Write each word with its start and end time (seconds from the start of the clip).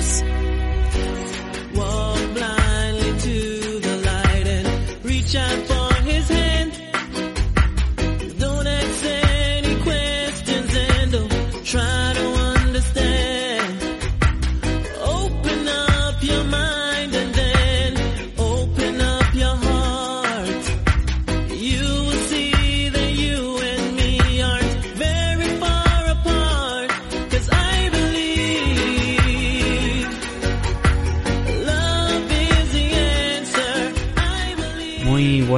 adictos. 0.00 0.29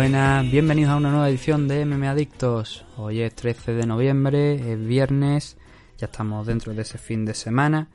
Buenas, 0.03 0.51
bienvenidos 0.51 0.91
a 0.91 0.97
una 0.97 1.11
nueva 1.11 1.29
edición 1.29 1.69
de 1.69 1.87
MM 1.87 2.09
Adictos. 2.09 2.85
Hoy 2.97 3.21
es 3.21 3.37
13 3.37 3.73
de 3.73 3.87
noviembre, 3.87 4.73
es 4.73 4.85
viernes, 4.85 5.57
ya 5.97 6.07
estamos 6.07 6.45
dentro 6.45 6.75
de 6.75 6.83
ese 6.83 6.99
fin 6.99 7.25
de 7.25 7.35
semana. 7.35 7.87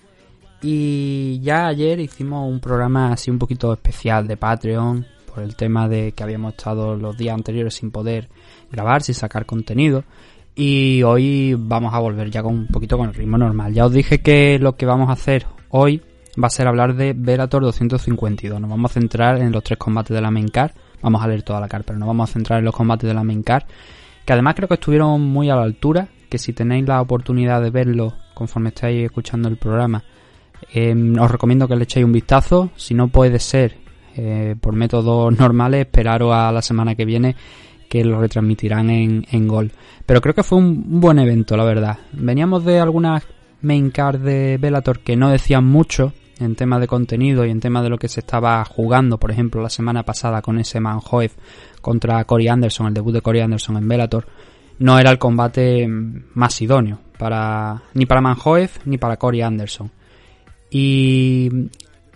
Y 0.61 1.41
ya 1.41 1.67
ayer 1.67 1.99
hicimos 1.99 2.49
un 2.49 2.61
programa 2.61 3.11
así 3.11 3.30
un 3.30 3.38
poquito 3.38 3.73
especial 3.73 4.25
de 4.25 4.38
Patreon 4.38 5.05
por 5.25 5.43
el 5.43 5.57
tema 5.57 5.89
de 5.89 6.13
que 6.13 6.23
habíamos 6.23 6.53
estado 6.53 6.95
los 6.95 7.17
días 7.17 7.35
anteriores 7.35 7.73
sin 7.73 7.91
poder 7.91 8.30
grabar, 8.72 9.03
sin 9.03 9.13
sacar 9.13 9.45
contenido. 9.45 10.05
Y 10.55 11.03
hoy 11.03 11.58
vamos 11.59 11.94
a 11.94 12.00
volver 12.00 12.31
ya 12.31 12.41
con 12.41 12.53
un 12.53 12.67
poquito 12.67 12.97
con 12.97 13.09
el 13.09 13.16
ritmo 13.16 13.38
normal. 13.38 13.73
Ya 13.73 13.85
os 13.85 13.91
dije 13.91 14.22
que 14.22 14.59
lo 14.59 14.78
que 14.78 14.85
vamos 14.85 15.09
a 15.09 15.13
hacer 15.13 15.45
hoy 15.72 16.02
va 16.41 16.47
a 16.47 16.52
ser 16.52 16.69
hablar 16.69 16.95
de 16.95 17.11
Velator 17.11 17.63
252. 17.63 18.61
Nos 18.61 18.69
vamos 18.69 18.91
a 18.91 18.94
centrar 18.94 19.41
en 19.41 19.52
los 19.52 19.61
tres 19.61 19.78
combates 19.78 20.16
de 20.16 20.22
la 20.22 20.31
main. 20.31 20.47
Vamos 21.02 21.22
a 21.22 21.28
leer 21.28 21.44
toda 21.44 21.59
la 21.59 21.67
card, 21.67 21.84
pero 21.86 22.00
nos 22.00 22.08
vamos 22.08 22.30
a 22.30 22.34
centrar 22.34 22.59
en 22.59 22.66
los 22.66 22.76
combates 22.76 23.08
de 23.08 23.14
la 23.14 23.23
main 23.23 23.44
card. 23.44 23.64
Que 24.26 24.34
además 24.34 24.56
creo 24.56 24.67
que 24.67 24.76
estuvieron 24.76 25.22
muy 25.22 25.50
a 25.50 25.56
la 25.56 25.64
altura. 25.64 26.08
Que 26.30 26.38
si 26.38 26.53
tenéis 26.53 26.88
la 26.88 27.02
oportunidad 27.02 27.62
de 27.62 27.70
verlo 27.70 28.14
conforme 28.34 28.70
estáis 28.70 29.06
escuchando 29.06 29.48
el 29.48 29.58
programa, 29.58 30.03
eh, 30.73 30.94
os 31.20 31.31
recomiendo 31.31 31.68
que 31.68 31.75
le 31.75 31.84
echéis 31.84 32.06
un 32.06 32.12
vistazo. 32.12 32.72
Si 32.75 32.94
no 32.94 33.08
puede 33.08 33.40
ser 33.40 33.78
eh, 34.16 34.56
por 34.59 34.73
métodos 34.73 35.31
normales, 35.40 35.81
esperaros 35.81 36.34
a 36.34 36.52
la 36.52 36.62
semana 36.62 36.95
que 36.95 37.06
viene 37.06 37.36
que 37.88 38.03
lo 38.03 38.20
retransmitirán 38.20 38.90
en, 38.90 39.25
en 39.31 39.48
Gol. 39.48 39.72
Pero 40.06 40.22
creo 40.22 40.36
que 40.36 40.44
fue 40.44 40.58
un, 40.58 41.00
buen 41.00 41.20
evento, 41.20 41.56
la 41.56 41.64
verdad. 41.64 41.98
Veníamos 42.12 42.66
de 42.66 42.80
algunas 42.80 43.23
main 43.62 43.92
card 43.92 44.20
de 44.20 44.58
Bellator 44.59 45.00
que 45.00 45.16
no 45.16 45.30
decían 45.30 45.66
mucho 45.66 46.14
en 46.39 46.55
tema 46.55 46.80
de 46.80 46.88
contenido 46.88 47.45
y 47.45 47.52
en 47.52 47.59
tema 47.59 47.81
de 47.81 47.89
lo 47.89 47.97
que 47.97 48.07
se 48.07 48.19
estaba 48.19 48.63
jugando, 48.66 49.17
por 49.17 49.31
ejemplo, 49.31 49.61
la 49.61 49.69
semana 49.69 50.03
pasada 50.03 50.41
con 50.41 50.59
ese 50.59 50.79
Manhoef 50.79 51.35
contra 51.81 52.23
Corey 52.25 52.47
Anderson, 52.47 52.88
el 52.88 52.94
debut 52.94 53.13
de 53.13 53.21
Corey 53.21 53.41
Anderson 53.41 53.77
en 53.77 53.88
Bellator, 53.88 54.27
no 54.79 54.99
era 54.99 55.11
el 55.11 55.17
combate 55.17 55.88
más 55.88 56.61
idóneo 56.61 56.99
para 57.17 57.81
ni 57.94 58.05
para 58.05 58.21
Manhoef 58.21 58.85
ni 58.85 58.97
para 58.97 59.17
Corey 59.17 59.41
Anderson. 59.41 59.91
Y 60.69 61.49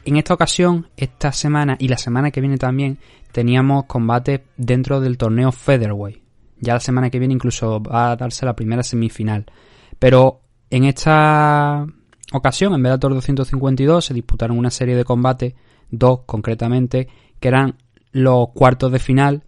en 0.06 0.18
esta 0.18 0.34
ocasión, 0.34 0.88
esta 0.98 1.32
semana 1.32 1.76
y 1.80 1.88
la 1.88 1.98
semana 1.98 2.32
que 2.32 2.42
viene 2.42 2.58
también, 2.58 2.98
teníamos 3.32 3.86
combates 3.86 4.42
dentro 4.58 5.00
del 5.00 5.18
torneo 5.18 5.52
Featherweight. 5.52 6.22
Ya 6.60 6.74
la 6.74 6.80
semana 6.80 7.10
que 7.10 7.20
viene 7.20 7.34
incluso 7.34 7.82
va 7.82 8.12
a 8.12 8.16
darse 8.16 8.46
la 8.46 8.56
primera 8.56 8.84
semifinal. 8.84 9.46
Pero 9.98 10.42
en 10.70 10.86
esta 10.86 11.86
ocasión, 12.32 12.74
en 12.74 12.84
Bellator 12.84 13.14
252, 13.14 14.06
se 14.06 14.14
disputaron 14.14 14.58
una 14.58 14.72
serie 14.72 14.96
de 14.96 15.04
combates, 15.04 15.54
dos 15.90 16.22
concretamente, 16.26 17.08
que 17.40 17.48
eran 17.48 17.76
los 18.12 18.50
cuartos 18.50 18.92
de 18.92 19.00
final 19.00 19.44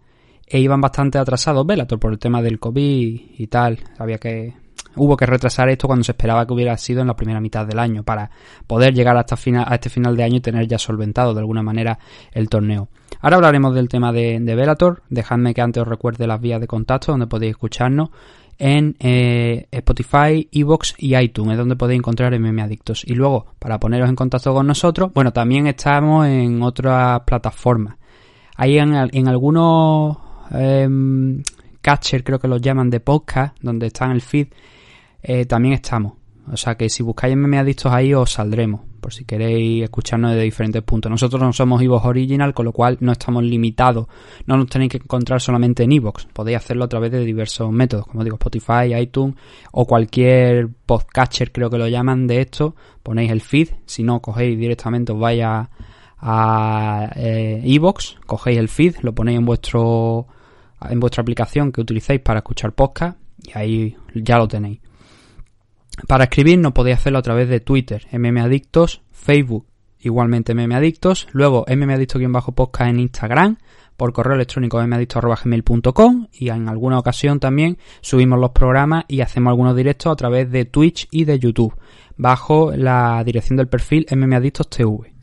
e 0.46 0.60
iban 0.60 0.80
bastante 0.80 1.18
atrasados 1.18 1.66
Bellator 1.66 1.98
por 1.98 2.12
el 2.12 2.18
tema 2.18 2.42
del 2.42 2.58
COVID 2.58 3.20
y 3.38 3.46
tal. 3.46 3.80
Había 3.98 4.18
que 4.18 4.54
hubo 4.96 5.16
que 5.16 5.26
retrasar 5.26 5.68
esto 5.68 5.86
cuando 5.86 6.04
se 6.04 6.12
esperaba 6.12 6.46
que 6.46 6.52
hubiera 6.52 6.76
sido 6.76 7.00
en 7.00 7.08
la 7.08 7.16
primera 7.16 7.40
mitad 7.40 7.66
del 7.66 7.78
año 7.78 8.02
para 8.02 8.30
poder 8.66 8.94
llegar 8.94 9.16
hasta 9.16 9.36
final, 9.36 9.64
a 9.66 9.74
este 9.74 9.90
final 9.90 10.16
de 10.16 10.22
año 10.22 10.36
y 10.36 10.40
tener 10.40 10.68
ya 10.68 10.78
solventado 10.78 11.34
de 11.34 11.40
alguna 11.40 11.62
manera 11.62 11.98
el 12.32 12.48
torneo. 12.48 12.88
Ahora 13.20 13.36
hablaremos 13.36 13.74
del 13.74 13.88
tema 13.88 14.12
de, 14.12 14.38
de 14.40 14.54
Bellator. 14.54 15.02
Dejadme 15.08 15.54
que 15.54 15.62
antes 15.62 15.80
os 15.80 15.88
recuerde 15.88 16.26
las 16.26 16.40
vías 16.40 16.60
de 16.60 16.66
contacto 16.66 17.12
donde 17.12 17.26
podéis 17.26 17.52
escucharnos 17.52 18.10
en 18.58 18.96
eh, 18.98 19.66
Spotify, 19.70 20.48
Evox 20.52 20.94
y 20.98 21.16
iTunes, 21.16 21.52
es 21.52 21.58
donde 21.58 21.76
podéis 21.76 21.98
encontrar 21.98 22.38
MM 22.38 22.60
Adictos. 22.60 23.04
Y 23.06 23.14
luego, 23.14 23.46
para 23.58 23.78
poneros 23.78 24.08
en 24.08 24.16
contacto 24.16 24.52
con 24.54 24.66
nosotros, 24.66 25.12
bueno, 25.12 25.32
también 25.32 25.66
estamos 25.66 26.26
en 26.26 26.62
otras 26.62 27.20
plataformas. 27.20 27.96
En, 28.58 28.94
en 28.94 29.28
algunos 29.28 30.16
eh, 30.52 30.88
catcher, 31.80 32.24
creo 32.24 32.38
que 32.38 32.48
los 32.48 32.60
llaman 32.60 32.90
de 32.90 33.00
podcast, 33.00 33.56
donde 33.60 33.88
está 33.88 34.06
en 34.06 34.12
el 34.12 34.22
feed, 34.22 34.48
eh, 35.22 35.44
también 35.46 35.74
estamos. 35.74 36.14
O 36.52 36.56
sea 36.56 36.76
que 36.76 36.88
si 36.88 37.02
buscáis 37.02 37.36
MM 37.36 37.58
Adictos 37.58 37.92
ahí 37.92 38.12
os 38.12 38.32
saldremos, 38.32 38.82
por 39.00 39.12
si 39.12 39.24
queréis 39.24 39.82
escucharnos 39.84 40.34
de 40.34 40.42
diferentes 40.42 40.82
puntos. 40.82 41.10
Nosotros 41.10 41.40
no 41.40 41.52
somos 41.52 41.80
Evox 41.82 42.06
Original, 42.06 42.52
con 42.52 42.66
lo 42.66 42.72
cual 42.72 42.98
no 43.00 43.12
estamos 43.12 43.44
limitados. 43.44 44.06
No 44.46 44.56
nos 44.56 44.66
tenéis 44.66 44.92
que 44.92 44.96
encontrar 44.98 45.40
solamente 45.40 45.84
en 45.84 45.92
Evox. 45.92 46.26
Podéis 46.32 46.58
hacerlo 46.58 46.84
a 46.84 46.88
través 46.88 47.12
de 47.12 47.24
diversos 47.24 47.72
métodos, 47.72 48.06
como 48.06 48.24
digo, 48.24 48.36
Spotify, 48.36 48.94
iTunes 48.98 49.36
o 49.72 49.86
cualquier 49.86 50.68
podcatcher, 50.86 51.50
creo 51.50 51.70
que 51.70 51.78
lo 51.78 51.88
llaman 51.88 52.26
de 52.26 52.40
esto. 52.40 52.74
Ponéis 53.02 53.30
el 53.30 53.40
feed, 53.40 53.68
si 53.86 54.02
no 54.02 54.20
cogéis 54.20 54.58
directamente 54.58 55.12
os 55.12 55.18
vais 55.18 55.42
a, 55.42 55.70
a 56.18 57.10
eh, 57.16 57.62
Evox, 57.64 58.16
cogéis 58.26 58.58
el 58.58 58.68
feed, 58.68 58.96
lo 59.02 59.14
ponéis 59.14 59.38
en 59.38 59.46
vuestro 59.46 60.26
en 60.88 61.00
vuestra 61.00 61.22
aplicación 61.22 61.72
que 61.72 61.80
utilicéis 61.80 62.20
para 62.20 62.40
escuchar 62.40 62.72
podcast 62.72 63.18
y 63.42 63.58
ahí 63.58 63.96
ya 64.14 64.38
lo 64.38 64.48
tenéis. 64.48 64.80
Para 66.06 66.24
escribir 66.24 66.58
no 66.58 66.74
podéis 66.74 66.98
hacerlo 66.98 67.18
a 67.18 67.22
través 67.22 67.48
de 67.48 67.60
Twitter, 67.60 68.06
mmadictos, 68.12 69.02
Facebook, 69.12 69.66
igualmente 70.00 70.54
mmadictos, 70.54 71.28
luego 71.32 71.64
mmadictos-podcast 71.68 72.90
en 72.90 73.00
Instagram, 73.00 73.56
por 73.96 74.12
correo 74.12 74.34
electrónico 74.34 74.82
mmadictos.gmail.com 74.82 76.26
y 76.32 76.48
en 76.48 76.68
alguna 76.68 76.98
ocasión 76.98 77.40
también 77.40 77.78
subimos 78.00 78.40
los 78.40 78.50
programas 78.50 79.04
y 79.08 79.20
hacemos 79.20 79.52
algunos 79.52 79.76
directos 79.76 80.12
a 80.12 80.16
través 80.16 80.50
de 80.50 80.64
Twitch 80.64 81.08
y 81.10 81.24
de 81.24 81.38
YouTube, 81.38 81.74
bajo 82.16 82.72
la 82.76 83.22
dirección 83.24 83.56
del 83.56 83.68
perfil 83.68 84.06
mmadictos.tv. 84.10 85.13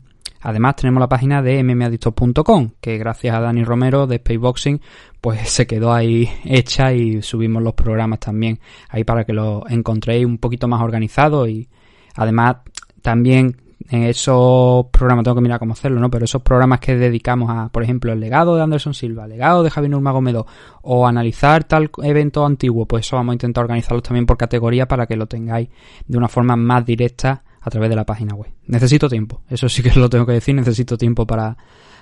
Además 0.42 0.76
tenemos 0.76 1.00
la 1.00 1.08
página 1.08 1.40
de 1.40 1.62
mmadictos.com, 1.62 2.70
que 2.80 2.98
gracias 2.98 3.34
a 3.34 3.40
Dani 3.40 3.64
Romero 3.64 4.06
de 4.06 4.18
Spaceboxing, 4.18 4.80
pues 5.20 5.40
se 5.48 5.66
quedó 5.66 5.92
ahí 5.92 6.28
hecha 6.44 6.92
y 6.92 7.22
subimos 7.22 7.62
los 7.62 7.74
programas 7.74 8.20
también 8.20 8.58
ahí 8.88 9.04
para 9.04 9.24
que 9.24 9.32
lo 9.32 9.64
encontréis 9.68 10.26
un 10.26 10.38
poquito 10.38 10.68
más 10.68 10.82
organizado 10.82 11.46
y 11.48 11.68
además 12.14 12.56
también 13.02 13.56
en 13.90 14.04
esos 14.04 14.86
programas, 14.86 15.24
tengo 15.24 15.34
que 15.36 15.40
mirar 15.40 15.58
cómo 15.58 15.72
hacerlo, 15.72 16.00
¿no? 16.00 16.10
Pero 16.10 16.24
esos 16.24 16.42
programas 16.42 16.80
que 16.80 16.96
dedicamos 16.96 17.50
a, 17.50 17.68
por 17.68 17.82
ejemplo, 17.82 18.12
el 18.12 18.20
legado 18.20 18.56
de 18.56 18.62
Anderson 18.62 18.94
Silva, 18.94 19.24
el 19.24 19.30
legado 19.30 19.62
de 19.62 19.70
Javier 19.70 19.90
Nurmagomedov 19.90 20.46
o 20.82 21.06
analizar 21.06 21.64
tal 21.64 21.90
evento 22.02 22.46
antiguo, 22.46 22.86
pues 22.86 23.06
eso 23.06 23.16
vamos 23.16 23.32
a 23.32 23.34
intentar 23.34 23.64
organizarlos 23.64 24.02
también 24.02 24.26
por 24.26 24.36
categoría 24.36 24.86
para 24.86 25.06
que 25.06 25.16
lo 25.16 25.26
tengáis 25.26 25.68
de 26.06 26.18
una 26.18 26.28
forma 26.28 26.56
más 26.56 26.84
directa 26.84 27.42
a 27.62 27.70
través 27.70 27.88
de 27.88 27.96
la 27.96 28.04
página 28.04 28.34
web. 28.34 28.50
Necesito 28.66 29.08
tiempo, 29.08 29.42
eso 29.48 29.68
sí 29.68 29.82
que 29.82 29.94
lo 29.98 30.10
tengo 30.10 30.26
que 30.26 30.32
decir, 30.32 30.54
necesito 30.54 30.96
tiempo 30.98 31.26
para, 31.26 31.56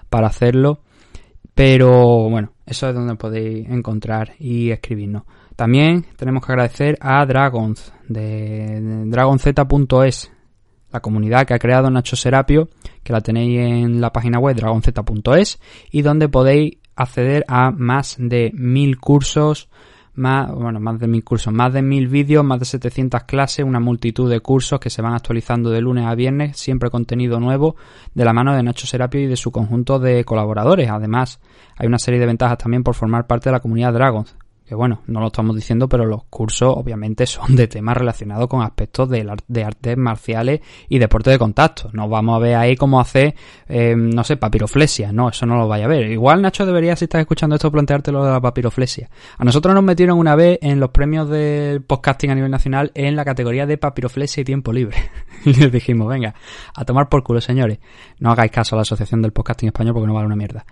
para 0.08 0.26
hacerlo. 0.26 0.80
Pero 1.54 2.30
bueno, 2.30 2.52
eso 2.64 2.88
es 2.88 2.94
donde 2.94 3.16
podéis 3.16 3.68
encontrar 3.68 4.32
y 4.38 4.70
escribirnos. 4.70 5.24
También 5.56 6.06
tenemos 6.16 6.44
que 6.44 6.52
agradecer 6.52 6.96
a 7.00 7.24
Dragons 7.26 7.92
de 8.08 9.04
dragonz.es, 9.06 10.32
la 10.90 11.00
comunidad 11.00 11.46
que 11.46 11.54
ha 11.54 11.58
creado 11.58 11.90
Nacho 11.90 12.16
Serapio, 12.16 12.70
que 13.02 13.12
la 13.12 13.20
tenéis 13.20 13.58
en 13.60 14.00
la 14.00 14.12
página 14.12 14.38
web 14.38 14.56
dragonz.es 14.56 15.60
y 15.90 16.02
donde 16.02 16.28
podéis 16.28 16.78
acceder 16.96 17.44
a 17.46 17.70
más 17.70 18.16
de 18.18 18.52
mil 18.54 18.98
cursos 18.98 19.68
más, 20.20 20.52
bueno, 20.52 20.78
más 20.78 21.00
de 21.00 21.08
mil 21.08 21.24
cursos, 21.24 21.52
más 21.52 21.72
de 21.72 21.82
mil 21.82 22.06
vídeos, 22.06 22.44
más 22.44 22.60
de 22.60 22.66
700 22.66 23.24
clases, 23.24 23.64
una 23.64 23.80
multitud 23.80 24.30
de 24.30 24.40
cursos 24.40 24.78
que 24.78 24.90
se 24.90 25.02
van 25.02 25.14
actualizando 25.14 25.70
de 25.70 25.80
lunes 25.80 26.06
a 26.06 26.14
viernes, 26.14 26.56
siempre 26.56 26.90
contenido 26.90 27.40
nuevo 27.40 27.76
de 28.14 28.24
la 28.24 28.32
mano 28.32 28.54
de 28.54 28.62
Nacho 28.62 28.86
Serapio 28.86 29.20
y 29.20 29.26
de 29.26 29.36
su 29.36 29.50
conjunto 29.50 29.98
de 29.98 30.24
colaboradores. 30.24 30.90
Además, 30.90 31.40
hay 31.76 31.86
una 31.86 31.98
serie 31.98 32.20
de 32.20 32.26
ventajas 32.26 32.58
también 32.58 32.84
por 32.84 32.94
formar 32.94 33.26
parte 33.26 33.48
de 33.48 33.52
la 33.52 33.60
comunidad 33.60 33.94
Dragons, 33.94 34.36
que 34.70 34.76
bueno, 34.76 35.02
no 35.08 35.18
lo 35.18 35.26
estamos 35.26 35.56
diciendo, 35.56 35.88
pero 35.88 36.04
los 36.06 36.22
cursos 36.30 36.72
obviamente 36.76 37.26
son 37.26 37.56
de 37.56 37.66
temas 37.66 37.96
relacionados 37.96 38.46
con 38.46 38.62
aspectos 38.62 39.10
de, 39.10 39.28
de 39.48 39.64
artes 39.64 39.96
marciales 39.96 40.60
y 40.88 41.00
deporte 41.00 41.28
de 41.28 41.40
contacto. 41.40 41.90
No 41.92 42.08
vamos 42.08 42.36
a 42.36 42.38
ver 42.38 42.54
ahí 42.54 42.76
cómo 42.76 43.00
hacer, 43.00 43.34
eh, 43.68 43.96
no 43.96 44.22
sé, 44.22 44.36
papiroflesia, 44.36 45.10
no, 45.10 45.28
eso 45.28 45.44
no 45.44 45.56
lo 45.56 45.66
vaya 45.66 45.86
a 45.86 45.88
ver. 45.88 46.08
Igual 46.12 46.40
Nacho 46.40 46.64
debería, 46.66 46.94
si 46.94 47.06
estás 47.06 47.20
escuchando 47.20 47.56
esto, 47.56 47.68
plantearte 47.72 48.12
lo 48.12 48.24
de 48.24 48.30
la 48.30 48.40
papiroflesia. 48.40 49.10
A 49.38 49.44
nosotros 49.44 49.74
nos 49.74 49.82
metieron 49.82 50.16
una 50.16 50.36
vez 50.36 50.60
en 50.62 50.78
los 50.78 50.90
premios 50.90 51.28
del 51.28 51.82
podcasting 51.82 52.30
a 52.30 52.36
nivel 52.36 52.52
nacional 52.52 52.92
en 52.94 53.16
la 53.16 53.24
categoría 53.24 53.66
de 53.66 53.76
papiroflesia 53.76 54.42
y 54.42 54.44
tiempo 54.44 54.72
libre. 54.72 54.98
y 55.44 55.52
les 55.52 55.72
dijimos, 55.72 56.06
venga, 56.06 56.36
a 56.76 56.84
tomar 56.84 57.08
por 57.08 57.24
culo, 57.24 57.40
señores. 57.40 57.80
No 58.20 58.30
hagáis 58.30 58.52
caso 58.52 58.76
a 58.76 58.78
la 58.78 58.82
Asociación 58.82 59.20
del 59.20 59.32
Podcasting 59.32 59.66
Español 59.66 59.94
porque 59.94 60.06
no 60.06 60.14
vale 60.14 60.26
una 60.26 60.36
mierda. 60.36 60.64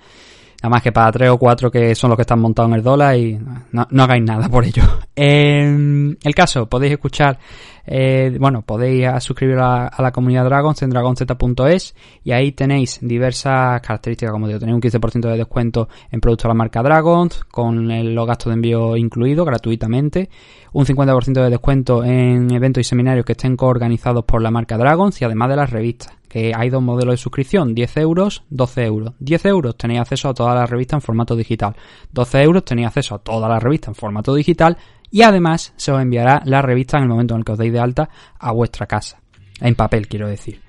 Nada 0.61 0.71
más 0.71 0.83
que 0.83 0.91
para 0.91 1.13
tres 1.13 1.31
o 1.31 1.39
cuatro 1.39 1.71
que 1.71 1.95
son 1.95 2.11
los 2.11 2.17
que 2.17 2.23
están 2.23 2.41
montados 2.41 2.69
en 2.71 2.79
el 2.79 2.83
dólar 2.83 3.17
y 3.17 3.39
no, 3.71 3.87
no 3.89 4.03
hagáis 4.03 4.25
nada 4.25 4.49
por 4.49 4.65
ello. 4.65 4.83
Eh, 5.21 6.15
el 6.23 6.35
caso, 6.37 6.69
podéis 6.69 6.93
escuchar, 6.93 7.41
eh, 7.85 8.37
bueno, 8.39 8.63
podéis 8.63 9.09
suscribiros 9.19 9.65
a, 9.65 10.01
la 10.01 10.13
comunidad 10.13 10.45
Dragons 10.45 10.81
en 10.83 10.91
dragonz.es 10.91 11.97
y 12.23 12.31
ahí 12.31 12.53
tenéis 12.53 13.01
diversas 13.03 13.81
características, 13.81 14.31
como 14.31 14.47
digo, 14.47 14.61
tenéis 14.61 14.77
un 14.77 14.81
15% 14.81 15.29
de 15.29 15.37
descuento 15.37 15.89
en 16.13 16.21
productos 16.21 16.45
de 16.45 16.49
la 16.51 16.55
marca 16.55 16.85
Dragons, 16.85 17.43
con 17.51 17.91
el, 17.91 18.15
los 18.15 18.29
gastos 18.29 18.51
de 18.51 18.55
envío 18.55 18.97
incluidos 18.97 19.45
gratuitamente, 19.45 20.31
un 20.73 20.87
50% 20.87 21.33
de 21.43 21.51
descuento 21.51 22.05
en 22.05 22.53
eventos 22.53 22.83
y 22.83 22.85
seminarios 22.85 23.27
que 23.27 23.33
estén 23.33 23.57
coorganizados 23.57 24.25
por 24.25 24.41
la 24.41 24.53
marca 24.53 24.79
Dragons 24.79 25.21
y 25.21 25.25
además 25.25 25.49
de 25.49 25.57
las 25.57 25.71
revistas 25.71 26.18
que 26.29 26.53
hay 26.55 26.71
dos 26.71 26.83
modelos 26.83 27.15
de 27.15 27.17
suscripción, 27.17 27.75
10 27.75 27.97
euros, 27.99 28.45
12 28.51 28.85
euros. 28.85 29.15
10 29.19 29.47
euros 29.47 29.77
tenéis 29.77 30.01
acceso 30.01 30.29
a 30.29 30.35
toda 30.35 30.55
la 30.55 30.67
revista 30.67 30.97
en 30.97 31.03
formato 31.03 31.35
digital. 31.35 31.75
12 32.13 32.43
euros 32.43 32.65
tenéis 32.65 32.89
acceso 32.89 33.15
a 33.15 33.19
toda 33.19 33.49
la 33.49 33.59
revista 33.59 33.91
en 33.91 33.95
formato 33.95 34.35
digital 34.35 34.77
y 35.11 35.23
además 35.23 35.73
se 35.77 35.93
os 35.93 36.01
enviará 36.01 36.43
la 36.45 36.63
revista 36.63 36.99
en 36.99 37.05
el 37.05 37.09
momento 37.09 37.35
en 37.35 37.41
el 37.41 37.45
que 37.45 37.53
os 37.53 37.59
deis 37.59 37.73
de 37.73 37.81
alta 37.81 38.09
a 38.39 38.53
vuestra 38.53 38.87
casa. 38.87 39.21
En 39.61 39.75
papel, 39.75 40.07
quiero 40.07 40.29
decir. 40.29 40.61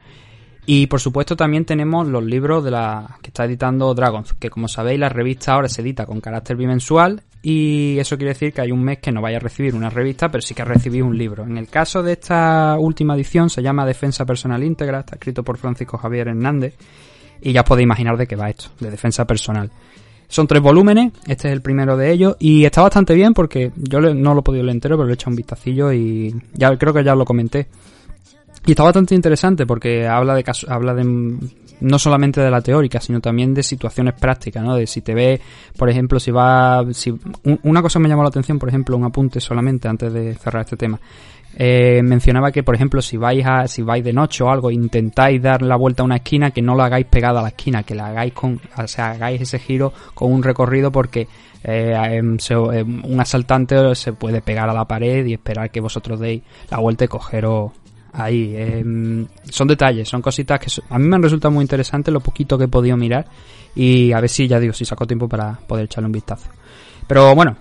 Y 0.65 0.87
por 0.87 0.99
supuesto 0.99 1.35
también 1.35 1.65
tenemos 1.65 2.07
los 2.07 2.23
libros 2.23 2.63
de 2.63 2.71
la 2.71 3.17
que 3.21 3.29
está 3.29 3.45
editando 3.45 3.93
Dragons, 3.93 4.33
que 4.33 4.49
como 4.49 4.67
sabéis 4.67 4.99
la 4.99 5.09
revista 5.09 5.53
ahora 5.53 5.67
se 5.67 5.81
edita 5.81 6.05
con 6.05 6.21
carácter 6.21 6.57
bimensual 6.57 7.23
y 7.41 7.97
eso 7.97 8.17
quiere 8.17 8.33
decir 8.33 8.51
que 8.51 8.61
hay 8.61 8.71
un 8.71 8.83
mes 8.83 8.99
que 8.99 9.11
no 9.11 9.21
vaya 9.21 9.37
a 9.37 9.39
recibir 9.39 9.73
una 9.73 9.89
revista, 9.89 10.29
pero 10.29 10.41
sí 10.41 10.53
que 10.53 10.65
recibís 10.65 11.01
un 11.01 11.17
libro. 11.17 11.43
En 11.43 11.57
el 11.57 11.67
caso 11.67 12.03
de 12.03 12.13
esta 12.13 12.77
última 12.77 13.15
edición 13.15 13.49
se 13.49 13.61
llama 13.61 13.85
Defensa 13.85 14.25
Personal 14.25 14.63
Íntegra, 14.63 14.99
está 14.99 15.15
escrito 15.15 15.43
por 15.43 15.57
Francisco 15.57 15.97
Javier 15.97 16.27
Hernández 16.27 16.75
y 17.41 17.53
ya 17.53 17.61
os 17.61 17.67
podéis 17.67 17.85
imaginar 17.85 18.17
de 18.17 18.27
qué 18.27 18.35
va 18.35 18.49
esto, 18.49 18.69
de 18.79 18.91
defensa 18.91 19.25
personal. 19.25 19.71
Son 20.27 20.45
tres 20.45 20.61
volúmenes, 20.61 21.13
este 21.25 21.47
es 21.47 21.53
el 21.53 21.61
primero 21.61 21.97
de 21.97 22.11
ellos 22.11 22.35
y 22.39 22.65
está 22.65 22.81
bastante 22.81 23.15
bien 23.15 23.33
porque 23.33 23.71
yo 23.77 23.99
no 23.99 24.33
lo 24.33 24.41
he 24.41 24.43
podido 24.43 24.63
leer 24.63 24.75
entero, 24.75 24.97
pero 24.97 25.07
le 25.07 25.13
he 25.13 25.15
echado 25.15 25.31
un 25.31 25.37
vistacillo 25.37 25.93
y 25.93 26.35
ya 26.53 26.77
creo 26.77 26.93
que 26.93 27.03
ya 27.03 27.15
lo 27.15 27.25
comenté. 27.25 27.67
Y 28.65 28.71
está 28.71 28.83
bastante 28.83 29.15
interesante 29.15 29.65
porque 29.65 30.05
habla 30.05 30.35
de 30.35 30.43
habla 30.67 30.93
de 30.93 31.37
no 31.81 31.99
solamente 31.99 32.41
de 32.41 32.51
la 32.51 32.61
teórica, 32.61 32.99
sino 32.99 33.19
también 33.19 33.53
de 33.53 33.63
situaciones 33.63 34.13
prácticas, 34.13 34.63
¿no? 34.63 34.75
De 34.75 34.87
si 34.87 35.01
te 35.01 35.13
ve, 35.13 35.41
por 35.77 35.89
ejemplo, 35.89 36.19
si 36.19 36.31
va 36.31 36.85
si 36.91 37.13
una 37.63 37.81
cosa 37.81 37.99
me 37.99 38.09
llamó 38.09 38.23
la 38.23 38.29
atención, 38.29 38.59
por 38.59 38.69
ejemplo, 38.69 38.97
un 38.97 39.05
apunte 39.05 39.39
solamente 39.39 39.87
antes 39.87 40.11
de 40.13 40.35
cerrar 40.35 40.63
este 40.63 40.77
tema. 40.77 40.99
Eh, 41.55 42.01
mencionaba 42.03 42.51
que, 42.51 42.63
por 42.63 42.75
ejemplo, 42.75 43.01
si 43.01 43.17
vais 43.17 43.45
a, 43.45 43.67
si 43.67 43.81
vais 43.81 44.03
de 44.03 44.13
noche 44.13 44.43
o 44.43 44.49
algo, 44.49 44.69
intentáis 44.69 45.41
dar 45.41 45.61
la 45.61 45.75
vuelta 45.75 46.03
a 46.03 46.05
una 46.05 46.17
esquina, 46.17 46.51
que 46.51 46.61
no 46.61 46.75
lo 46.75 46.83
hagáis 46.83 47.07
pegada 47.07 47.39
a 47.39 47.43
la 47.43 47.49
esquina, 47.49 47.83
que 47.83 47.95
la 47.95 48.07
hagáis 48.07 48.33
con, 48.33 48.61
o 48.77 48.87
sea, 48.87 49.11
hagáis 49.11 49.41
ese 49.41 49.59
giro 49.59 49.91
con 50.13 50.31
un 50.31 50.43
recorrido 50.43 50.91
porque 50.91 51.27
eh, 51.63 52.21
se, 52.37 52.53
eh, 52.53 52.83
un 52.83 53.19
asaltante 53.19 53.95
se 53.95 54.13
puede 54.13 54.41
pegar 54.41 54.69
a 54.69 54.73
la 54.73 54.85
pared 54.85 55.25
y 55.25 55.33
esperar 55.33 55.71
que 55.71 55.81
vosotros 55.81 56.19
deis 56.19 56.43
la 56.69 56.77
vuelta 56.77 57.05
y 57.05 57.07
cogeros 57.07 57.71
ahí. 58.19 58.53
Eh, 58.55 59.25
son 59.49 59.67
detalles, 59.67 60.07
son 60.07 60.21
cositas 60.21 60.59
que 60.59 60.81
a 60.89 60.99
mí 60.99 61.07
me 61.07 61.15
han 61.15 61.23
resultado 61.23 61.51
muy 61.51 61.63
interesantes 61.63 62.13
lo 62.13 62.19
poquito 62.19 62.57
que 62.57 62.65
he 62.65 62.67
podido 62.67 62.97
mirar 62.97 63.25
y 63.75 64.11
a 64.11 64.19
ver 64.19 64.29
si 64.29 64.47
ya 64.47 64.59
digo, 64.59 64.73
si 64.73 64.85
saco 64.85 65.05
tiempo 65.05 65.27
para 65.27 65.53
poder 65.53 65.85
echarle 65.85 66.07
un 66.07 66.11
vistazo. 66.11 66.49
Pero 67.07 67.33
bueno, 67.35 67.55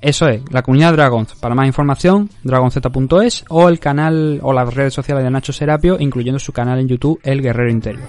eso 0.00 0.26
es, 0.28 0.42
la 0.50 0.62
comunidad 0.62 0.94
Dragons. 0.94 1.34
Para 1.34 1.54
más 1.54 1.66
información, 1.66 2.30
dragonz.es 2.42 3.44
o 3.48 3.68
el 3.68 3.78
canal 3.78 4.40
o 4.42 4.52
las 4.52 4.72
redes 4.72 4.94
sociales 4.94 5.22
de 5.22 5.30
Nacho 5.30 5.52
Serapio, 5.52 5.96
incluyendo 6.00 6.38
su 6.38 6.52
canal 6.52 6.78
en 6.78 6.88
YouTube, 6.88 7.20
El 7.22 7.42
Guerrero 7.42 7.70
Interior. 7.70 8.08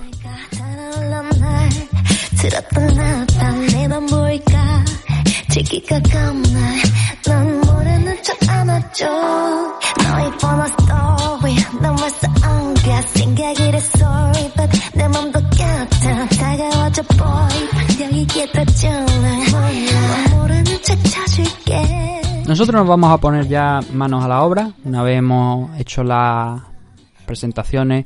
Nosotros 22.47 22.75
nos 22.75 22.87
vamos 22.87 23.11
a 23.11 23.17
poner 23.17 23.47
ya 23.47 23.79
manos 23.93 24.23
a 24.23 24.27
la 24.27 24.41
obra, 24.41 24.71
una 24.83 25.03
vez 25.03 25.19
hemos 25.19 25.79
hecho 25.79 26.03
las 26.03 26.61
presentaciones 27.25 28.05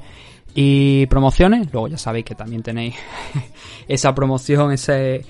y 0.54 1.06
promociones, 1.08 1.72
luego 1.72 1.88
ya 1.88 1.98
sabéis 1.98 2.26
que 2.26 2.36
también 2.36 2.62
tenéis 2.62 2.96
esa 3.88 4.14
promoción, 4.14 4.74
ese, 4.74 5.26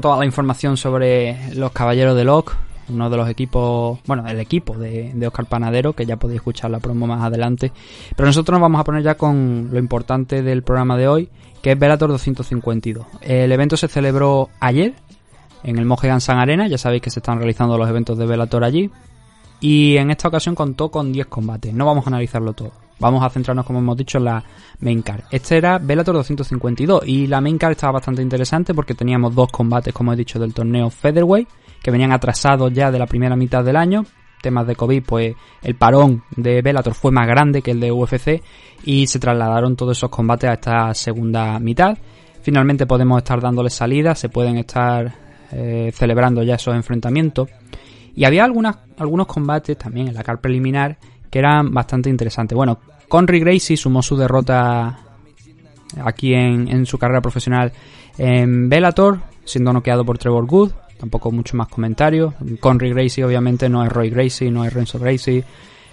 toda 0.00 0.18
la 0.18 0.26
información 0.26 0.76
sobre 0.76 1.54
los 1.54 1.72
caballeros 1.72 2.16
de 2.16 2.24
Locke, 2.24 2.52
uno 2.88 3.10
de 3.10 3.16
los 3.16 3.28
equipos, 3.28 3.98
bueno, 4.06 4.26
el 4.28 4.40
equipo 4.40 4.76
de, 4.76 5.14
Oscar 5.26 5.46
Panadero, 5.46 5.92
que 5.92 6.06
ya 6.06 6.16
podéis 6.16 6.38
escuchar 6.38 6.70
la 6.70 6.80
promo 6.80 7.06
más 7.06 7.22
adelante. 7.22 7.72
Pero 8.16 8.26
nosotros 8.26 8.54
nos 8.54 8.62
vamos 8.62 8.80
a 8.80 8.84
poner 8.84 9.02
ya 9.02 9.16
con 9.16 9.68
lo 9.72 9.78
importante 9.78 10.42
del 10.42 10.62
programa 10.62 10.96
de 10.96 11.08
hoy, 11.08 11.28
que 11.62 11.72
es 11.72 11.78
Velator 11.78 12.10
252. 12.10 13.06
El 13.22 13.52
evento 13.52 13.76
se 13.76 13.88
celebró 13.88 14.50
ayer 14.60 14.94
en 15.62 15.78
el 15.78 15.86
Mohegan 15.86 16.20
Sun 16.20 16.36
Arena, 16.36 16.68
ya 16.68 16.78
sabéis 16.78 17.02
que 17.02 17.10
se 17.10 17.20
están 17.20 17.38
realizando 17.38 17.78
los 17.78 17.88
eventos 17.88 18.18
de 18.18 18.26
Velator 18.26 18.64
allí. 18.64 18.90
Y 19.60 19.96
en 19.96 20.10
esta 20.10 20.28
ocasión 20.28 20.54
contó 20.54 20.90
con 20.90 21.12
10 21.12 21.26
combates, 21.26 21.72
no 21.72 21.86
vamos 21.86 22.06
a 22.06 22.10
analizarlo 22.10 22.52
todo. 22.52 22.72
Vamos 23.00 23.24
a 23.24 23.30
centrarnos, 23.30 23.66
como 23.66 23.80
hemos 23.80 23.96
dicho, 23.96 24.18
en 24.18 24.24
la 24.24 24.44
main 24.80 25.02
card. 25.02 25.22
Este 25.30 25.56
era 25.56 25.78
Velator 25.78 26.14
252 26.14 27.02
y 27.06 27.26
la 27.26 27.40
main 27.40 27.58
card 27.58 27.72
estaba 27.72 27.94
bastante 27.94 28.22
interesante 28.22 28.72
porque 28.72 28.94
teníamos 28.94 29.34
dos 29.34 29.50
combates, 29.50 29.92
como 29.92 30.12
he 30.12 30.16
dicho, 30.16 30.38
del 30.38 30.54
torneo 30.54 30.90
Featherweight 30.90 31.48
que 31.84 31.90
venían 31.90 32.12
atrasados 32.12 32.72
ya 32.72 32.90
de 32.90 32.98
la 32.98 33.06
primera 33.06 33.36
mitad 33.36 33.62
del 33.62 33.76
año. 33.76 34.06
Temas 34.40 34.66
de 34.66 34.74
COVID, 34.74 35.02
pues 35.04 35.34
el 35.62 35.74
parón 35.74 36.22
de 36.34 36.62
Bellator 36.62 36.94
fue 36.94 37.12
más 37.12 37.26
grande 37.26 37.60
que 37.60 37.72
el 37.72 37.80
de 37.80 37.92
UFC 37.92 38.42
y 38.84 39.06
se 39.06 39.18
trasladaron 39.18 39.76
todos 39.76 39.98
esos 39.98 40.08
combates 40.08 40.48
a 40.48 40.54
esta 40.54 40.94
segunda 40.94 41.58
mitad. 41.58 41.98
Finalmente 42.40 42.86
podemos 42.86 43.18
estar 43.18 43.38
dándole 43.38 43.68
salida, 43.68 44.14
se 44.14 44.30
pueden 44.30 44.56
estar 44.56 45.14
eh, 45.52 45.92
celebrando 45.94 46.42
ya 46.42 46.54
esos 46.54 46.74
enfrentamientos. 46.74 47.50
Y 48.16 48.24
había 48.24 48.44
algunas, 48.44 48.78
algunos 48.96 49.26
combates 49.26 49.76
también 49.76 50.08
en 50.08 50.14
la 50.14 50.22
car 50.22 50.40
preliminar 50.40 50.96
que 51.30 51.38
eran 51.38 51.70
bastante 51.70 52.08
interesantes. 52.08 52.56
Bueno, 52.56 52.78
Conry 53.08 53.40
Gracie 53.40 53.76
sumó 53.76 54.00
su 54.00 54.16
derrota 54.16 55.00
aquí 56.02 56.32
en, 56.32 56.66
en 56.68 56.86
su 56.86 56.96
carrera 56.96 57.20
profesional 57.20 57.72
en 58.16 58.70
Bellator, 58.70 59.20
siendo 59.44 59.70
noqueado 59.70 60.02
por 60.02 60.16
Trevor 60.16 60.46
Good 60.46 60.72
tampoco 61.04 61.30
mucho 61.30 61.54
más 61.58 61.68
comentarios. 61.68 62.32
Conry 62.60 62.88
Gracie 62.88 63.26
obviamente 63.26 63.68
no 63.68 63.84
es 63.84 63.92
Roy 63.92 64.08
Gracie, 64.08 64.50
no 64.50 64.64
es 64.64 64.72
Renzo 64.72 64.98
Gracie, 64.98 65.44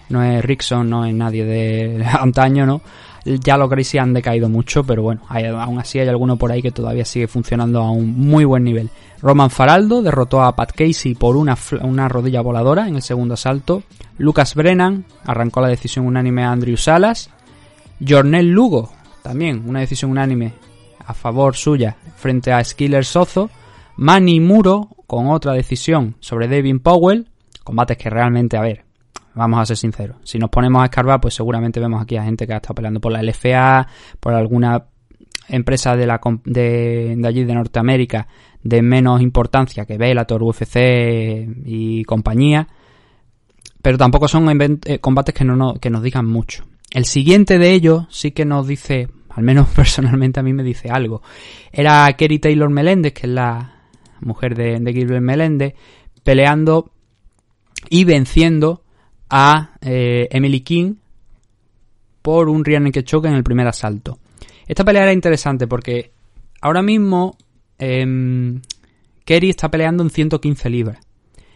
no 0.08 0.24
es 0.24 0.41
Rickson, 0.41 0.89
no 0.89 1.03
es 1.03 1.13
nadie 1.13 1.44
de 1.44 2.06
antaño, 2.20 2.65
¿no? 2.65 2.82
Ya 3.25 3.58
los 3.58 3.70
Gracie 3.70 4.00
han 4.00 4.13
decaído 4.13 4.48
mucho, 4.48 4.86
pero 4.86 5.03
bueno, 5.03 5.22
aún 5.30 5.80
así 5.80 6.00
hay 6.00 6.08
alguno 6.08 6.38
por 6.38 6.50
ahí 6.50 6.62
que 6.62 6.72
todavía 6.72 7.03
sigue 7.03 7.27
funcionando 7.27 7.82
a 7.82 7.91
un 7.91 8.18
muy 8.18 8.46
buen 8.46 8.63
nivel. 8.63 8.89
Roman 9.22 9.50
Faraldo 9.50 10.01
derrotó 10.01 10.44
a 10.44 10.56
Pat 10.56 10.72
Casey 10.72 11.13
por 11.13 11.36
una, 11.36 11.58
una 11.82 12.08
rodilla 12.08 12.39
voladora 12.39 12.88
en 12.88 12.96
el 12.96 13.01
segundo 13.01 13.34
asalto. 13.34 13.84
Lucas 14.18 14.56
Brennan 14.56 15.03
arrancó 15.25 15.60
la 15.60 15.68
decisión 15.68 16.08
unánime 16.08 16.46
a 16.46 16.51
Andrew 16.53 16.77
Salas. 16.77 17.30
Jornel 18.08 18.50
Lugo, 18.50 18.94
también 19.22 19.63
una 19.68 19.82
decisión 19.82 20.10
unánime 20.10 20.53
a 21.06 21.13
favor 21.13 21.58
suya 21.58 21.98
frente 22.15 22.53
a 22.53 22.63
Skiller 22.63 23.03
Sozo. 23.03 23.50
Manny 23.96 24.40
Muro 24.40 24.90
con 25.08 25.28
otra 25.28 25.54
decisión 25.54 26.16
sobre 26.20 26.48
Devin 26.48 26.80
Powell. 26.80 27.28
Combates 27.64 27.98
que 27.98 28.10
realmente, 28.10 28.58
a 28.58 28.62
ver, 28.62 28.86
vamos 29.36 29.60
a 29.60 29.66
ser 29.66 29.78
sinceros. 29.78 30.18
Si 30.24 30.40
nos 30.40 30.50
ponemos 30.50 30.82
a 30.82 30.86
escarbar, 30.86 31.22
pues 31.22 31.34
seguramente 31.34 31.80
vemos 31.80 32.02
aquí 32.02 32.18
a 32.18 32.24
gente 32.24 32.48
que 32.48 32.54
ha 32.54 32.58
estado 32.58 32.76
peleando 32.76 33.00
por 33.00 33.12
la 33.12 33.22
LFA, 33.22 33.88
por 34.20 34.34
alguna 34.34 34.86
empresa 35.48 35.96
de, 35.96 36.08
la, 36.08 36.20
de, 36.46 37.16
de 37.18 37.28
allí 37.28 37.44
de 37.44 37.54
Norteamérica 37.54 38.28
de 38.64 38.82
menos 38.82 39.22
importancia 39.22 39.86
que 39.86 39.98
Bellator, 39.98 40.44
UFC 40.44 41.48
y 41.66 42.04
compañía. 42.04 42.68
Pero 43.82 43.98
tampoco 43.98 44.28
son 44.28 44.48
eh, 44.86 45.00
combates 45.00 45.34
que, 45.34 45.44
no, 45.44 45.76
que 45.76 45.90
nos 45.90 46.04
digan 46.04 46.28
mucho. 46.28 46.66
El 46.92 47.06
siguiente 47.06 47.58
de 47.58 47.72
ellos 47.72 48.06
sí 48.10 48.32
que 48.32 48.46
nos 48.46 48.68
dice, 48.68 49.08
al 49.30 49.44
menos 49.44 49.70
personalmente 49.76 50.40
a 50.40 50.44
mí 50.44 50.54
me 50.54 50.64
dice 50.64 50.90
algo. 50.90 51.22
Era 51.72 52.12
Kerry 52.14 52.40
Taylor 52.40 52.70
Meléndez, 52.70 53.14
que 53.14 53.28
es 53.28 53.34
la, 53.34 53.81
mujer 54.22 54.56
de, 54.56 54.80
de 54.80 54.94
Gilbert 54.94 55.22
Meléndez, 55.22 55.74
peleando 56.24 56.92
y 57.90 58.04
venciendo 58.04 58.84
a 59.30 59.78
eh, 59.82 60.28
Emily 60.32 60.62
King 60.62 60.96
por 62.22 62.50
un 62.50 62.63
rear 62.63 62.82
naked 62.82 63.04
choke 63.04 63.25
en 63.25 63.34
el 63.34 63.44
primer 63.44 63.68
asalto. 63.68 64.20
Esta 64.68 64.84
pelea 64.84 65.04
era 65.04 65.13
interesante 65.13 65.68
porque 65.68 66.12
ahora 66.62 66.82
mismo 66.82 67.38
em, 67.78 68.62
Kerry 69.25 69.50
está 69.50 69.70
peleando 69.72 70.04
en 70.04 70.10
115 70.10 70.70
libras. 70.70 71.00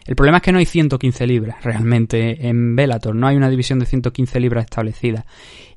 El 0.04 0.14
problema 0.14 0.38
es 0.38 0.42
que 0.42 0.52
no 0.52 0.58
hay 0.58 0.66
115 0.66 1.26
libras 1.26 1.64
realmente 1.64 2.46
en 2.46 2.76
Bellator, 2.76 3.14
no 3.14 3.26
hay 3.26 3.36
una 3.36 3.50
división 3.50 3.78
de 3.78 3.86
115 3.86 4.38
libras 4.40 4.64
establecida. 4.64 5.26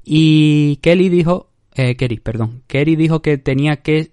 Y 0.04 0.78
Kelly 0.78 1.10
dijo, 1.10 1.50
eh, 1.74 1.96
Kerry, 1.96 2.20
perdón, 2.20 2.64
Kerry 2.68 2.96
dijo 2.96 3.22
que 3.22 3.38
tenía 3.38 3.78
que, 3.78 4.12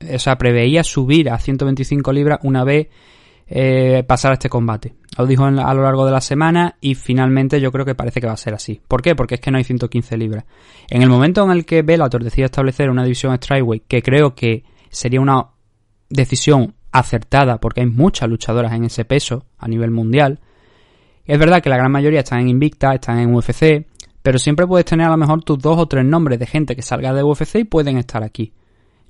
o 0.00 0.18
sea, 0.18 0.36
preveía 0.36 0.84
subir 0.84 1.30
a 1.30 1.38
125 1.38 2.12
libras 2.12 2.40
una 2.42 2.64
vez 2.64 2.88
eh, 3.48 4.02
pasar 4.06 4.32
este 4.32 4.48
combate. 4.48 4.94
Lo 5.16 5.26
dijo 5.26 5.44
a 5.44 5.50
lo 5.50 5.82
largo 5.82 6.04
de 6.04 6.12
la 6.12 6.20
semana 6.20 6.76
y 6.80 6.94
finalmente 6.94 7.60
yo 7.60 7.72
creo 7.72 7.84
que 7.84 7.94
parece 7.94 8.20
que 8.20 8.26
va 8.26 8.34
a 8.34 8.36
ser 8.36 8.54
así. 8.54 8.80
¿Por 8.86 9.02
qué? 9.02 9.14
Porque 9.14 9.36
es 9.36 9.40
que 9.40 9.50
no 9.50 9.58
hay 9.58 9.64
115 9.64 10.16
libras. 10.16 10.44
En 10.90 11.02
el 11.02 11.08
momento 11.08 11.44
en 11.44 11.50
el 11.50 11.64
que 11.64 11.82
Bellator 11.82 12.22
decide 12.22 12.46
establecer 12.46 12.90
una 12.90 13.04
división 13.04 13.34
Strikeway, 13.34 13.80
que 13.80 14.02
creo 14.02 14.34
que 14.34 14.64
sería 14.90 15.20
una 15.20 15.48
decisión 16.08 16.74
acertada 16.92 17.58
porque 17.58 17.80
hay 17.80 17.86
muchas 17.86 18.28
luchadoras 18.28 18.72
en 18.72 18.84
ese 18.84 19.04
peso 19.04 19.46
a 19.58 19.68
nivel 19.68 19.90
mundial. 19.90 20.40
Es 21.24 21.38
verdad 21.38 21.62
que 21.62 21.70
la 21.70 21.76
gran 21.76 21.92
mayoría 21.92 22.20
están 22.20 22.40
en 22.40 22.48
Invicta, 22.48 22.94
están 22.94 23.18
en 23.18 23.34
UFC, 23.34 23.86
pero 24.22 24.38
siempre 24.38 24.66
puedes 24.66 24.84
tener 24.84 25.06
a 25.06 25.10
lo 25.10 25.16
mejor 25.16 25.42
tus 25.42 25.58
dos 25.58 25.78
o 25.78 25.86
tres 25.86 26.04
nombres 26.04 26.38
de 26.38 26.46
gente 26.46 26.74
que 26.76 26.82
salga 26.82 27.12
de 27.12 27.22
UFC 27.22 27.56
y 27.56 27.64
pueden 27.64 27.96
estar 27.96 28.22
aquí. 28.22 28.52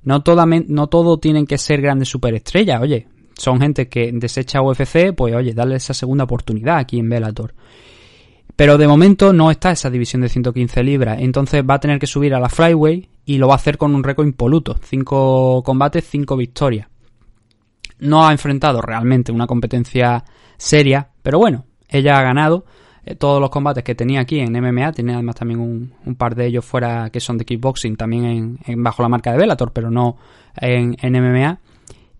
No, 0.03 0.21
todo 0.21 1.17
tienen 1.19 1.45
que 1.45 1.57
ser 1.57 1.81
grandes 1.81 2.09
superestrellas, 2.09 2.81
oye, 2.81 3.07
son 3.37 3.59
gente 3.59 3.87
que 3.87 4.11
desecha 4.13 4.61
UFC, 4.61 5.13
pues 5.15 5.35
oye, 5.35 5.53
darle 5.53 5.75
esa 5.75 5.93
segunda 5.93 6.23
oportunidad 6.23 6.77
aquí 6.77 6.99
en 6.99 7.09
Bellator. 7.09 7.53
Pero 8.55 8.77
de 8.77 8.87
momento 8.87 9.33
no 9.33 9.51
está 9.51 9.71
esa 9.71 9.89
división 9.89 10.23
de 10.23 10.29
115 10.29 10.81
libras, 10.81 11.19
entonces 11.21 11.63
va 11.69 11.75
a 11.75 11.79
tener 11.79 11.99
que 11.99 12.07
subir 12.07 12.33
a 12.33 12.39
la 12.39 12.49
Flyway 12.49 13.07
y 13.25 13.37
lo 13.37 13.47
va 13.47 13.53
a 13.53 13.57
hacer 13.57 13.77
con 13.77 13.93
un 13.93 14.03
récord 14.03 14.25
impoluto, 14.25 14.77
5 14.81 15.61
combates, 15.63 16.05
5 16.09 16.35
victorias. 16.35 16.87
No 17.99 18.25
ha 18.25 18.31
enfrentado 18.31 18.81
realmente 18.81 19.31
una 19.31 19.45
competencia 19.45 20.23
seria, 20.57 21.09
pero 21.21 21.37
bueno, 21.37 21.65
ella 21.89 22.17
ha 22.17 22.23
ganado 22.23 22.65
eh, 23.07 23.15
todos 23.15 23.39
los 23.39 23.49
combates 23.49 23.83
que 23.83 23.95
tenía 23.95 24.21
aquí 24.21 24.39
en 24.39 24.51
MMA, 24.51 24.91
tiene 24.91 25.13
además 25.13 25.35
también 25.35 25.59
un, 25.59 26.15
par 26.15 26.35
de 26.35 26.47
ellos 26.47 26.65
fuera 26.65 27.09
que 27.09 27.19
son 27.19 27.37
de 27.37 27.45
kickboxing, 27.45 27.95
también 27.95 28.59
en, 28.65 28.83
bajo 28.83 29.01
la 29.01 29.09
marca 29.09 29.31
de 29.31 29.37
Bellator, 29.37 29.71
pero 29.71 29.89
no 29.89 30.17
en, 30.55 30.95
en 31.01 31.13
MMA 31.13 31.59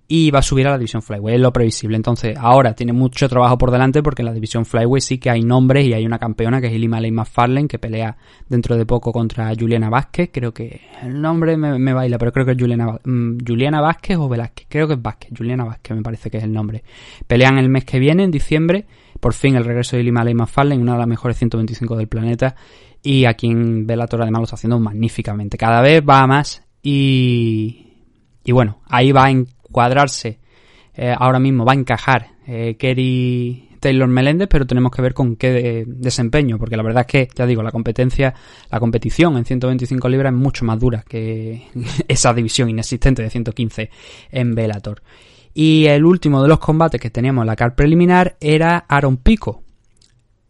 y 0.08 0.32
va 0.32 0.39
a 0.39 0.41
subir 0.41 0.65
a 0.67 0.72
la 0.72 0.77
división 0.77 1.01
Flyway, 1.01 1.36
es 1.36 1.41
lo 1.41 1.51
previsible. 1.51 1.98
Entonces, 1.98 2.38
ahora 2.39 2.74
tiene 2.74 2.94
mucho 2.94 3.27
trabajo 3.27 3.58
por 3.58 3.72
delante 3.72 4.01
porque 4.01 4.22
en 4.22 4.27
la 4.27 4.34
división 4.34 4.65
Flyway 4.65 5.01
sí 5.01 5.17
que 5.17 5.29
hay 5.29 5.41
nombres 5.41 5.86
y 5.86 5.94
hay 5.94 6.06
una 6.06 6.17
campeona 6.17 6.62
que 6.62 6.67
es 6.67 6.74
Ilima 6.74 7.01
Ley 7.01 7.12
McFarlane 7.12 7.67
que 7.67 7.77
pelea 7.77 8.15
dentro 8.48 8.77
de 8.77 8.86
poco 8.86 9.12
contra 9.12 9.51
Juliana 9.58 9.89
Vázquez. 9.89 10.29
Creo 10.32 10.53
que 10.53 10.82
el 11.03 11.22
nombre 11.22 11.58
me, 11.58 11.94
baila, 11.94 12.17
pero 12.17 12.32
creo 12.32 12.46
que 12.46 12.53
es 12.53 12.58
Juliana, 12.58 13.00
mm, 13.03 13.39
Juliana 13.46 13.82
Vázquez 13.82 14.17
o 14.17 14.29
Velázquez. 14.29 14.67
Creo 14.70 14.88
que 14.88 14.94
es 14.94 15.01
Vázquez, 15.01 15.32
Juliana 15.38 15.65
Vázquez 15.65 15.98
me 15.98 16.03
parece 16.03 16.29
que 16.32 16.38
es 16.38 16.44
el 16.44 16.53
nombre. 16.53 16.84
Pelean 17.27 17.58
el 17.58 17.67
mes 17.67 17.84
que 17.84 18.00
viene, 18.00 18.24
en 18.24 18.32
diciembre. 18.32 18.86
Por 19.19 19.33
fin 19.33 19.55
el 19.55 19.65
regreso 19.65 19.95
de 19.95 20.03
Ilima 20.03 20.24
Ley 20.24 20.33
McFarlane, 20.33 20.81
una 20.81 20.93
de 20.93 21.00
las 21.00 21.07
mejores 21.07 21.38
125 21.38 21.95
del 21.95 22.07
planeta. 22.07 22.55
Y 23.01 23.25
aquí 23.25 23.47
en 23.47 23.86
Bellator 23.88 24.21
además 24.21 24.39
lo 24.39 24.43
está 24.45 24.55
haciendo 24.55 24.79
magníficamente. 24.79 25.57
Cada 25.57 25.81
vez 25.81 26.01
va 26.07 26.25
más 26.27 26.63
y... 26.81 27.83
Y 28.43 28.51
bueno, 28.53 28.79
ahí 28.88 29.12
va 29.12 29.29
en 29.29 29.45
cuadrarse 29.71 30.39
eh, 30.95 31.13
ahora 31.17 31.38
mismo, 31.38 31.65
va 31.65 31.74
a 31.74 31.75
encajar 31.75 32.27
eh, 32.47 32.75
Kerry 32.79 33.67
Taylor 33.79 34.07
Meléndez, 34.07 34.47
pero 34.50 34.65
tenemos 34.65 34.91
que 34.91 35.01
ver 35.01 35.13
con 35.13 35.36
qué 35.36 35.86
desempeño, 35.86 36.57
porque 36.57 36.75
la 36.75 36.83
verdad 36.83 37.05
es 37.05 37.07
que, 37.07 37.29
ya 37.36 37.45
digo, 37.45 37.62
la 37.62 37.71
competencia, 37.71 38.33
la 38.71 38.79
competición 38.79 39.38
en 39.38 39.45
125 39.45 40.09
libras 40.09 40.33
es 40.33 40.39
mucho 40.39 40.65
más 40.65 40.79
dura 40.79 41.03
que 41.07 41.67
esa 42.07 42.33
división 42.33 42.69
inexistente 42.69 43.21
de 43.21 43.29
115 43.29 43.89
en 44.31 44.55
Bellator. 44.55 45.01
Y 45.59 45.87
el 45.87 46.05
último 46.05 46.43
de 46.43 46.49
los 46.49 46.59
combates 46.59 47.01
que 47.01 47.09
teníamos 47.09 47.41
en 47.41 47.47
la 47.47 47.55
car 47.55 47.73
preliminar 47.73 48.37
era 48.39 48.85
Aaron 48.87 49.17
Pico, 49.17 49.63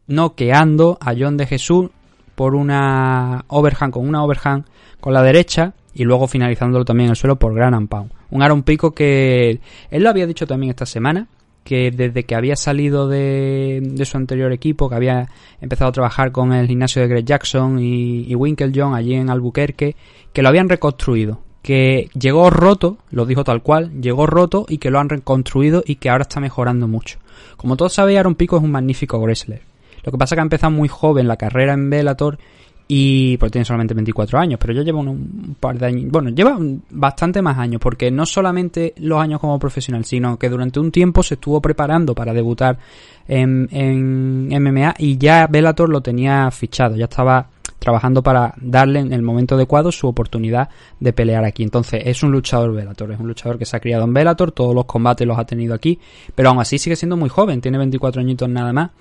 noqueando 0.08 0.98
a 1.00 1.14
John 1.18 1.38
de 1.38 1.46
Jesús 1.46 1.90
por 2.36 2.56
una 2.56 3.46
overhand, 3.48 3.94
con 3.94 4.06
una 4.06 4.22
overhand 4.22 4.66
con 5.00 5.14
la 5.14 5.24
derecha, 5.24 5.76
y 5.94 6.04
luego 6.04 6.28
finalizándolo 6.28 6.84
también 6.84 7.06
en 7.06 7.12
el 7.12 7.16
suelo 7.16 7.38
por 7.38 7.56
Gran 7.56 7.88
Pound. 7.88 8.12
Un 8.32 8.44
Aaron 8.44 8.64
Pico 8.64 8.92
que 8.92 9.62
él 9.92 10.04
lo 10.04 10.10
había 10.10 10.28
dicho 10.28 10.46
también 10.46 10.72
esta 10.72 10.86
semana, 10.86 11.30
que 11.64 11.90
desde 11.90 12.26
que 12.26 12.36
había 12.36 12.58
salido 12.58 13.08
de, 13.08 14.04
su 14.04 14.18
anterior 14.18 14.52
equipo, 14.52 14.90
que 14.90 14.96
había 14.96 15.30
empezado 15.62 15.88
a 15.88 15.94
trabajar 15.94 16.34
con 16.34 16.52
el 16.52 16.68
gimnasio 16.68 17.02
de 17.02 17.08
Greg 17.08 17.24
Jackson 17.24 17.80
y, 17.80 18.30
y 18.30 18.36
Winklejohn 18.36 18.94
allí 18.94 19.14
en 19.14 19.30
Albuquerque, 19.30 19.96
que 20.34 20.42
lo 20.42 20.50
habían 20.50 20.68
reconstruido, 20.68 21.47
que 21.68 22.10
llegó 22.18 22.50
roto, 22.50 22.96
lo 23.12 23.26
dijo 23.26 23.44
tal 23.44 23.62
cual, 23.62 23.92
llegó 24.02 24.26
roto 24.26 24.66
y 24.70 24.78
que 24.78 24.90
lo 24.90 25.02
han 25.02 25.10
reconstruido 25.10 25.84
y 25.86 25.96
que 25.96 26.10
ahora 26.10 26.22
está 26.22 26.40
mejorando 26.40 26.88
mucho. 26.88 27.20
Como 27.58 27.76
todos 27.76 27.92
sabéis, 27.92 28.20
Aaron 28.20 28.36
Pico 28.36 28.56
es 28.56 28.64
un 28.64 28.72
magnífico 28.72 29.20
wrestler. 29.20 29.64
Lo 30.02 30.14
que 30.14 30.18
pasa 30.18 30.34
es 30.34 30.38
que 30.38 30.40
ha 30.40 30.44
empezado 30.44 30.72
muy 30.72 30.88
joven 30.88 31.28
la 31.28 31.36
carrera 31.36 31.74
en 31.74 31.90
Bellator 31.90 32.40
y 32.88 33.36
porque 33.36 33.52
tiene 33.52 33.66
solamente 33.66 33.94
24 33.94 34.40
años, 34.40 34.58
pero 34.62 34.72
ya 34.72 34.82
lleva 34.82 35.00
un, 35.00 35.58
par 35.60 35.78
de 35.78 35.88
años, 35.88 36.10
bueno, 36.10 36.30
lleva 36.30 36.58
bastante 36.90 37.42
más 37.42 37.58
años, 37.58 37.82
porque 37.82 38.12
no 38.12 38.26
solamente 38.26 38.94
los 39.00 39.20
años 39.20 39.42
como 39.42 39.60
profesional, 39.60 40.06
sino 40.06 40.40
que 40.40 40.48
durante 40.48 40.80
un 40.80 40.90
tiempo 40.90 41.22
se 41.22 41.34
estuvo 41.34 41.60
preparando 41.60 42.16
para 42.16 42.32
debutar 42.32 42.80
en, 43.28 43.68
en 43.72 44.64
MMA 44.64 44.96
y 45.00 45.18
ya 45.18 45.48
Bellator 45.48 45.90
lo 45.90 46.00
tenía 46.00 46.50
fichado, 46.50 46.96
ya 46.96 47.04
estaba 47.04 47.50
trabajando 47.80 48.24
para 48.24 48.54
darle 48.58 49.00
en 49.00 49.14
el 49.14 49.22
momento 49.22 49.56
adecuado 49.56 49.92
su 49.92 50.08
oportunidad 50.08 50.70
de 51.00 51.14
pelear 51.14 51.46
aquí. 51.46 51.64
Entonces 51.64 52.02
es 52.06 52.24
un 52.24 52.32
luchador 52.32 52.74
Bellator, 52.74 53.12
es 53.12 53.20
un 53.20 53.28
luchador 53.28 53.58
que 53.58 53.66
se 53.66 53.78
ha 53.78 53.80
criado 53.80 54.06
en 54.06 54.14
Bellator, 54.14 54.52
todos 54.52 54.74
los 54.74 54.86
combates 54.86 55.28
los 55.28 55.38
ha 55.38 55.46
tenido 55.46 55.74
aquí, 55.74 56.00
pero 56.36 56.50
aún 56.50 56.60
así 56.60 56.78
sigue 56.78 56.96
siendo 56.96 57.18
muy 57.18 57.30
joven, 57.30 57.62
tiene 57.62 57.78
24 57.78 58.22
añitos 58.22 58.50
nada 58.50 58.74
más 58.74 58.92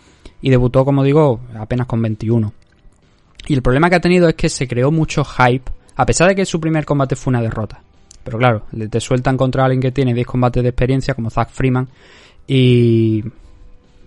y 0.41 0.51
debutó, 0.51 0.85
como 0.85 1.03
digo, 1.03 1.41
apenas 1.59 1.87
con 1.87 2.03
21. 2.03 2.53
Y 3.49 3.55
el 3.55 3.63
problema 3.63 3.89
que 3.89 3.97
ha 3.97 4.01
tenido 4.01 4.29
es 4.29 4.35
que 4.35 4.49
se 4.49 4.67
creó 4.67 4.91
mucho 4.91 5.25
hype, 5.25 5.71
a 5.95 6.05
pesar 6.05 6.29
de 6.29 6.35
que 6.35 6.45
su 6.45 6.61
primer 6.61 6.85
combate 6.85 7.17
fue 7.17 7.31
una 7.31 7.41
derrota. 7.41 7.81
Pero 8.25 8.39
claro, 8.39 8.65
te 8.91 9.01
sueltan 9.01 9.37
contra 9.37 9.65
alguien 9.65 9.81
que 9.81 9.93
tiene 9.93 10.13
10 10.13 10.27
combates 10.27 10.63
de 10.63 10.69
experiencia, 10.71 11.15
como 11.15 11.31
Zack 11.31 11.51
Freeman, 11.51 11.89
y 12.47 13.23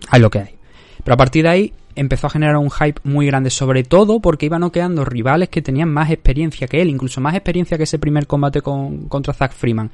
hay 0.09 0.19
lo 0.19 0.29
que 0.29 0.39
hay. 0.39 0.55
Pero 1.03 1.13
a 1.13 1.17
partir 1.17 1.43
de 1.43 1.49
ahí 1.49 1.73
empezó 1.96 2.27
a 2.27 2.29
generar 2.29 2.58
un 2.58 2.72
hype 2.72 3.01
muy 3.03 3.25
grande, 3.25 3.50
sobre 3.50 3.84
todo 3.84 4.19
porque 4.19 4.46
iba 4.46 4.60
noqueando 4.60 5.05
rivales 5.05 5.50
que 5.50 5.62
tenían 5.62 5.89
más 5.89 6.12
experiencia 6.12 6.67
que 6.67 6.81
él, 6.81 6.89
incluso 6.89 7.22
más 7.22 7.36
experiencia 7.36 7.77
que 7.77 7.84
ese 7.84 8.00
primer 8.00 8.27
combate 8.27 8.62
con, 8.62 9.08
contra 9.10 9.34
Zack 9.34 9.53
Freeman. 9.53 9.91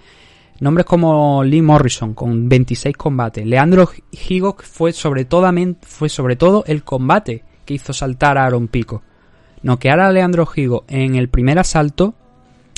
Nombres 0.59 0.85
como 0.85 1.43
Lee 1.43 1.61
Morrison, 1.61 2.13
con 2.13 2.47
26 2.47 2.95
combates. 2.95 3.45
Leandro 3.45 3.89
Higo 4.29 4.55
fue 4.59 4.93
sobre, 4.93 5.25
todo, 5.25 5.51
fue 5.81 6.07
sobre 6.07 6.35
todo 6.35 6.63
el 6.67 6.83
combate 6.83 7.43
que 7.65 7.73
hizo 7.73 7.91
saltar 7.91 8.37
a 8.37 8.45
Aaron 8.45 8.67
Pico 8.67 9.01
noquear 9.65 9.99
a 9.99 10.11
Leandro 10.11 10.45
Gigo 10.45 10.85
en 10.87 11.15
el 11.15 11.27
primer 11.27 11.57
asalto 11.57 12.13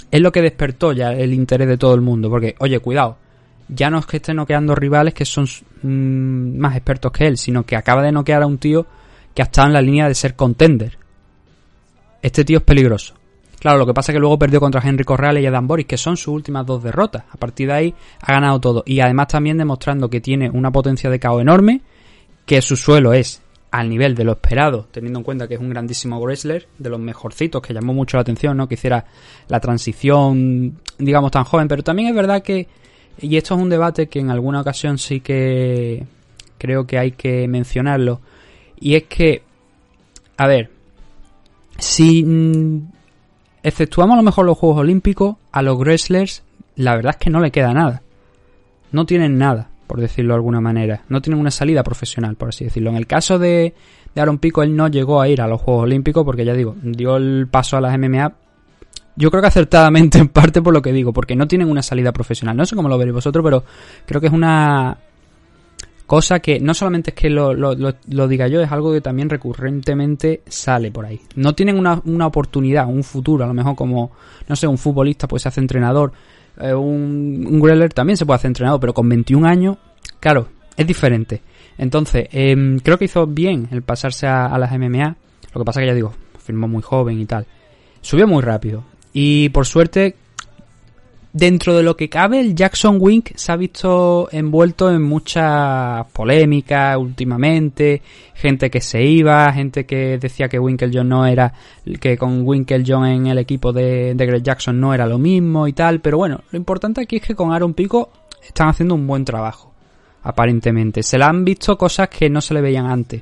es 0.10 0.22
lo 0.22 0.32
que 0.32 0.42
despertó 0.42 0.94
ya 0.94 1.12
el 1.12 1.34
interés 1.34 1.68
de 1.68 1.78
todo 1.78 1.94
el 1.94 2.02
mundo. 2.02 2.30
Porque, 2.30 2.56
oye, 2.60 2.80
cuidado, 2.80 3.18
ya 3.68 3.90
no 3.90 4.00
es 4.00 4.06
que 4.06 4.18
esté 4.18 4.34
noqueando 4.34 4.74
rivales 4.74 5.14
que 5.14 5.26
son 5.26 5.46
mm, 5.84 6.58
más 6.58 6.78
expertos 6.78 7.12
que 7.12 7.28
él, 7.28 7.38
sino 7.38 7.66
que 7.66 7.76
acaba 7.76 8.02
de 8.02 8.14
noquear 8.14 8.42
a 8.42 8.48
un 8.48 8.58
tío 8.58 8.86
que 9.38 9.44
ha 9.44 9.46
estado 9.46 9.68
en 9.68 9.74
la 9.74 9.84
línea 9.84 10.08
de 10.08 10.16
ser 10.16 10.36
contender. 10.36 10.98
Este 12.24 12.44
tío 12.44 12.58
es 12.58 12.64
peligroso. 12.64 13.14
Claro, 13.60 13.78
lo 13.78 13.86
que 13.86 13.94
pasa 13.94 14.12
es 14.12 14.16
que 14.16 14.20
luego 14.20 14.40
perdió 14.40 14.60
contra 14.60 14.82
Henry 14.84 15.04
Corrales 15.04 15.44
y 15.44 15.46
Adam 15.46 15.68
Boris, 15.68 15.86
que 15.86 15.96
son 15.96 16.18
sus 16.18 16.30
últimas 16.30 16.66
dos 16.66 16.82
derrotas. 16.82 17.26
A 17.30 17.38
partir 17.38 17.68
de 17.68 17.74
ahí 17.74 17.96
ha 18.20 18.32
ganado 18.34 18.60
todo. 18.60 18.84
Y 18.88 19.00
además 19.00 19.28
también 19.28 19.60
demostrando 19.60 20.10
que 20.10 20.22
tiene 20.22 20.50
una 20.50 20.72
potencia 20.72 21.12
de 21.12 21.20
caos 21.20 21.40
enorme, 21.40 21.82
que 22.48 22.64
su 22.64 22.76
suelo 22.76 23.14
es 23.14 23.44
al 23.70 23.88
nivel 23.90 24.16
de 24.16 24.24
lo 24.24 24.32
esperado, 24.32 24.88
teniendo 24.90 25.20
en 25.20 25.24
cuenta 25.24 25.48
que 25.48 25.54
es 25.54 25.60
un 25.60 25.70
grandísimo 25.70 26.20
wrestler, 26.20 26.68
de 26.80 26.90
los 26.90 27.00
mejorcitos, 27.00 27.62
que 27.62 27.76
llamó 27.76 27.94
mucho 27.94 28.18
la 28.18 28.22
atención, 28.22 28.58
¿no? 28.58 28.68
Que 28.68 28.74
hiciera 28.74 29.06
la 29.50 29.60
transición, 29.60 30.80
digamos, 30.98 31.30
tan 31.30 31.44
joven. 31.44 31.68
Pero 31.68 31.84
también 31.84 32.10
es 32.10 32.16
verdad 32.16 32.42
que, 32.42 32.68
y 33.22 33.38
esto 33.38 33.54
es 33.54 33.62
un 33.62 33.70
debate 33.70 34.08
que 34.08 34.18
en 34.18 34.32
alguna 34.32 34.62
ocasión 34.62 34.98
sí 34.98 35.20
que 35.20 36.08
creo 36.58 36.88
que 36.88 36.98
hay 36.98 37.12
que 37.12 37.48
mencionarlo, 37.48 38.20
y 38.80 38.96
es 38.96 39.04
que, 39.04 39.44
a 40.38 40.48
ver, 40.48 40.72
si 41.78 42.24
mm, 42.24 42.92
exceptuamos 43.64 44.14
a 44.14 44.18
lo 44.18 44.24
mejor 44.24 44.46
los 44.46 44.58
Juegos 44.58 44.80
Olímpicos, 44.80 45.36
a 45.52 45.62
los 45.62 45.78
wrestlers, 45.78 46.44
la 46.76 46.96
verdad 46.96 47.16
es 47.16 47.18
que 47.18 47.30
no 47.30 47.40
le 47.40 47.52
queda 47.52 47.74
nada. 47.74 48.02
No 48.92 49.06
tienen 49.06 49.38
nada 49.38 49.70
por 49.88 50.02
decirlo 50.02 50.34
de 50.34 50.36
alguna 50.36 50.62
manera. 50.62 51.02
No 51.10 51.22
tienen 51.22 51.40
una 51.40 51.50
salida 51.50 51.82
profesional, 51.82 52.36
por 52.36 52.50
así 52.50 52.66
decirlo. 52.66 52.90
En 52.90 52.98
el 52.98 53.08
caso 53.08 53.40
de, 53.40 53.74
de 54.14 54.22
Aaron 54.22 54.38
Pico, 54.38 54.62
él 54.62 54.76
no 54.76 54.90
llegó 54.90 55.22
a 55.22 55.30
ir 55.30 55.42
a 55.42 55.48
los 55.48 55.62
Juegos 55.62 55.84
Olímpicos 55.84 56.24
porque 56.26 56.46
ya 56.46 56.54
digo, 56.54 56.76
dio 56.84 57.16
el 57.16 57.48
paso 57.50 57.78
a 57.78 57.82
las 57.82 57.98
MMA. 57.98 58.34
Yo 59.16 59.32
creo 59.32 59.42
que 59.42 59.48
acertadamente 59.48 60.20
en 60.20 60.28
parte 60.28 60.62
por 60.62 60.74
lo 60.74 60.82
que 60.82 60.92
digo, 60.92 61.14
porque 61.14 61.36
no 61.36 61.48
tienen 61.48 61.72
una 61.72 61.82
salida 61.82 62.12
profesional. 62.12 62.56
No 62.56 62.66
sé 62.66 62.76
cómo 62.76 62.90
lo 62.90 62.98
veréis 62.98 63.16
vosotros, 63.16 63.44
pero 63.44 63.64
creo 64.06 64.22
que 64.22 64.28
es 64.28 64.34
una 64.34 64.98
Cosa 66.08 66.40
que 66.40 66.60
no 66.62 66.74
solamente 66.74 67.12
es 67.12 67.16
que 67.16 67.30
lo, 67.30 67.54
lo, 67.54 67.76
lo, 67.76 68.28
diga 68.30 68.48
yo, 68.48 68.62
es 68.62 68.72
algo 68.72 68.94
que 68.94 69.02
también 69.02 69.30
recurrentemente 69.30 70.42
sale 70.48 70.90
por 70.90 71.06
ahí. 71.06 71.20
No 71.36 71.54
tienen 71.54 71.78
una, 71.78 72.02
una 72.06 72.28
oportunidad, 72.28 72.88
un 72.88 73.04
futuro, 73.04 73.44
a 73.44 73.48
lo 73.48 73.54
mejor 73.54 73.76
como, 73.76 74.12
no 74.48 74.56
sé, 74.56 74.68
un 74.68 74.78
futbolista 74.78 75.28
pues 75.28 75.42
se 75.44 75.50
hace 75.50 75.60
entrenador, 75.60 76.14
eh, 76.62 76.74
un, 76.74 77.46
un 77.46 77.90
también 77.90 78.16
se 78.16 78.26
puede 78.26 78.38
hacer 78.38 78.48
entrenador, 78.48 78.80
pero 78.80 78.94
con 78.94 79.10
21 79.10 79.46
años, 79.46 79.78
claro, 80.22 80.48
es 80.78 80.88
diferente. 80.88 81.42
Entonces, 81.78 82.30
em, 82.32 82.80
creo 82.80 82.98
que 82.98 83.06
hizo 83.06 83.28
bien 83.28 83.68
el 83.72 83.82
pasarse 83.82 84.28
a, 84.28 84.46
a 84.46 84.58
las 84.58 84.72
MMA. 84.72 85.18
Lo 85.54 85.62
que 85.62 85.66
pasa 85.66 85.82
que 85.82 85.88
ya 85.88 85.94
digo, 85.94 86.14
firmó 86.40 86.70
muy 86.70 86.82
joven 86.82 87.20
y 87.20 87.26
tal. 87.26 87.46
Subió 88.00 88.28
muy 88.28 88.42
rápido. 88.42 88.86
Y 89.12 89.50
por 89.50 89.66
suerte, 89.66 90.16
dentro 91.38 91.76
de 91.76 91.84
lo 91.84 91.96
que 91.96 92.10
cabe, 92.10 92.40
el 92.40 92.56
Jackson 92.56 92.98
Wink 93.00 93.32
se 93.36 93.52
ha 93.52 93.56
visto 93.56 94.28
envuelto 94.32 94.92
en 94.92 95.04
muchas 95.04 96.06
polémicas 96.12 96.98
últimamente. 96.98 98.02
Gente 98.34 98.70
que 98.70 98.82
se 98.82 99.04
iba, 99.04 99.52
gente 99.54 99.86
que 99.86 100.18
decía 100.18 100.48
que 100.48 100.60
Winklejohn 100.60 101.08
no 101.08 101.26
era, 101.26 101.54
que 102.00 102.18
con 102.18 102.46
Winklejohn 102.46 103.06
en 103.06 103.28
el 103.28 103.38
equipo 103.38 103.72
de, 103.72 104.16
de 104.16 104.26
Greg 104.26 104.44
Jackson 104.44 104.80
no 104.80 104.94
era 104.94 105.06
lo 105.06 105.20
mismo 105.20 105.68
y 105.68 105.74
tal. 105.74 106.02
Pero 106.02 106.18
bueno, 106.18 106.42
lo 106.52 106.58
importante 106.58 107.02
aquí 107.02 107.18
es 107.18 107.22
que 107.22 107.36
con 107.36 107.54
Aaron 107.54 107.74
Pico 107.74 108.10
están 108.46 108.70
haciendo 108.70 108.96
un 108.96 109.06
buen 109.06 109.24
trabajo. 109.24 109.72
Aparentemente. 110.24 111.04
Se 111.04 111.18
le 111.18 111.26
han 111.26 111.46
visto 111.46 111.78
cosas 111.78 112.10
que 112.10 112.30
no 112.30 112.42
se 112.42 112.54
le 112.54 112.62
veían 112.62 112.88
antes. 112.88 113.22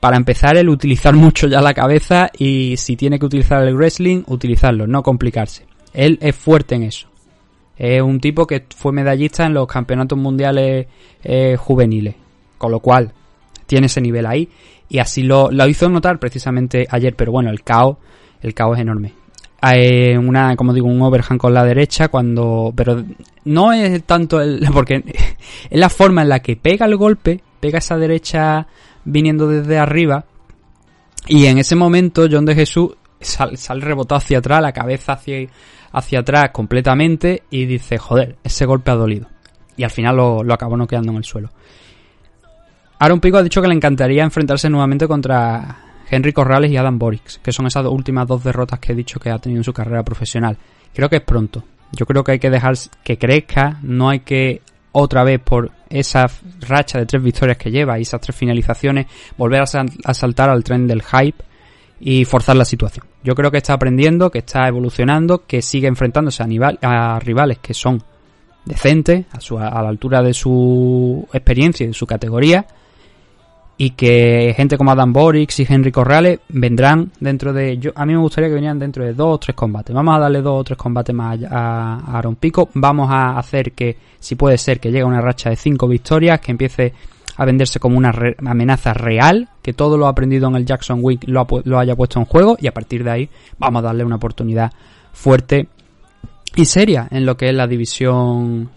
Para 0.00 0.16
empezar, 0.16 0.56
el 0.56 0.68
utilizar 0.68 1.14
mucho 1.14 1.48
ya 1.48 1.60
la 1.60 1.74
cabeza 1.74 2.30
y 2.36 2.76
si 2.76 2.96
tiene 2.96 3.18
que 3.18 3.26
utilizar 3.26 3.62
el 3.66 3.76
wrestling, 3.76 4.22
utilizarlo, 4.26 4.86
no 4.86 5.02
complicarse. 5.02 5.71
Él 5.92 6.18
es 6.20 6.34
fuerte 6.34 6.74
en 6.74 6.84
eso. 6.84 7.08
Es 7.76 8.02
un 8.02 8.20
tipo 8.20 8.46
que 8.46 8.64
fue 8.74 8.92
medallista 8.92 9.46
en 9.46 9.54
los 9.54 9.66
campeonatos 9.66 10.18
mundiales 10.18 10.86
eh, 11.22 11.56
juveniles. 11.56 12.14
Con 12.58 12.70
lo 12.70 12.80
cual, 12.80 13.12
tiene 13.66 13.86
ese 13.86 14.00
nivel 14.00 14.26
ahí. 14.26 14.48
Y 14.88 14.98
así 14.98 15.22
lo, 15.22 15.50
lo 15.50 15.66
hizo 15.66 15.88
notar 15.88 16.18
precisamente 16.18 16.86
ayer. 16.88 17.14
Pero 17.16 17.32
bueno, 17.32 17.50
el 17.50 17.62
caos, 17.62 17.96
el 18.40 18.54
caos 18.54 18.76
es 18.76 18.82
enorme. 18.82 19.14
Hay 19.60 20.16
una, 20.16 20.56
como 20.56 20.72
digo, 20.72 20.88
un 20.88 21.00
overhand 21.02 21.40
con 21.40 21.54
la 21.54 21.64
derecha 21.64 22.08
cuando, 22.08 22.72
pero 22.74 23.04
no 23.44 23.72
es 23.72 24.02
tanto 24.04 24.40
el, 24.40 24.66
porque 24.72 25.04
es 25.06 25.80
la 25.80 25.88
forma 25.88 26.22
en 26.22 26.28
la 26.28 26.40
que 26.40 26.56
pega 26.56 26.86
el 26.86 26.96
golpe, 26.96 27.40
pega 27.60 27.78
esa 27.78 27.96
derecha 27.96 28.66
viniendo 29.04 29.46
desde 29.46 29.78
arriba 29.78 30.24
y 31.26 31.46
en 31.46 31.58
ese 31.58 31.76
momento 31.76 32.26
John 32.30 32.44
de 32.44 32.54
Jesús 32.54 32.90
sale, 33.20 33.56
sale 33.56 33.84
rebotado 33.84 34.18
hacia 34.18 34.38
atrás, 34.38 34.60
la 34.60 34.72
cabeza 34.72 35.12
hacia, 35.12 35.48
hacia 35.92 36.20
atrás 36.20 36.50
completamente 36.52 37.42
y 37.50 37.66
dice, 37.66 37.98
joder, 37.98 38.36
ese 38.42 38.66
golpe 38.66 38.90
ha 38.90 38.94
dolido. 38.94 39.28
Y 39.76 39.84
al 39.84 39.90
final 39.90 40.16
lo, 40.16 40.42
lo 40.42 40.54
acabó 40.54 40.76
noqueando 40.76 41.12
en 41.12 41.18
el 41.18 41.24
suelo. 41.24 41.50
Aaron 42.98 43.20
Pico 43.20 43.38
ha 43.38 43.42
dicho 43.42 43.60
que 43.60 43.68
le 43.68 43.74
encantaría 43.74 44.22
enfrentarse 44.22 44.70
nuevamente 44.70 45.08
contra 45.08 45.78
Henry 46.08 46.32
Corrales 46.32 46.70
y 46.70 46.76
Adam 46.76 46.98
Borix, 46.98 47.38
que 47.38 47.52
son 47.52 47.66
esas 47.66 47.86
últimas 47.86 48.26
dos 48.26 48.44
derrotas 48.44 48.78
que 48.78 48.92
he 48.92 48.94
dicho 48.94 49.18
que 49.18 49.30
ha 49.30 49.38
tenido 49.38 49.60
en 49.60 49.64
su 49.64 49.72
carrera 49.72 50.02
profesional. 50.04 50.56
Creo 50.94 51.08
que 51.08 51.16
es 51.16 51.22
pronto. 51.22 51.64
Yo 51.90 52.06
creo 52.06 52.22
que 52.22 52.32
hay 52.32 52.38
que 52.38 52.50
dejar 52.50 52.74
que 53.02 53.18
crezca, 53.18 53.78
no 53.82 54.08
hay 54.08 54.20
que 54.20 54.62
otra 54.92 55.24
vez 55.24 55.40
por 55.40 55.72
esa 55.88 56.26
racha 56.60 56.98
de 56.98 57.06
tres 57.06 57.22
victorias 57.22 57.56
que 57.56 57.70
lleva 57.70 57.98
y 57.98 58.02
esas 58.02 58.20
tres 58.20 58.36
finalizaciones 58.36 59.06
volver 59.36 59.62
a 59.62 60.14
saltar 60.14 60.50
al 60.50 60.62
tren 60.62 60.86
del 60.86 61.02
hype 61.02 61.42
y 62.04 62.24
forzar 62.24 62.56
la 62.56 62.64
situación. 62.64 63.06
Yo 63.22 63.36
creo 63.36 63.52
que 63.52 63.58
está 63.58 63.74
aprendiendo, 63.74 64.28
que 64.28 64.40
está 64.40 64.66
evolucionando, 64.66 65.46
que 65.46 65.62
sigue 65.62 65.86
enfrentándose 65.86 66.42
a, 66.42 66.46
nivel, 66.48 66.76
a 66.82 67.20
rivales 67.20 67.58
que 67.60 67.74
son 67.74 68.02
decentes, 68.64 69.26
a, 69.30 69.40
su, 69.40 69.56
a 69.56 69.80
la 69.80 69.88
altura 69.88 70.20
de 70.20 70.34
su 70.34 71.26
experiencia 71.32 71.84
y 71.84 71.88
de 71.88 71.94
su 71.94 72.04
categoría, 72.04 72.66
y 73.76 73.90
que 73.90 74.52
gente 74.56 74.76
como 74.76 74.90
Adam 74.90 75.12
Borix 75.12 75.60
y 75.60 75.66
Henry 75.68 75.92
Corrales 75.92 76.40
vendrán 76.48 77.12
dentro 77.20 77.52
de... 77.52 77.78
Yo, 77.78 77.92
a 77.94 78.04
mí 78.04 78.12
me 78.12 78.18
gustaría 78.18 78.48
que 78.48 78.56
vinieran 78.56 78.80
dentro 78.80 79.04
de 79.04 79.14
dos 79.14 79.36
o 79.36 79.38
tres 79.38 79.54
combates. 79.54 79.94
Vamos 79.94 80.16
a 80.16 80.18
darle 80.18 80.42
dos 80.42 80.60
o 80.60 80.64
tres 80.64 80.76
combates 80.76 81.14
más 81.14 81.38
a, 81.48 82.00
a 82.04 82.18
Aaron 82.18 82.34
Pico. 82.34 82.68
Vamos 82.74 83.08
a 83.10 83.38
hacer 83.38 83.72
que, 83.72 83.96
si 84.18 84.34
puede 84.34 84.58
ser, 84.58 84.80
que 84.80 84.90
llegue 84.90 85.02
a 85.02 85.06
una 85.06 85.20
racha 85.20 85.50
de 85.50 85.56
cinco 85.56 85.86
victorias, 85.86 86.40
que 86.40 86.50
empiece 86.50 86.92
a 87.36 87.44
venderse 87.44 87.78
como 87.80 87.96
una 87.96 88.12
amenaza 88.46 88.92
real, 88.94 89.48
que 89.62 89.72
todo 89.72 89.96
lo 89.96 90.06
aprendido 90.06 90.48
en 90.48 90.56
el 90.56 90.66
Jackson 90.66 90.98
Week 91.02 91.24
lo, 91.26 91.46
lo 91.64 91.78
haya 91.78 91.96
puesto 91.96 92.18
en 92.18 92.26
juego 92.26 92.56
y 92.60 92.66
a 92.66 92.74
partir 92.74 93.04
de 93.04 93.10
ahí 93.10 93.30
vamos 93.58 93.80
a 93.80 93.86
darle 93.86 94.04
una 94.04 94.16
oportunidad 94.16 94.72
fuerte 95.12 95.68
y 96.54 96.64
seria 96.64 97.08
en 97.10 97.24
lo 97.24 97.36
que 97.36 97.48
es 97.48 97.54
la 97.54 97.66
división 97.66 98.70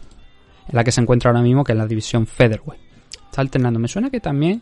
en 0.67 0.75
la 0.75 0.83
que 0.83 0.91
se 0.91 1.01
encuentra 1.01 1.29
ahora 1.29 1.41
mismo, 1.41 1.63
que 1.63 1.73
es 1.73 1.77
la 1.77 1.87
división 1.87 2.25
Featherweight. 2.25 2.81
Está 3.29 3.41
alternando. 3.41 3.79
Me 3.79 3.87
suena 3.87 4.09
que 4.09 4.19
también 4.19 4.61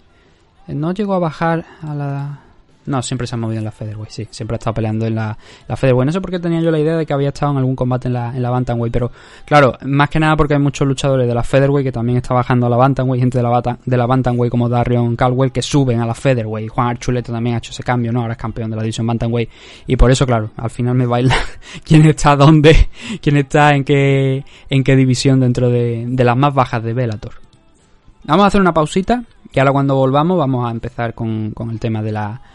no 0.67 0.93
llegó 0.93 1.13
a 1.13 1.19
bajar 1.19 1.65
a 1.82 1.93
la... 1.93 2.39
No, 2.85 3.01
siempre 3.01 3.27
se 3.27 3.35
ha 3.35 3.37
movido 3.37 3.59
en 3.59 3.65
la 3.65 3.71
Featherweight, 3.71 4.11
sí. 4.11 4.27
Siempre 4.29 4.55
ha 4.55 4.57
estado 4.57 4.73
peleando 4.73 5.05
en 5.05 5.15
la, 5.15 5.37
la 5.67 5.75
Featherweight. 5.77 6.05
No 6.07 6.11
sé 6.11 6.19
por 6.19 6.31
qué 6.31 6.39
tenía 6.39 6.59
yo 6.59 6.69
la 6.69 6.79
idea 6.79 6.97
de 6.97 7.05
que 7.05 7.13
había 7.13 7.29
estado 7.29 7.53
en 7.53 7.59
algún 7.59 7.75
combate 7.75 8.07
en 8.07 8.13
la, 8.13 8.35
en 8.35 8.43
la 8.43 8.49
Bantamweight, 8.49 8.91
pero 8.91 9.11
claro, 9.45 9.77
más 9.85 10.09
que 10.09 10.19
nada 10.19 10.35
porque 10.35 10.55
hay 10.55 10.59
muchos 10.59 10.87
luchadores 10.87 11.27
de 11.27 11.33
la 11.33 11.43
Featherweight 11.43 11.85
que 11.85 11.91
también 11.91 12.17
está 12.17 12.33
bajando 12.33 12.67
a 12.67 12.69
la 12.69 12.75
Bantamweight, 12.75 13.21
gente 13.21 13.37
de 13.37 13.43
la, 13.43 13.49
Bata, 13.49 13.77
de 13.85 13.97
la 13.97 14.05
Bantamweight 14.05 14.51
como 14.51 14.67
Darion 14.67 15.15
Caldwell 15.15 15.51
que 15.51 15.61
suben 15.61 16.01
a 16.01 16.05
la 16.05 16.13
Featherweight. 16.13 16.69
Juan 16.69 16.87
Archuleta 16.87 17.31
también 17.31 17.55
ha 17.55 17.59
hecho 17.59 17.71
ese 17.71 17.83
cambio, 17.83 18.11
¿no? 18.11 18.21
Ahora 18.21 18.33
es 18.33 18.39
campeón 18.39 18.69
de 18.69 18.75
la 18.75 18.83
división 18.83 19.07
Bantamweight. 19.07 19.49
Y 19.87 19.95
por 19.95 20.11
eso, 20.11 20.25
claro, 20.25 20.51
al 20.57 20.69
final 20.69 20.95
me 20.95 21.05
baila 21.05 21.35
quién 21.85 22.05
está 22.05 22.35
dónde, 22.35 22.89
quién 23.21 23.37
está 23.37 23.75
en 23.75 23.85
qué, 23.85 24.43
en 24.69 24.83
qué 24.83 24.95
división 24.95 25.39
dentro 25.39 25.69
de, 25.69 26.05
de 26.07 26.23
las 26.23 26.35
más 26.35 26.53
bajas 26.53 26.83
de 26.83 26.93
Bellator. 26.93 27.33
Vamos 28.25 28.43
a 28.45 28.47
hacer 28.47 28.61
una 28.61 28.73
pausita 28.73 29.23
y 29.53 29.59
ahora 29.59 29.71
cuando 29.71 29.95
volvamos 29.95 30.37
vamos 30.37 30.67
a 30.67 30.71
empezar 30.71 31.13
con, 31.13 31.51
con 31.51 31.69
el 31.69 31.79
tema 31.79 32.01
de 32.01 32.11
la, 32.11 32.41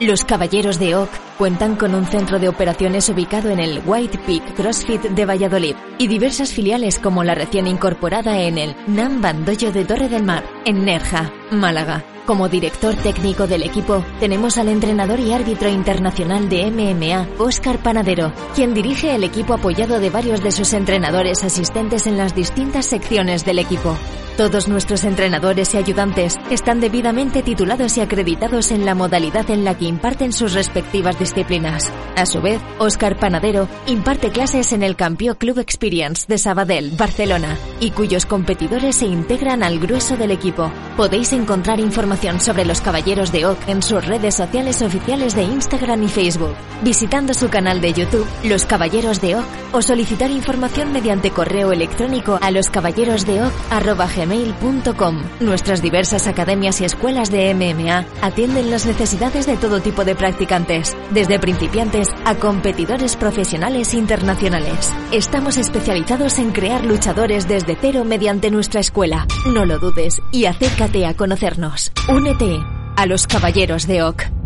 Los 0.00 0.24
Caballeros 0.24 0.80
de 0.80 0.96
Oak 0.96 1.08
cuentan 1.38 1.76
con 1.76 1.94
un 1.94 2.04
centro 2.04 2.40
de 2.40 2.48
operaciones 2.48 3.08
ubicado 3.08 3.50
en 3.50 3.60
el 3.60 3.80
White 3.86 4.18
Peak 4.26 4.54
CrossFit 4.54 5.02
de 5.02 5.24
Valladolid 5.24 5.76
y 5.98 6.08
diversas 6.08 6.52
filiales 6.52 6.98
como 6.98 7.22
la 7.22 7.36
recién 7.36 7.68
incorporada 7.68 8.40
en 8.40 8.58
el 8.58 8.74
Nam 8.88 9.22
Bandollo 9.22 9.70
de 9.70 9.84
Torre 9.84 10.08
del 10.08 10.24
Mar, 10.24 10.44
en 10.64 10.84
Nerja, 10.84 11.32
Málaga. 11.52 12.04
Como 12.26 12.48
director 12.48 12.94
técnico 12.96 13.46
del 13.46 13.62
equipo, 13.62 14.04
tenemos 14.18 14.58
al 14.58 14.68
entrenador 14.68 15.20
y 15.20 15.32
árbitro 15.32 15.68
internacional 15.68 16.48
de 16.48 16.70
MMA, 16.70 17.28
Óscar 17.38 17.78
Panadero, 17.78 18.32
quien 18.54 18.74
dirige 18.74 19.14
el 19.14 19.22
equipo 19.22 19.54
apoyado 19.54 20.00
de 20.00 20.10
varios 20.10 20.42
de 20.42 20.50
sus 20.50 20.72
entrenadores 20.72 21.44
asistentes 21.44 22.06
en 22.08 22.16
las 22.16 22.34
distintas 22.34 22.86
secciones 22.86 23.44
del 23.44 23.60
equipo. 23.60 23.96
Todos 24.36 24.66
nuestros 24.66 25.04
entrenadores 25.04 25.74
y 25.74 25.76
ayudantes 25.76 26.40
están 26.50 26.80
debidamente 26.80 27.44
titulados 27.44 27.96
y 27.98 28.00
acreditados 28.00 28.72
en 28.72 28.84
la 28.84 28.96
modalidad 28.96 29.48
en 29.50 29.62
la 29.62 29.78
que 29.78 29.83
imparten 29.84 30.32
sus 30.32 30.54
respectivas 30.54 31.18
disciplinas. 31.18 31.90
A 32.16 32.26
su 32.26 32.40
vez, 32.40 32.60
Óscar 32.78 33.18
Panadero 33.18 33.68
imparte 33.86 34.30
clases 34.30 34.72
en 34.72 34.82
el 34.82 34.96
Campeón 34.96 35.36
Club 35.36 35.58
Experience 35.58 36.24
de 36.28 36.38
Sabadell, 36.38 36.92
Barcelona, 36.96 37.58
y 37.80 37.90
cuyos 37.90 38.24
competidores 38.26 38.96
se 38.96 39.06
integran 39.06 39.62
al 39.62 39.78
grueso 39.78 40.16
del 40.16 40.30
equipo. 40.30 40.70
Podéis 40.96 41.32
encontrar 41.32 41.80
información 41.80 42.40
sobre 42.40 42.64
los 42.64 42.80
Caballeros 42.80 43.32
de 43.32 43.46
Oak 43.46 43.68
en 43.68 43.82
sus 43.82 44.06
redes 44.06 44.36
sociales 44.36 44.80
oficiales 44.82 45.34
de 45.34 45.42
Instagram 45.42 46.02
y 46.02 46.08
Facebook, 46.08 46.54
visitando 46.82 47.34
su 47.34 47.48
canal 47.48 47.80
de 47.80 47.92
YouTube, 47.92 48.26
Los 48.44 48.66
Caballeros 48.66 49.20
de 49.20 49.36
Oak, 49.36 49.46
o 49.72 49.82
solicitar 49.82 50.30
información 50.30 50.92
mediante 50.92 51.30
correo 51.30 51.72
electrónico 51.72 52.38
a 52.40 52.50
loscaballerosdeoc.gmail.com. 52.50 55.22
Nuestras 55.40 55.82
diversas 55.82 56.26
academias 56.26 56.80
y 56.80 56.84
escuelas 56.84 57.30
de 57.30 57.54
MMA 57.54 58.06
atienden 58.22 58.70
las 58.70 58.86
necesidades 58.86 59.46
de 59.46 59.56
todo 59.74 59.82
tipo 59.82 60.04
de 60.04 60.14
practicantes, 60.14 60.96
desde 61.10 61.40
principiantes 61.40 62.06
a 62.24 62.36
competidores 62.36 63.16
profesionales 63.16 63.92
internacionales. 63.92 64.92
Estamos 65.10 65.56
especializados 65.56 66.38
en 66.38 66.52
crear 66.52 66.84
luchadores 66.84 67.48
desde 67.48 67.76
cero 67.80 68.04
mediante 68.04 68.52
nuestra 68.52 68.78
escuela. 68.78 69.26
No 69.52 69.64
lo 69.64 69.80
dudes 69.80 70.22
y 70.30 70.44
acércate 70.44 71.06
a 71.06 71.14
conocernos. 71.14 71.90
Únete 72.08 72.60
a 72.96 73.06
los 73.06 73.26
Caballeros 73.26 73.88
de 73.88 74.04
Oak. 74.04 74.43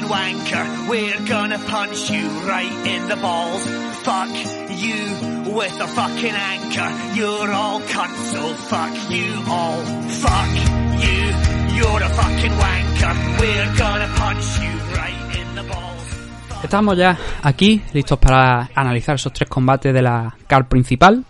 Fucking 0.00 0.08
wanker. 0.08 0.88
We're 0.88 1.26
gonna 1.26 1.58
punch 1.58 2.10
you 2.10 2.28
right 2.46 2.86
in 2.86 3.08
the 3.08 3.16
balls. 3.16 3.66
Fuck 4.02 4.30
you 4.70 5.52
with 5.52 5.80
a 5.80 5.86
fucking 5.86 6.34
anchor. 6.34 6.90
You're 7.14 7.52
all 7.52 7.80
cunts, 7.80 8.32
so 8.32 8.54
fuck 8.68 8.94
you 9.10 9.42
all. 9.48 9.82
Fuck 10.22 10.54
you. 11.02 11.76
you're 11.76 12.02
a 12.02 12.08
fucking 12.08 12.52
wanker. 12.52 13.40
We're 13.40 13.76
gonna 13.76 14.08
punch 14.16 14.60
you 14.60 14.74
right 14.96 15.36
in 15.36 15.54
the 15.54 15.62
balls. 15.62 16.62
Estamos 16.62 16.96
ya 16.96 17.16
aquí, 17.42 17.82
listos 17.92 18.18
para 18.18 18.70
analizar 18.74 19.14
esos 19.14 19.32
tres 19.32 19.48
combates 19.48 19.92
de 19.92 20.02
la 20.02 20.36
card 20.46 20.66
principal. 20.66 21.24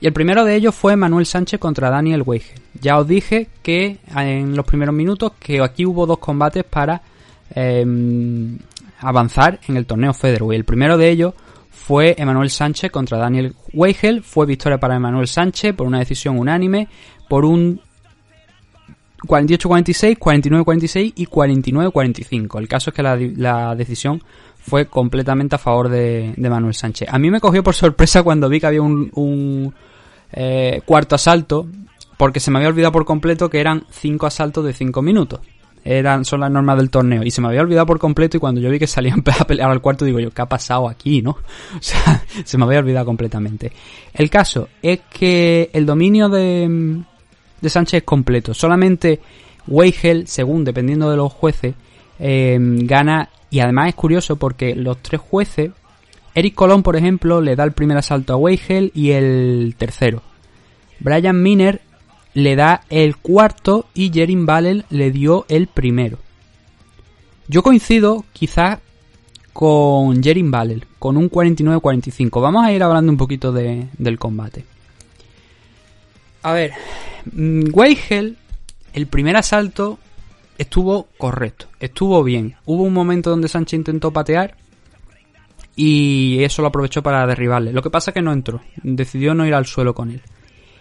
Y 0.00 0.06
el 0.06 0.14
primero 0.14 0.44
de 0.44 0.56
ellos 0.56 0.74
fue 0.74 0.96
Manuel 0.96 1.26
Sánchez 1.26 1.60
contra 1.60 1.90
Daniel 1.90 2.22
Weigel. 2.24 2.58
Ya 2.80 2.98
os 2.98 3.06
dije 3.06 3.48
que 3.62 3.98
en 4.16 4.56
los 4.56 4.64
primeros 4.64 4.94
minutos 4.94 5.32
que 5.38 5.60
aquí 5.60 5.84
hubo 5.84 6.06
dos 6.06 6.18
combates 6.18 6.64
para 6.64 7.02
em, 7.54 8.58
avanzar 9.00 9.60
en 9.68 9.76
el 9.76 9.86
torneo 9.86 10.12
Featherweight. 10.12 10.60
El 10.60 10.64
primero 10.64 10.96
de 10.96 11.10
ellos 11.10 11.34
fue 11.70 12.14
Emanuel 12.18 12.50
Sánchez 12.50 12.90
contra 12.90 13.18
Daniel 13.18 13.54
Weigel. 13.72 14.22
Fue 14.22 14.46
victoria 14.46 14.78
para 14.78 14.96
Emanuel 14.96 15.28
Sánchez 15.28 15.74
por 15.74 15.86
una 15.86 15.98
decisión 15.98 16.38
unánime, 16.38 16.88
por 17.28 17.44
un 17.44 17.80
48-46, 19.26 20.18
49-46 20.18 21.12
y 21.16 21.26
49-45. 21.26 22.58
El 22.58 22.68
caso 22.68 22.90
es 22.90 22.96
que 22.96 23.02
la, 23.02 23.74
decisión 23.74 24.22
fue 24.58 24.86
completamente 24.86 25.56
a 25.56 25.58
favor 25.58 25.88
de, 25.88 26.34
de, 26.36 26.50
Manuel 26.50 26.74
Sánchez. 26.74 27.08
A 27.10 27.18
mí 27.18 27.30
me 27.30 27.40
cogió 27.40 27.62
por 27.62 27.74
sorpresa 27.76 28.22
cuando 28.22 28.48
vi 28.48 28.60
que 28.60 28.66
había 28.66 28.82
un, 28.82 29.10
un 29.14 29.74
eh, 30.32 30.82
cuarto 30.84 31.14
asalto, 31.14 31.66
porque 32.16 32.40
se 32.40 32.50
me 32.50 32.58
había 32.58 32.68
olvidado 32.68 32.92
por 32.92 33.04
completo 33.04 33.50
que 33.50 33.60
eran 33.60 33.84
cinco 33.90 34.26
asaltos 34.26 34.64
de 34.64 34.72
cinco 34.72 35.02
minutos. 35.02 35.40
Eran, 35.84 36.24
son 36.24 36.40
las 36.40 36.50
normas 36.50 36.76
del 36.76 36.90
torneo. 36.90 37.22
Y 37.22 37.30
se 37.30 37.40
me 37.40 37.48
había 37.48 37.62
olvidado 37.62 37.86
por 37.86 37.98
completo 37.98 38.36
y 38.36 38.40
cuando 38.40 38.60
yo 38.60 38.70
vi 38.70 38.78
que 38.78 38.86
salían 38.86 39.22
a 39.38 39.44
pelear 39.44 39.70
al 39.70 39.80
cuarto 39.80 40.04
digo 40.04 40.20
yo, 40.20 40.30
¿qué 40.30 40.42
ha 40.42 40.46
pasado 40.46 40.88
aquí, 40.88 41.22
no? 41.22 41.30
O 41.76 41.82
sea, 41.82 42.22
se 42.44 42.58
me 42.58 42.64
había 42.64 42.80
olvidado 42.80 43.06
completamente. 43.06 43.72
El 44.12 44.28
caso 44.30 44.68
es 44.82 45.00
que 45.10 45.70
el 45.72 45.86
dominio 45.86 46.28
de, 46.28 47.00
de 47.60 47.70
Sánchez 47.70 47.98
es 47.98 48.04
completo. 48.04 48.54
Solamente 48.54 49.20
Weigel, 49.66 50.26
según 50.26 50.64
dependiendo 50.64 51.10
de 51.10 51.16
los 51.16 51.32
jueces, 51.32 51.74
eh, 52.18 52.58
gana 52.60 53.30
y 53.50 53.60
además 53.60 53.88
es 53.88 53.94
curioso 53.94 54.36
porque 54.36 54.74
los 54.76 54.98
tres 54.98 55.20
jueces, 55.20 55.70
Eric 56.34 56.54
Colón, 56.54 56.82
por 56.82 56.96
ejemplo, 56.96 57.40
le 57.40 57.56
da 57.56 57.64
el 57.64 57.72
primer 57.72 57.96
asalto 57.96 58.32
a 58.32 58.36
Weigel 58.36 58.92
y 58.94 59.10
el 59.10 59.74
tercero. 59.76 60.22
Brian 61.00 61.42
Miner 61.42 61.80
le 62.34 62.56
da 62.56 62.82
el 62.90 63.16
cuarto 63.16 63.86
y 63.94 64.10
Jerin 64.12 64.46
Ballel 64.46 64.84
le 64.90 65.10
dio 65.10 65.46
el 65.48 65.66
primero. 65.66 66.18
Yo 67.48 67.62
coincido 67.62 68.24
quizás 68.32 68.78
con 69.52 70.22
Jerin 70.22 70.50
Ballel, 70.50 70.86
con 70.98 71.16
un 71.16 71.30
49-45. 71.30 72.40
Vamos 72.40 72.64
a 72.64 72.72
ir 72.72 72.82
hablando 72.82 73.10
un 73.10 73.18
poquito 73.18 73.52
de, 73.52 73.88
del 73.98 74.18
combate. 74.18 74.64
A 76.42 76.52
ver, 76.52 76.72
Weigel, 77.34 78.38
el 78.92 79.06
primer 79.06 79.36
asalto 79.36 79.98
estuvo 80.56 81.08
correcto, 81.18 81.66
estuvo 81.80 82.22
bien. 82.22 82.56
Hubo 82.64 82.84
un 82.84 82.92
momento 82.92 83.30
donde 83.30 83.48
Sánchez 83.48 83.78
intentó 83.78 84.12
patear 84.12 84.56
y 85.76 86.42
eso 86.42 86.62
lo 86.62 86.68
aprovechó 86.68 87.02
para 87.02 87.26
derribarle. 87.26 87.72
Lo 87.72 87.82
que 87.82 87.90
pasa 87.90 88.10
es 88.10 88.14
que 88.14 88.22
no 88.22 88.32
entró, 88.32 88.60
decidió 88.82 89.34
no 89.34 89.46
ir 89.46 89.54
al 89.54 89.66
suelo 89.66 89.94
con 89.94 90.10
él. 90.10 90.22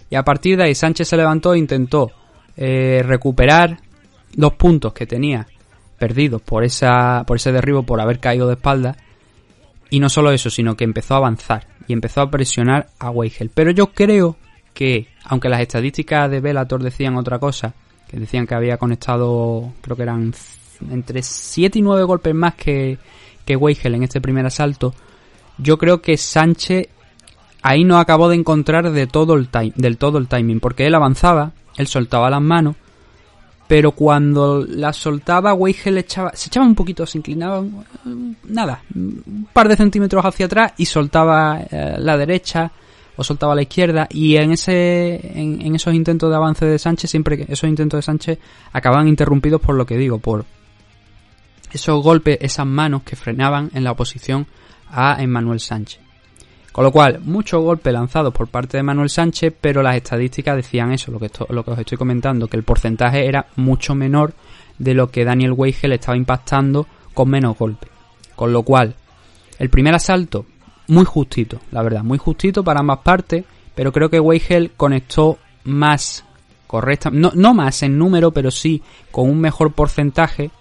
Y 0.10 0.16
a 0.16 0.24
partir 0.24 0.58
de 0.58 0.64
ahí 0.64 0.76
Sánchez 0.76 1.08
se 1.08 1.18
levantó 1.18 1.54
e 1.54 1.60
intentó 1.60 2.12
eh, 2.58 3.02
recuperar 3.06 3.80
los 4.36 4.54
puntos 4.54 4.94
que 4.94 5.06
tenía 5.06 5.48
perdidos 5.98 6.42
por, 6.42 6.64
esa, 6.64 7.24
por 7.26 7.38
ese 7.38 7.52
derribo, 7.52 7.84
por 7.84 8.02
haber 8.02 8.20
caído 8.20 8.48
de 8.48 8.54
espalda. 8.54 8.98
Y 9.90 10.00
no 10.00 10.10
solo 10.10 10.32
eso, 10.32 10.50
sino 10.50 10.76
que 10.76 10.84
empezó 10.84 11.16
a 11.16 11.18
avanzar 11.18 11.68
y 11.88 11.94
empezó 11.94 12.22
a 12.22 12.30
presionar 12.30 12.88
a 13.00 13.10
Weigel. 13.10 13.52
Pero 13.54 13.72
yo 13.72 13.88
creo 13.88 14.38
que, 14.74 15.08
aunque 15.26 15.50
las 15.50 15.62
estadísticas 15.62 16.30
de 16.30 16.40
Bellator 16.40 16.82
decían 16.82 17.18
otra 17.18 17.40
cosa, 17.40 17.74
que 18.08 18.20
decían 18.20 18.48
que 18.48 18.56
había 18.56 18.78
conectado, 18.78 19.74
creo 19.82 19.98
que 19.98 20.04
eran 20.04 20.34
entre 20.90 21.22
7 21.22 21.80
y 21.80 21.82
9 21.82 22.04
golpes 22.04 22.34
más 22.34 22.56
que, 22.56 22.98
que 23.46 23.56
Weigel 23.56 23.96
en 23.96 24.04
este 24.04 24.22
primer 24.22 24.46
asalto, 24.46 24.94
yo 25.58 25.78
creo 25.78 26.02
que 26.02 26.18
Sánchez 26.18 26.88
ahí 27.62 27.84
no 27.84 27.98
acabó 27.98 28.30
de 28.30 28.36
encontrar 28.36 28.92
de 28.92 29.08
todo 29.08 29.36
el 29.36 29.50
del 29.76 29.98
todo 29.98 30.18
el 30.18 30.28
timing, 30.28 30.60
porque 30.60 30.88
él 30.88 30.96
avanzaba, 30.96 31.52
él 31.78 31.88
soltaba 31.88 32.30
las 32.30 32.42
manos, 32.42 32.76
pero 33.68 33.92
cuando 33.92 34.66
las 34.68 34.98
soltaba, 34.98 35.54
Weigel 35.54 35.98
echaba, 35.98 36.32
se 36.34 36.48
echaba 36.48 36.66
un 36.66 36.76
poquito, 36.76 37.06
se 37.06 37.20
inclinaba, 37.20 37.64
nada, 38.46 38.82
un 38.96 39.48
par 39.54 39.68
de 39.68 39.76
centímetros 39.76 40.26
hacia 40.26 40.48
atrás 40.48 40.74
y 40.78 40.86
soltaba 40.86 41.62
eh, 41.70 41.96
la 42.00 42.18
derecha, 42.18 42.72
o 43.16 43.24
soltaba 43.24 43.54
la 43.54 43.64
izquierda. 43.64 44.08
Y 44.10 44.38
en 44.38 44.54
ese 44.54 45.20
en, 45.38 45.62
en, 45.62 45.76
esos 45.76 45.94
intentos 45.94 46.30
de 46.30 46.38
avance 46.38 46.66
de 46.66 46.80
Sánchez 46.80 47.12
siempre 47.12 47.38
que 47.38 47.52
esos 47.52 47.70
intentos 47.70 47.98
de 47.98 48.02
Sánchez 48.02 48.40
acababan 48.72 49.10
interrumpidos 49.10 49.60
por 49.60 49.76
lo 49.76 49.86
que 49.86 49.98
digo 49.98 50.20
por 50.20 50.46
esos 51.72 52.02
golpes 52.02 52.38
esas 52.42 52.66
manos 52.66 53.04
que 53.04 53.18
frenaban 53.18 53.70
en 53.74 53.84
la 53.84 53.92
oposición 53.92 54.48
a 54.90 55.22
Emmanuel 55.22 55.60
Sánchez 55.60 56.09
con 56.72 56.84
lo 56.84 56.92
cual 56.92 57.20
muchos 57.24 57.64
golpes 57.64 57.94
lanzados 57.94 58.34
por 58.34 58.48
parte 58.48 58.78
de 58.78 58.84
Manuel 58.84 59.10
Sánchez 59.10 59.54
pero 59.60 59.82
las 59.82 59.96
estadísticas 59.96 60.56
decían 60.56 60.92
eso 60.92 61.12
lo 61.12 61.20
que 61.20 61.28
esto, 61.28 61.48
lo 61.50 61.64
que 61.64 61.72
os 61.72 61.80
estoy 61.80 61.98
comentando 61.98 62.48
que 62.48 62.58
el 62.58 62.64
porcentaje 62.64 63.28
era 63.28 63.48
mucho 63.56 63.96
menor 63.96 64.34
de 64.78 64.94
lo 64.94 65.10
que 65.10 65.26
Daniel 65.26 65.54
Weigel 65.54 65.94
estaba 65.94 66.18
impactando 66.18 66.88
con 67.14 67.30
menos 67.30 67.58
golpes 67.58 67.90
con 68.36 68.54
lo 68.54 68.64
cual 68.64 68.96
el 69.58 69.70
primer 69.70 69.94
asalto 69.94 70.46
muy 70.90 71.06
justito, 71.06 71.60
la 71.72 71.84
verdad, 71.84 72.04
muy 72.04 72.18
justito 72.18 72.64
para 72.64 72.80
ambas 72.80 73.00
partes, 73.00 73.46
pero 73.76 73.92
creo 73.92 74.10
que 74.10 74.20
Weigel 74.20 74.72
conectó 74.76 75.38
más 75.64 76.26
correcta, 76.68 77.10
no, 77.12 77.32
no 77.36 77.54
más 77.54 77.84
en 77.84 77.98
número, 77.98 78.32
pero 78.32 78.52
sí 78.52 78.82
con 79.12 79.30
un 79.30 79.40
mejor 79.40 79.74
porcentaje 79.74 80.52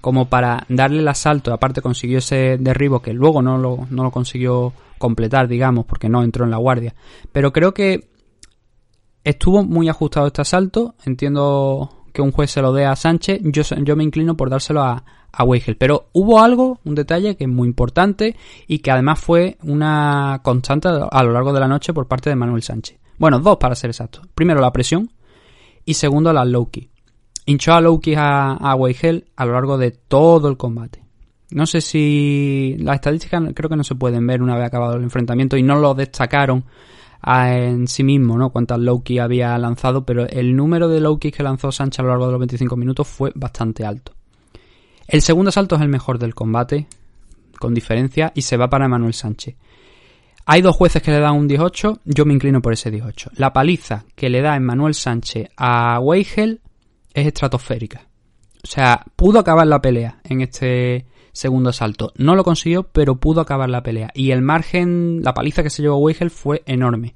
como 0.00 0.28
para 0.28 0.64
darle 0.68 1.00
el 1.00 1.08
asalto, 1.08 1.52
aparte 1.52 1.82
consiguió 1.82 2.18
ese 2.18 2.56
derribo 2.58 3.00
que 3.02 3.12
luego 3.12 3.42
no 3.42 3.58
lo, 3.58 3.86
no 3.90 4.02
lo 4.02 4.10
consiguió 4.10 4.72
completar, 4.98 5.48
digamos, 5.48 5.86
porque 5.86 6.08
no 6.08 6.22
entró 6.22 6.44
en 6.44 6.50
la 6.50 6.56
guardia. 6.56 6.94
Pero 7.32 7.52
creo 7.52 7.74
que 7.74 8.08
estuvo 9.24 9.62
muy 9.62 9.88
ajustado 9.88 10.26
este 10.26 10.42
asalto, 10.42 10.94
entiendo 11.04 12.04
que 12.12 12.22
un 12.22 12.32
juez 12.32 12.50
se 12.50 12.62
lo 12.62 12.72
dé 12.72 12.86
a 12.86 12.96
Sánchez, 12.96 13.40
yo, 13.44 13.62
yo 13.62 13.96
me 13.96 14.04
inclino 14.04 14.36
por 14.36 14.50
dárselo 14.50 14.82
a, 14.82 15.04
a 15.32 15.44
Weigel. 15.44 15.76
Pero 15.76 16.08
hubo 16.12 16.40
algo, 16.40 16.80
un 16.84 16.94
detalle 16.94 17.36
que 17.36 17.44
es 17.44 17.50
muy 17.50 17.68
importante 17.68 18.36
y 18.66 18.78
que 18.78 18.90
además 18.90 19.20
fue 19.20 19.56
una 19.62 20.40
constante 20.42 20.88
a 20.88 21.22
lo 21.22 21.32
largo 21.32 21.52
de 21.52 21.60
la 21.60 21.68
noche 21.68 21.92
por 21.92 22.08
parte 22.08 22.30
de 22.30 22.36
Manuel 22.36 22.62
Sánchez. 22.62 22.98
Bueno, 23.18 23.38
dos 23.38 23.58
para 23.58 23.74
ser 23.74 23.90
exacto. 23.90 24.22
Primero 24.34 24.60
la 24.60 24.72
presión 24.72 25.10
y 25.84 25.94
segundo 25.94 26.32
la 26.32 26.44
low 26.44 26.70
key. 26.70 26.90
Hinchó 27.46 27.74
a 27.74 27.80
low 27.80 28.00
key 28.00 28.14
a, 28.16 28.52
a 28.52 28.74
Weigel 28.74 29.26
a 29.36 29.44
lo 29.44 29.52
largo 29.52 29.78
de 29.78 29.90
todo 29.90 30.48
el 30.48 30.56
combate. 30.56 31.02
No 31.50 31.66
sé 31.66 31.80
si 31.80 32.76
las 32.78 32.96
estadísticas 32.96 33.42
creo 33.54 33.68
que 33.68 33.76
no 33.76 33.84
se 33.84 33.96
pueden 33.96 34.26
ver 34.26 34.42
una 34.42 34.56
vez 34.56 34.66
acabado 34.66 34.96
el 34.96 35.02
enfrentamiento 35.02 35.56
y 35.56 35.62
no 35.62 35.78
lo 35.78 35.94
destacaron 35.94 36.64
en 37.26 37.86
sí 37.88 38.04
mismo, 38.04 38.38
¿no? 38.38 38.50
Cuántas 38.50 38.78
low 38.78 39.02
key 39.02 39.18
había 39.18 39.56
lanzado, 39.58 40.04
pero 40.04 40.26
el 40.28 40.54
número 40.56 40.88
de 40.88 41.00
low 41.00 41.18
key 41.18 41.32
que 41.32 41.42
lanzó 41.42 41.72
Sánchez 41.72 42.00
a 42.00 42.02
lo 42.02 42.08
largo 42.10 42.26
de 42.26 42.32
los 42.32 42.40
25 42.40 42.76
minutos 42.76 43.08
fue 43.08 43.32
bastante 43.34 43.84
alto. 43.84 44.12
El 45.06 45.22
segundo 45.22 45.48
asalto 45.48 45.74
es 45.74 45.82
el 45.82 45.88
mejor 45.88 46.18
del 46.18 46.34
combate, 46.34 46.86
con 47.58 47.74
diferencia, 47.74 48.32
y 48.34 48.42
se 48.42 48.56
va 48.56 48.70
para 48.70 48.88
Manuel 48.88 49.12
Sánchez. 49.12 49.56
Hay 50.46 50.62
dos 50.62 50.76
jueces 50.76 51.02
que 51.02 51.10
le 51.10 51.20
dan 51.20 51.36
un 51.36 51.46
18, 51.46 52.00
yo 52.04 52.24
me 52.24 52.32
inclino 52.32 52.62
por 52.62 52.72
ese 52.72 52.90
18. 52.90 53.32
La 53.36 53.52
paliza 53.52 54.04
que 54.14 54.30
le 54.30 54.40
da 54.40 54.56
Emmanuel 54.56 54.94
Sánchez 54.94 55.50
a 55.56 56.00
Weigel 56.00 56.60
es 57.14 57.26
estratosférica. 57.26 58.06
O 58.62 58.66
sea, 58.66 59.04
pudo 59.16 59.38
acabar 59.38 59.66
la 59.66 59.80
pelea 59.80 60.20
en 60.24 60.42
este 60.42 61.06
segundo 61.32 61.70
asalto. 61.70 62.12
No 62.16 62.34
lo 62.34 62.44
consiguió, 62.44 62.84
pero 62.84 63.16
pudo 63.16 63.40
acabar 63.40 63.70
la 63.70 63.82
pelea. 63.82 64.10
Y 64.14 64.32
el 64.32 64.42
margen, 64.42 65.22
la 65.22 65.34
paliza 65.34 65.62
que 65.62 65.70
se 65.70 65.82
llevó 65.82 65.96
Weigel 65.96 66.30
fue 66.30 66.62
enorme. 66.66 67.14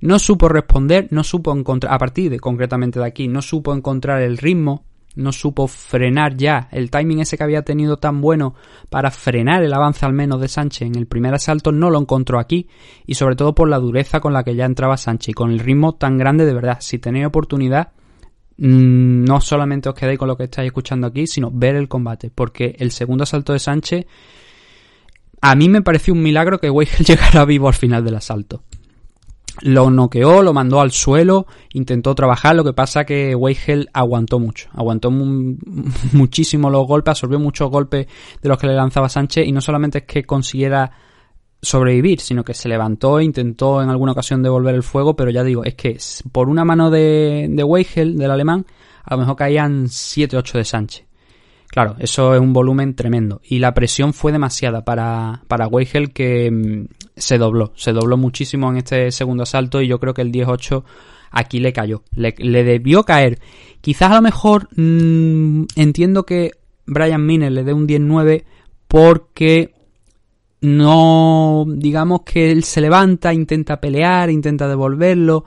No 0.00 0.18
supo 0.18 0.48
responder, 0.48 1.08
no 1.10 1.22
supo 1.22 1.52
encontrar, 1.52 1.94
a 1.94 1.98
partir 1.98 2.30
de 2.30 2.40
concretamente 2.40 2.98
de 2.98 3.06
aquí, 3.06 3.28
no 3.28 3.42
supo 3.42 3.74
encontrar 3.74 4.22
el 4.22 4.38
ritmo 4.38 4.84
no 5.16 5.32
supo 5.32 5.66
frenar 5.66 6.36
ya 6.36 6.68
el 6.70 6.90
timing 6.90 7.20
ese 7.20 7.36
que 7.36 7.44
había 7.44 7.62
tenido 7.62 7.98
tan 7.98 8.20
bueno 8.20 8.54
para 8.90 9.10
frenar 9.10 9.62
el 9.62 9.72
avance 9.72 10.06
al 10.06 10.12
menos 10.12 10.40
de 10.40 10.48
Sánchez 10.48 10.82
en 10.82 10.94
el 10.94 11.06
primer 11.06 11.34
asalto 11.34 11.72
no 11.72 11.90
lo 11.90 11.98
encontró 11.98 12.38
aquí 12.38 12.68
y 13.06 13.14
sobre 13.14 13.36
todo 13.36 13.54
por 13.54 13.68
la 13.68 13.78
dureza 13.78 14.20
con 14.20 14.32
la 14.32 14.44
que 14.44 14.54
ya 14.54 14.64
entraba 14.64 14.96
Sánchez 14.96 15.30
y 15.30 15.34
con 15.34 15.50
el 15.50 15.58
ritmo 15.58 15.94
tan 15.94 16.16
grande 16.16 16.46
de 16.46 16.54
verdad 16.54 16.78
si 16.80 16.98
tenéis 16.98 17.26
oportunidad 17.26 17.92
no 18.60 19.40
solamente 19.40 19.88
os 19.88 19.94
quedéis 19.94 20.18
con 20.18 20.28
lo 20.28 20.36
que 20.36 20.44
estáis 20.44 20.66
escuchando 20.66 21.06
aquí 21.06 21.26
sino 21.26 21.50
ver 21.50 21.76
el 21.76 21.88
combate 21.88 22.30
porque 22.34 22.76
el 22.78 22.90
segundo 22.90 23.24
asalto 23.24 23.52
de 23.52 23.58
Sánchez 23.58 24.06
a 25.40 25.54
mí 25.54 25.68
me 25.68 25.82
pareció 25.82 26.14
un 26.14 26.22
milagro 26.22 26.58
que 26.58 26.70
Weigel 26.70 27.06
llegara 27.06 27.44
vivo 27.44 27.68
al 27.68 27.74
final 27.74 28.04
del 28.04 28.16
asalto. 28.16 28.62
Lo 29.62 29.90
noqueó, 29.90 30.42
lo 30.42 30.54
mandó 30.54 30.80
al 30.80 30.90
suelo, 30.90 31.46
intentó 31.72 32.14
trabajar, 32.14 32.54
lo 32.54 32.64
que 32.64 32.72
pasa 32.72 33.04
que 33.04 33.34
Weigel 33.34 33.90
aguantó 33.92 34.38
mucho, 34.38 34.68
aguantó 34.72 35.10
muchísimo 36.12 36.70
los 36.70 36.86
golpes, 36.86 37.10
absorbió 37.10 37.38
muchos 37.38 37.68
golpes 37.70 38.06
de 38.40 38.48
los 38.48 38.58
que 38.58 38.68
le 38.68 38.74
lanzaba 38.74 39.08
Sánchez 39.08 39.46
y 39.46 39.52
no 39.52 39.60
solamente 39.60 39.98
es 39.98 40.04
que 40.04 40.24
consiguiera 40.24 40.92
sobrevivir, 41.62 42.20
sino 42.20 42.44
que 42.44 42.54
se 42.54 42.68
levantó 42.68 43.18
e 43.18 43.24
intentó 43.24 43.82
en 43.82 43.90
alguna 43.90 44.12
ocasión 44.12 44.42
devolver 44.42 44.74
el 44.74 44.82
fuego, 44.82 45.14
pero 45.14 45.30
ya 45.30 45.44
digo, 45.44 45.64
es 45.64 45.74
que 45.74 45.98
por 46.32 46.48
una 46.48 46.64
mano 46.64 46.90
de, 46.90 47.46
de 47.50 47.64
Weigel, 47.64 48.16
del 48.16 48.30
alemán, 48.30 48.66
a 49.04 49.14
lo 49.14 49.20
mejor 49.20 49.36
caían 49.36 49.86
7-8 49.86 50.52
de 50.52 50.64
Sánchez. 50.64 51.10
Claro, 51.70 51.94
eso 52.00 52.34
es 52.34 52.40
un 52.40 52.52
volumen 52.52 52.94
tremendo. 52.94 53.40
Y 53.44 53.60
la 53.60 53.74
presión 53.74 54.12
fue 54.12 54.32
demasiada 54.32 54.84
para, 54.84 55.42
para 55.46 55.68
Weigel 55.68 56.12
que 56.12 56.50
mm, 56.50 56.86
se 57.16 57.38
dobló. 57.38 57.72
Se 57.76 57.92
dobló 57.92 58.16
muchísimo 58.16 58.70
en 58.70 58.78
este 58.78 59.12
segundo 59.12 59.44
asalto 59.44 59.80
y 59.80 59.86
yo 59.86 60.00
creo 60.00 60.12
que 60.12 60.22
el 60.22 60.32
10-8 60.32 60.82
aquí 61.30 61.60
le 61.60 61.72
cayó. 61.72 62.02
Le, 62.12 62.32
debió 62.64 63.04
caer. 63.04 63.38
Quizás 63.80 64.10
a 64.10 64.16
lo 64.16 64.22
mejor 64.22 64.68
mmm, 64.76 65.64
entiendo 65.76 66.24
que 66.24 66.50
Brian 66.86 67.24
Miner 67.24 67.52
le 67.52 67.62
dé 67.62 67.72
un 67.72 67.86
10-9 67.86 68.44
porque 68.88 69.72
no, 70.60 71.64
digamos 71.68 72.22
que 72.22 72.50
él 72.50 72.64
se 72.64 72.80
levanta, 72.80 73.32
intenta 73.32 73.80
pelear, 73.80 74.30
intenta 74.30 74.68
devolverlo 74.68 75.44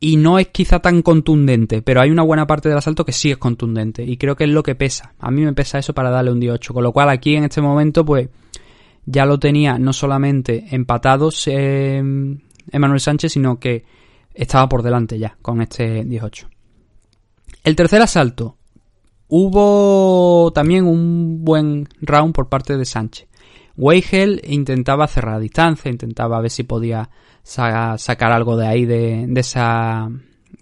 y 0.00 0.16
no 0.16 0.38
es 0.38 0.48
quizá 0.48 0.78
tan 0.78 1.02
contundente, 1.02 1.82
pero 1.82 2.00
hay 2.00 2.10
una 2.10 2.22
buena 2.22 2.46
parte 2.46 2.68
del 2.68 2.78
asalto 2.78 3.04
que 3.04 3.12
sí 3.12 3.30
es 3.30 3.36
contundente 3.36 4.04
y 4.04 4.16
creo 4.16 4.36
que 4.36 4.44
es 4.44 4.50
lo 4.50 4.62
que 4.62 4.74
pesa. 4.74 5.14
A 5.18 5.30
mí 5.30 5.42
me 5.42 5.52
pesa 5.52 5.78
eso 5.78 5.92
para 5.92 6.10
darle 6.10 6.32
un 6.32 6.40
18, 6.40 6.72
con 6.72 6.82
lo 6.82 6.92
cual 6.92 7.10
aquí 7.10 7.34
en 7.34 7.44
este 7.44 7.60
momento 7.60 8.04
pues 8.04 8.28
ya 9.04 9.26
lo 9.26 9.38
tenía 9.38 9.78
no 9.78 9.92
solamente 9.92 10.66
empatados 10.70 11.48
Emanuel 11.48 13.00
Sánchez, 13.00 13.32
sino 13.32 13.58
que 13.58 13.84
estaba 14.34 14.68
por 14.68 14.82
delante 14.82 15.18
ya 15.18 15.36
con 15.42 15.60
este 15.60 16.04
18. 16.04 16.48
El 17.64 17.76
tercer 17.76 18.00
asalto. 18.00 18.56
Hubo 19.30 20.50
también 20.54 20.86
un 20.86 21.44
buen 21.44 21.86
round 22.00 22.32
por 22.32 22.48
parte 22.48 22.78
de 22.78 22.86
Sánchez. 22.86 23.28
Weigel 23.78 24.42
intentaba 24.44 25.06
cerrar 25.06 25.40
distancia, 25.40 25.88
intentaba 25.88 26.40
ver 26.40 26.50
si 26.50 26.64
podía 26.64 27.08
sa 27.44 27.96
sacar 27.96 28.32
algo 28.32 28.56
de 28.56 28.66
ahí 28.66 28.84
de, 28.84 29.24
de, 29.28 29.42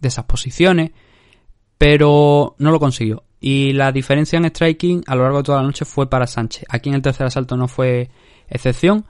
de 0.00 0.08
esas 0.08 0.24
posiciones, 0.26 0.90
pero 1.78 2.54
no 2.58 2.70
lo 2.70 2.78
consiguió. 2.78 3.24
Y 3.40 3.72
la 3.72 3.90
diferencia 3.90 4.36
en 4.36 4.44
striking 4.44 5.02
a 5.06 5.14
lo 5.14 5.22
largo 5.22 5.38
de 5.38 5.44
toda 5.44 5.60
la 5.62 5.66
noche 5.66 5.86
fue 5.86 6.10
para 6.10 6.26
Sánchez. 6.26 6.66
Aquí 6.68 6.90
en 6.90 6.94
el 6.94 7.02
tercer 7.02 7.26
asalto 7.26 7.56
no 7.56 7.68
fue 7.68 8.10
excepción, 8.48 9.06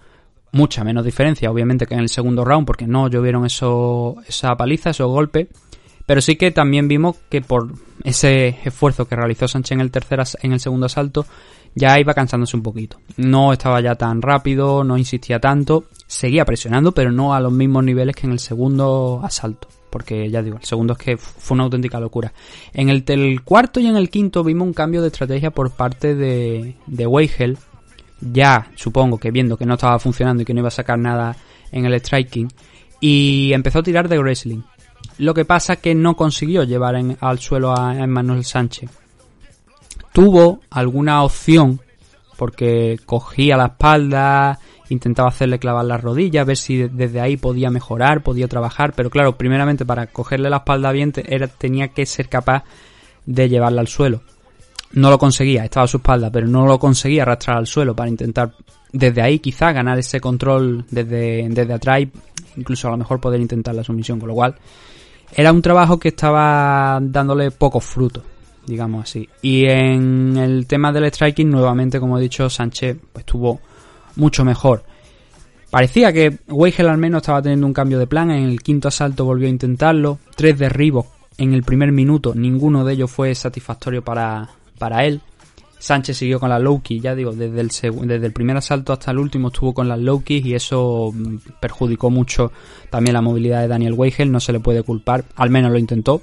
mucha 0.53 0.85
menos 0.85 1.05
diferencia 1.05 1.51
obviamente 1.51 1.87
que 1.87 1.95
en 1.95 2.01
el 2.01 2.09
segundo 2.09 2.45
round 2.45 2.67
porque 2.67 2.87
no 2.87 3.09
llovieron 3.09 3.45
eso, 3.45 4.17
esa 4.29 4.57
paliza, 4.57 4.91
esos 4.91 5.09
golpes. 5.09 5.49
Pero 6.07 6.21
sí 6.21 6.37
que 6.37 6.53
también 6.53 6.87
vimos 6.87 7.17
que 7.29 7.41
por 7.41 7.73
ese 8.05 8.61
esfuerzo 8.65 9.09
que 9.09 9.17
realizó 9.17 9.49
Sánchez 9.49 9.73
en 9.73 9.81
el 9.81 9.91
tercer 9.91 10.23
en 10.43 10.53
el 10.53 10.61
segundo 10.61 10.87
asalto 10.87 11.27
ya 11.77 12.01
iba 12.01 12.15
cansándose 12.15 12.57
un 12.57 12.63
poquito. 12.63 12.99
No 13.19 13.53
estaba 13.53 13.81
ya 13.83 13.95
tan 13.95 14.23
rápido, 14.23 14.83
no 14.83 14.97
insistía 14.97 15.39
tanto, 15.39 15.85
seguía 16.07 16.47
presionando, 16.47 16.93
pero 16.93 17.13
no 17.13 17.35
a 17.35 17.41
los 17.41 17.53
mismos 17.53 17.85
niveles 17.85 18.17
que 18.17 18.27
en 18.27 18.33
el 18.33 18.39
segundo 18.39 19.21
asalto. 19.23 19.69
Porque 19.91 20.29
ya 20.31 20.43
digo, 20.43 20.57
el 20.57 20.65
segundo 20.65 20.95
es 20.95 20.99
que 20.99 21.17
fue 21.19 21.55
una 21.55 21.65
auténtica 21.65 22.01
locura. 22.01 22.33
En 22.73 22.89
el, 22.89 23.43
cuarto 23.43 23.79
y 23.79 23.87
en 23.87 23.97
el 23.97 24.09
quinto 24.09 24.43
vimos 24.43 24.67
un 24.67 24.75
cambio 24.75 25.03
de 25.03 25.09
estrategia 25.09 25.51
por 25.51 25.71
parte 25.71 26.15
de, 26.15 26.77
de 26.87 27.07
Weigel. 27.07 27.59
Ya 28.21 28.71
supongo 28.75 29.19
que 29.19 29.31
viendo 29.31 29.59
que 29.59 29.67
no 29.67 29.75
estaba 29.75 29.99
funcionando 29.99 30.43
y 30.43 30.47
que 30.47 30.55
no 30.55 30.61
iba 30.61 30.69
a 30.69 30.73
sacar 30.73 30.99
nada 30.99 31.37
en 31.73 31.85
el 31.85 31.95
striking. 32.01 32.49
Y 33.01 33.53
empezó 33.53 33.81
a 33.81 33.83
tirar 33.83 34.09
de 34.09 34.19
wrestling. 34.19 34.63
Lo 35.19 35.35
que 35.35 35.45
pasa 35.45 35.77
que 35.77 35.95
no 35.95 36.17
consiguió 36.17 36.65
llevar 36.65 36.95
en, 36.95 37.19
al 37.21 37.39
suelo 37.39 37.79
a 37.79 37.97
Emmanuel 37.99 38.45
Sánchez 38.45 38.91
tuvo 40.17 40.61
alguna 40.71 41.25
opción 41.25 41.79
porque 42.39 42.99
cogía 43.05 43.59
la 43.59 43.67
espalda, 43.67 44.59
intentaba 44.89 45.29
hacerle 45.29 45.59
clavar 45.59 45.85
las 45.85 46.01
rodillas, 46.01 46.47
ver 46.47 46.57
si 46.57 46.89
desde 46.89 47.21
ahí 47.21 47.37
podía 47.37 47.69
mejorar, 47.69 48.23
podía 48.23 48.49
trabajar, 48.49 48.95
pero 48.97 49.11
claro, 49.11 49.37
primeramente 49.37 49.85
para 49.85 50.07
cogerle 50.07 50.49
la 50.49 50.57
espalda 50.57 50.91
bien 50.91 51.13
era, 51.27 51.49
tenía 51.49 51.89
que 51.89 52.07
ser 52.07 52.31
capaz 52.31 52.65
de 53.27 53.51
llevarla 53.51 53.83
al 53.83 53.89
suelo. 53.89 54.23
No 54.93 55.11
lo 55.11 55.19
conseguía, 55.19 55.65
estaba 55.65 55.85
a 55.85 55.89
su 55.89 55.99
espalda, 55.99 56.31
pero 56.31 56.47
no 56.47 56.65
lo 56.65 56.79
conseguía 56.79 57.21
arrastrar 57.21 57.59
al 57.59 57.67
suelo 57.67 57.95
para 57.95 58.09
intentar 58.09 58.55
desde 58.91 59.21
ahí 59.21 59.39
quizá 59.39 59.73
ganar 59.73 59.99
ese 59.99 60.19
control 60.19 60.87
desde, 60.91 61.47
desde 61.51 61.75
atrás, 61.75 62.05
incluso 62.57 62.89
a 62.89 62.93
lo 62.93 62.97
mejor 62.97 63.21
poder 63.21 63.43
intentar 63.43 63.75
la 63.75 63.85
sumisión, 63.85 64.19
con 64.19 64.31
lo 64.31 64.35
cual 64.35 64.55
era 65.35 65.53
un 65.53 65.61
trabajo 65.61 65.99
que 65.99 66.09
estaba 66.09 67.01
dándole 67.03 67.51
pocos 67.51 67.85
frutos 67.85 68.23
digamos 68.67 69.05
así. 69.05 69.29
Y 69.43 69.67
en 69.67 70.37
el 70.37 70.67
tema 70.67 70.93
del 70.93 71.07
striking, 71.07 71.51
nuevamente, 71.51 72.01
como 72.01 72.19
he 72.19 72.23
dicho, 72.23 72.51
Sánchez 72.51 72.97
estuvo 73.17 73.61
mucho 74.17 74.45
mejor. 74.45 74.85
Parecía 75.71 76.13
que 76.13 76.39
Weigel 76.49 76.89
al 76.89 76.99
menos 76.99 77.23
estaba 77.23 77.43
teniendo 77.43 77.67
un 77.67 77.73
cambio 77.73 77.99
de 77.99 78.07
plan. 78.07 78.31
En 78.31 78.45
el 78.45 78.63
quinto 78.63 78.89
asalto 78.89 79.25
volvió 79.25 79.47
a 79.47 79.51
intentarlo. 79.51 80.19
Tres 80.35 80.59
derribos 80.59 81.07
en 81.39 81.55
el 81.55 81.63
primer 81.63 81.93
minuto. 81.93 82.35
Ninguno 82.35 82.85
de 82.85 82.95
ellos 82.95 83.11
fue 83.11 83.35
satisfactorio 83.35 84.03
para, 84.03 84.51
para 84.79 85.05
él. 85.05 85.21
Sánchez 85.79 86.17
siguió 86.17 86.41
con 86.41 86.49
las 86.49 86.63
low 86.63 86.81
key, 86.83 87.01
ya 87.01 87.15
digo, 87.15 87.33
desde 87.33 87.61
el, 87.61 87.69
desde 88.09 88.27
el 88.27 88.33
primer 88.33 88.57
asalto 88.57 88.93
hasta 88.93 89.11
el 89.11 89.19
último 89.19 89.49
estuvo 89.49 89.75
con 89.75 89.89
las 89.89 89.99
low 89.99 90.23
keys 90.25 90.45
y 90.47 90.55
eso 90.55 91.13
mm, 91.15 91.37
perjudicó 91.61 92.11
mucho 92.11 92.51
también 92.89 93.13
la 93.13 93.21
movilidad 93.21 93.61
de 93.61 93.69
Daniel 93.69 93.93
Weigel, 93.93 94.33
no 94.33 94.41
se 94.41 94.53
le 94.53 94.61
puede 94.61 94.83
culpar, 94.83 95.25
al 95.37 95.51
menos 95.51 95.71
lo 95.71 95.79
intentó. 95.79 96.23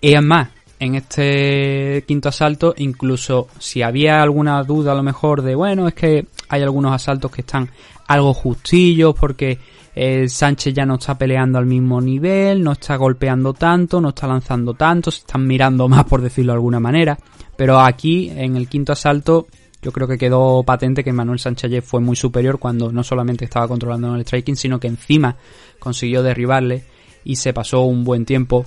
Y 0.00 0.12
es 0.12 0.22
más, 0.22 0.50
en 0.78 0.94
este 0.94 2.04
quinto 2.06 2.28
asalto, 2.28 2.74
incluso 2.76 3.48
si 3.58 3.82
había 3.82 4.22
alguna 4.22 4.62
duda 4.62 4.92
a 4.92 4.94
lo 4.94 5.02
mejor 5.02 5.42
de, 5.42 5.54
bueno, 5.54 5.88
es 5.88 5.94
que 5.94 6.26
hay 6.48 6.62
algunos 6.62 6.92
asaltos 6.92 7.30
que 7.30 7.40
están 7.40 7.70
algo 8.08 8.34
justillos 8.34 9.14
porque 9.18 9.58
eh, 9.94 10.28
Sánchez 10.28 10.74
ya 10.74 10.84
no 10.84 10.96
está 10.96 11.16
peleando 11.16 11.58
al 11.58 11.66
mismo 11.66 12.00
nivel, 12.00 12.62
no 12.62 12.72
está 12.72 12.96
golpeando 12.96 13.54
tanto, 13.54 14.00
no 14.00 14.10
está 14.10 14.26
lanzando 14.26 14.74
tanto, 14.74 15.10
se 15.10 15.20
están 15.20 15.46
mirando 15.46 15.88
más 15.88 16.04
por 16.04 16.20
decirlo 16.20 16.52
de 16.52 16.56
alguna 16.56 16.80
manera. 16.80 17.18
Pero 17.56 17.80
aquí, 17.80 18.30
en 18.36 18.56
el 18.56 18.68
quinto 18.68 18.92
asalto, 18.92 19.46
yo 19.80 19.92
creo 19.92 20.06
que 20.06 20.18
quedó 20.18 20.62
patente 20.62 21.02
que 21.02 21.12
Manuel 21.12 21.38
Sánchez 21.38 21.82
fue 21.84 22.00
muy 22.00 22.16
superior 22.16 22.58
cuando 22.58 22.92
no 22.92 23.02
solamente 23.02 23.46
estaba 23.46 23.68
controlando 23.68 24.14
el 24.14 24.22
striking, 24.22 24.56
sino 24.56 24.78
que 24.78 24.88
encima 24.88 25.36
consiguió 25.78 26.22
derribarle 26.22 26.84
y 27.24 27.36
se 27.36 27.54
pasó 27.54 27.82
un 27.82 28.04
buen 28.04 28.24
tiempo 28.26 28.66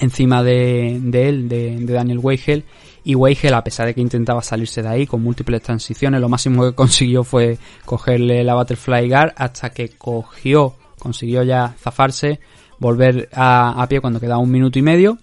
encima 0.00 0.42
de, 0.42 0.96
él, 0.96 1.48
de, 1.48 1.78
Daniel 1.80 2.18
Weigel. 2.18 2.64
Y 3.04 3.14
Weigel, 3.14 3.54
a 3.54 3.62
pesar 3.62 3.86
de 3.86 3.94
que 3.94 4.00
intentaba 4.00 4.42
salirse 4.42 4.82
de 4.82 4.88
ahí 4.88 5.06
con 5.06 5.22
múltiples 5.22 5.62
transiciones, 5.62 6.20
lo 6.20 6.28
máximo 6.28 6.64
que 6.64 6.74
consiguió 6.74 7.22
fue 7.22 7.58
cogerle 7.84 8.42
la 8.44 8.54
Butterfly 8.54 9.08
Guard 9.08 9.32
hasta 9.36 9.70
que 9.70 9.90
cogió, 9.90 10.74
consiguió 10.98 11.42
ya 11.42 11.74
zafarse, 11.78 12.40
volver 12.78 13.28
a, 13.32 13.82
a 13.82 13.88
pie 13.88 14.00
cuando 14.00 14.20
quedaba 14.20 14.40
un 14.40 14.50
minuto 14.50 14.78
y 14.78 14.82
medio. 14.82 15.18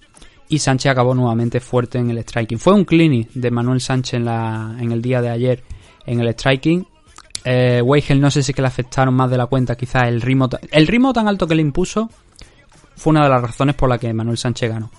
Y 0.48 0.60
Sánchez 0.60 0.92
acabó 0.92 1.16
nuevamente 1.16 1.62
fuerte 1.62 1.98
en 1.98 2.12
el 2.12 2.20
striking. 2.20 2.60
Fue 2.60 2.74
un 2.74 2.84
clinic 2.84 3.32
de 3.34 3.52
Manuel 3.52 3.80
Sánchez 3.80 4.16
en, 4.16 4.26
la, 4.26 4.76
en 4.80 4.92
el 4.92 5.02
día 5.02 5.22
de 5.22 5.30
ayer 5.30 5.64
en 6.06 6.20
el 6.20 6.34
striking. 6.34 6.86
Eh, 7.44 7.82
Weigel 7.82 8.22
no 8.22 8.30
sé 8.30 8.44
si 8.44 8.54
que 8.54 8.62
le 8.62 8.68
afectaron 8.68 9.14
más 9.14 9.32
de 9.32 9.38
la 9.38 9.48
cuenta, 9.48 9.76
quizás 9.76 10.04
el 10.08 10.22
ritmo, 10.22 10.50
el 10.72 10.88
ritmo 10.88 11.14
tan 11.14 11.28
alto 11.28 11.48
que 11.48 11.56
le 11.56 11.62
impuso 11.62 12.10
fue 13.02 13.10
una 13.10 13.24
de 13.24 13.30
las 13.30 13.42
razones 13.42 13.74
por 13.74 13.90
la 13.90 13.98
que 13.98 14.14
Manuel 14.14 14.38
Sánchez 14.38 14.70
ganó. 14.70 14.92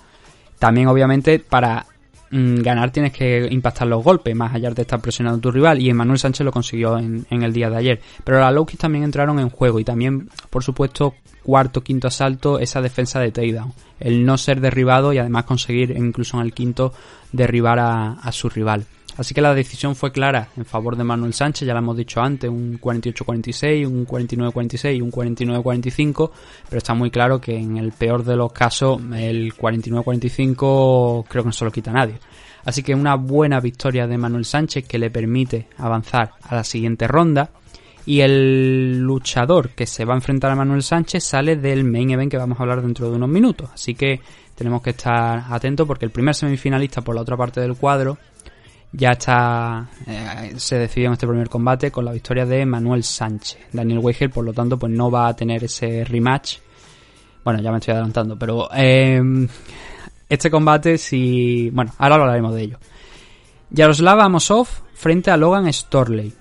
También, 0.58 0.88
obviamente, 0.88 1.38
para 1.38 1.86
mmm, 2.32 2.56
ganar 2.56 2.90
tienes 2.90 3.12
que 3.12 3.46
impactar 3.48 3.86
los 3.86 4.02
golpes, 4.02 4.34
más 4.34 4.52
allá 4.52 4.72
de 4.72 4.82
estar 4.82 5.00
presionando 5.00 5.38
a 5.38 5.40
tu 5.40 5.52
rival, 5.52 5.80
y 5.80 5.92
Manuel 5.92 6.18
Sánchez 6.18 6.44
lo 6.44 6.50
consiguió 6.50 6.98
en, 6.98 7.24
el 7.30 7.52
día 7.52 7.70
de 7.70 7.76
ayer. 7.76 8.00
Pero 8.24 8.40
las 8.40 8.52
low 8.52 8.66
también 8.76 9.04
entraron 9.04 9.38
en 9.38 9.50
juego, 9.50 9.78
y 9.78 9.84
también, 9.84 10.28
por 10.50 10.64
supuesto, 10.64 11.14
cuarto, 11.44 11.84
quinto 11.84 12.08
asalto, 12.08 12.58
esa 12.58 12.80
defensa 12.80 13.20
de 13.20 13.30
takedown. 13.30 13.72
El 14.00 14.24
no 14.26 14.36
ser 14.36 14.60
derribado 14.60 15.12
y 15.12 15.18
además 15.18 15.44
conseguir, 15.44 15.92
incluso 15.92 16.38
en 16.38 16.42
el 16.42 16.52
quinto, 16.52 16.92
derribar 17.30 17.78
a 17.78 18.32
su 18.32 18.48
rival. 18.48 18.84
Así 19.16 19.34
que 19.34 19.42
la 19.42 19.54
decisión 19.54 19.94
fue 19.94 20.10
clara 20.10 20.48
en 20.56 20.64
favor 20.64 20.96
de 20.96 21.04
Manuel 21.04 21.34
Sánchez, 21.34 21.66
ya 21.66 21.74
lo 21.74 21.80
hemos 21.80 21.96
dicho 21.96 22.20
antes, 22.20 22.48
un 22.48 22.80
48-46, 22.80 23.86
un 23.86 24.06
49-46 24.06 24.96
y 24.96 25.00
un 25.02 25.12
49-45, 25.12 26.30
pero 26.68 26.78
está 26.78 26.94
muy 26.94 27.10
claro 27.10 27.40
que 27.40 27.56
en 27.56 27.76
el 27.76 27.92
peor 27.92 28.24
de 28.24 28.36
los 28.36 28.52
casos 28.52 29.00
el 29.14 29.52
49-45 29.54 31.24
creo 31.28 31.42
que 31.42 31.48
no 31.48 31.52
se 31.52 31.64
lo 31.64 31.70
quita 31.70 31.92
nadie. 31.92 32.14
Así 32.64 32.82
que 32.82 32.94
una 32.94 33.16
buena 33.16 33.60
victoria 33.60 34.06
de 34.06 34.18
Manuel 34.18 34.44
Sánchez 34.44 34.86
que 34.86 34.98
le 34.98 35.10
permite 35.10 35.68
avanzar 35.78 36.32
a 36.42 36.54
la 36.54 36.64
siguiente 36.64 37.06
ronda. 37.06 37.50
Y 38.04 38.20
el 38.20 38.98
luchador 38.98 39.70
que 39.70 39.86
se 39.86 40.04
va 40.04 40.14
a 40.14 40.16
enfrentar 40.16 40.50
a 40.50 40.56
Manuel 40.56 40.82
Sánchez 40.82 41.22
sale 41.22 41.54
del 41.54 41.84
main 41.84 42.10
event 42.10 42.30
que 42.30 42.36
vamos 42.36 42.58
a 42.58 42.62
hablar 42.62 42.82
dentro 42.82 43.08
de 43.08 43.16
unos 43.16 43.28
minutos. 43.28 43.70
Así 43.72 43.94
que 43.94 44.20
tenemos 44.56 44.82
que 44.82 44.90
estar 44.90 45.44
atentos 45.48 45.86
porque 45.86 46.04
el 46.04 46.10
primer 46.10 46.34
semifinalista 46.34 47.02
por 47.02 47.14
la 47.14 47.20
otra 47.20 47.36
parte 47.36 47.60
del 47.60 47.76
cuadro 47.76 48.18
ya 48.92 49.12
está 49.12 49.88
eh, 50.06 50.52
se 50.56 50.78
decidió 50.78 51.08
en 51.08 51.14
este 51.14 51.26
primer 51.26 51.48
combate 51.48 51.90
con 51.90 52.04
la 52.04 52.12
victoria 52.12 52.44
de 52.44 52.66
Manuel 52.66 53.02
Sánchez. 53.02 53.58
Daniel 53.72 54.00
Weigel, 54.00 54.30
por 54.30 54.44
lo 54.44 54.52
tanto, 54.52 54.78
pues 54.78 54.92
no 54.92 55.10
va 55.10 55.28
a 55.28 55.36
tener 55.36 55.64
ese 55.64 56.04
rematch. 56.04 56.58
Bueno, 57.44 57.60
ya 57.60 57.72
me 57.72 57.78
estoy 57.78 57.92
adelantando, 57.92 58.38
pero 58.38 58.68
eh, 58.74 59.20
este 60.28 60.50
combate 60.50 60.98
si 60.98 61.70
bueno, 61.70 61.92
ahora 61.98 62.16
hablaremos 62.16 62.54
de 62.54 62.62
ello. 62.62 62.78
Yaroslav 63.70 64.20
Amosov 64.20 64.68
frente 64.94 65.30
a 65.30 65.36
Logan 65.36 65.72
Storley. 65.72 66.32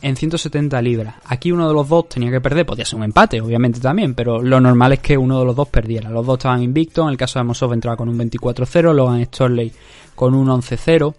en 0.00 0.14
170 0.14 0.80
libras. 0.80 1.16
Aquí 1.24 1.50
uno 1.50 1.66
de 1.66 1.74
los 1.74 1.88
dos 1.88 2.08
tenía 2.08 2.30
que 2.30 2.40
perder, 2.40 2.64
podía 2.64 2.84
ser 2.84 2.98
un 2.98 3.04
empate, 3.04 3.40
obviamente 3.40 3.80
también, 3.80 4.14
pero 4.14 4.40
lo 4.40 4.60
normal 4.60 4.92
es 4.92 5.00
que 5.00 5.18
uno 5.18 5.40
de 5.40 5.44
los 5.44 5.56
dos 5.56 5.68
perdiera. 5.68 6.08
Los 6.08 6.24
dos 6.24 6.38
estaban 6.38 6.62
invictos, 6.62 7.04
en 7.04 7.10
el 7.10 7.16
caso 7.16 7.38
de 7.38 7.40
Amosov 7.40 7.72
entraba 7.72 7.96
con 7.96 8.08
un 8.08 8.16
24-0, 8.16 8.94
Logan 8.94 9.24
Storley 9.24 9.72
con 10.14 10.34
un 10.34 10.46
11-0, 10.46 11.14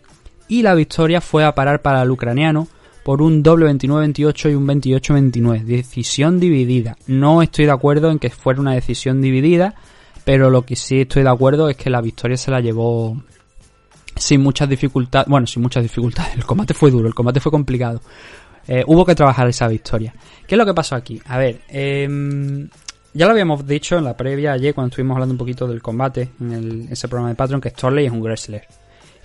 y 0.50 0.64
la 0.64 0.74
victoria 0.74 1.22
fue 1.22 1.46
a 1.46 1.56
parar 1.56 1.82
para 1.82 2.02
el 2.02 2.12
ucraniano 2.12 2.68
por 3.04 3.22
un 3.22 3.42
doble 3.42 3.66
29-28 3.68 4.52
y 4.52 4.56
un 4.56 4.68
28-29. 4.68 5.64
Decisión 5.64 6.40
dividida. 6.40 6.98
No 7.08 7.42
estoy 7.42 7.66
de 7.66 7.72
acuerdo 7.72 8.12
en 8.12 8.20
que 8.20 8.30
fuera 8.30 8.60
una 8.60 8.74
decisión 8.74 9.22
dividida, 9.22 9.76
pero 10.26 10.50
lo 10.50 10.64
que 10.64 10.76
sí 10.76 11.02
estoy 11.02 11.24
de 11.24 11.30
acuerdo 11.30 11.70
es 11.70 11.78
que 11.78 11.90
la 11.90 12.02
victoria 12.02 12.36
se 12.36 12.52
la 12.52 12.60
llevó 12.60 13.22
sin 14.16 14.42
muchas 14.42 14.68
dificultades. 14.68 15.28
Bueno, 15.30 15.48
sin 15.48 15.62
muchas 15.62 15.84
dificultades. 15.84 16.34
El 16.36 16.46
combate 16.46 16.74
fue 16.74 16.92
duro, 16.92 17.08
el 17.08 17.16
combate 17.16 17.40
fue 17.40 17.52
complicado. 17.52 18.02
Eh, 18.68 18.84
hubo 18.86 19.06
que 19.06 19.16
trabajar 19.16 19.48
esa 19.48 19.68
victoria. 19.68 20.14
¿Qué 20.46 20.56
es 20.56 20.60
lo 20.60 20.66
que 20.66 20.74
pasó 20.74 20.96
aquí? 20.96 21.20
A 21.26 21.40
ver, 21.40 21.62
em, 21.70 22.70
ya 23.14 23.26
lo 23.26 23.32
habíamos 23.32 23.66
dicho 23.66 23.98
en 23.98 24.04
la 24.04 24.16
previa 24.16 24.52
ayer 24.54 24.76
cuando 24.76 24.90
estuvimos 24.90 25.16
hablando 25.16 25.34
un 25.34 25.40
poquito 25.40 25.68
del 25.68 25.82
combate 25.82 26.30
en 26.40 26.88
ese 26.92 27.08
programa 27.08 27.30
de 27.30 27.36
Patreon 27.36 27.62
que 27.62 27.72
Storley 27.72 28.06
es 28.06 28.12
un 28.12 28.22
wrestler. 28.22 28.68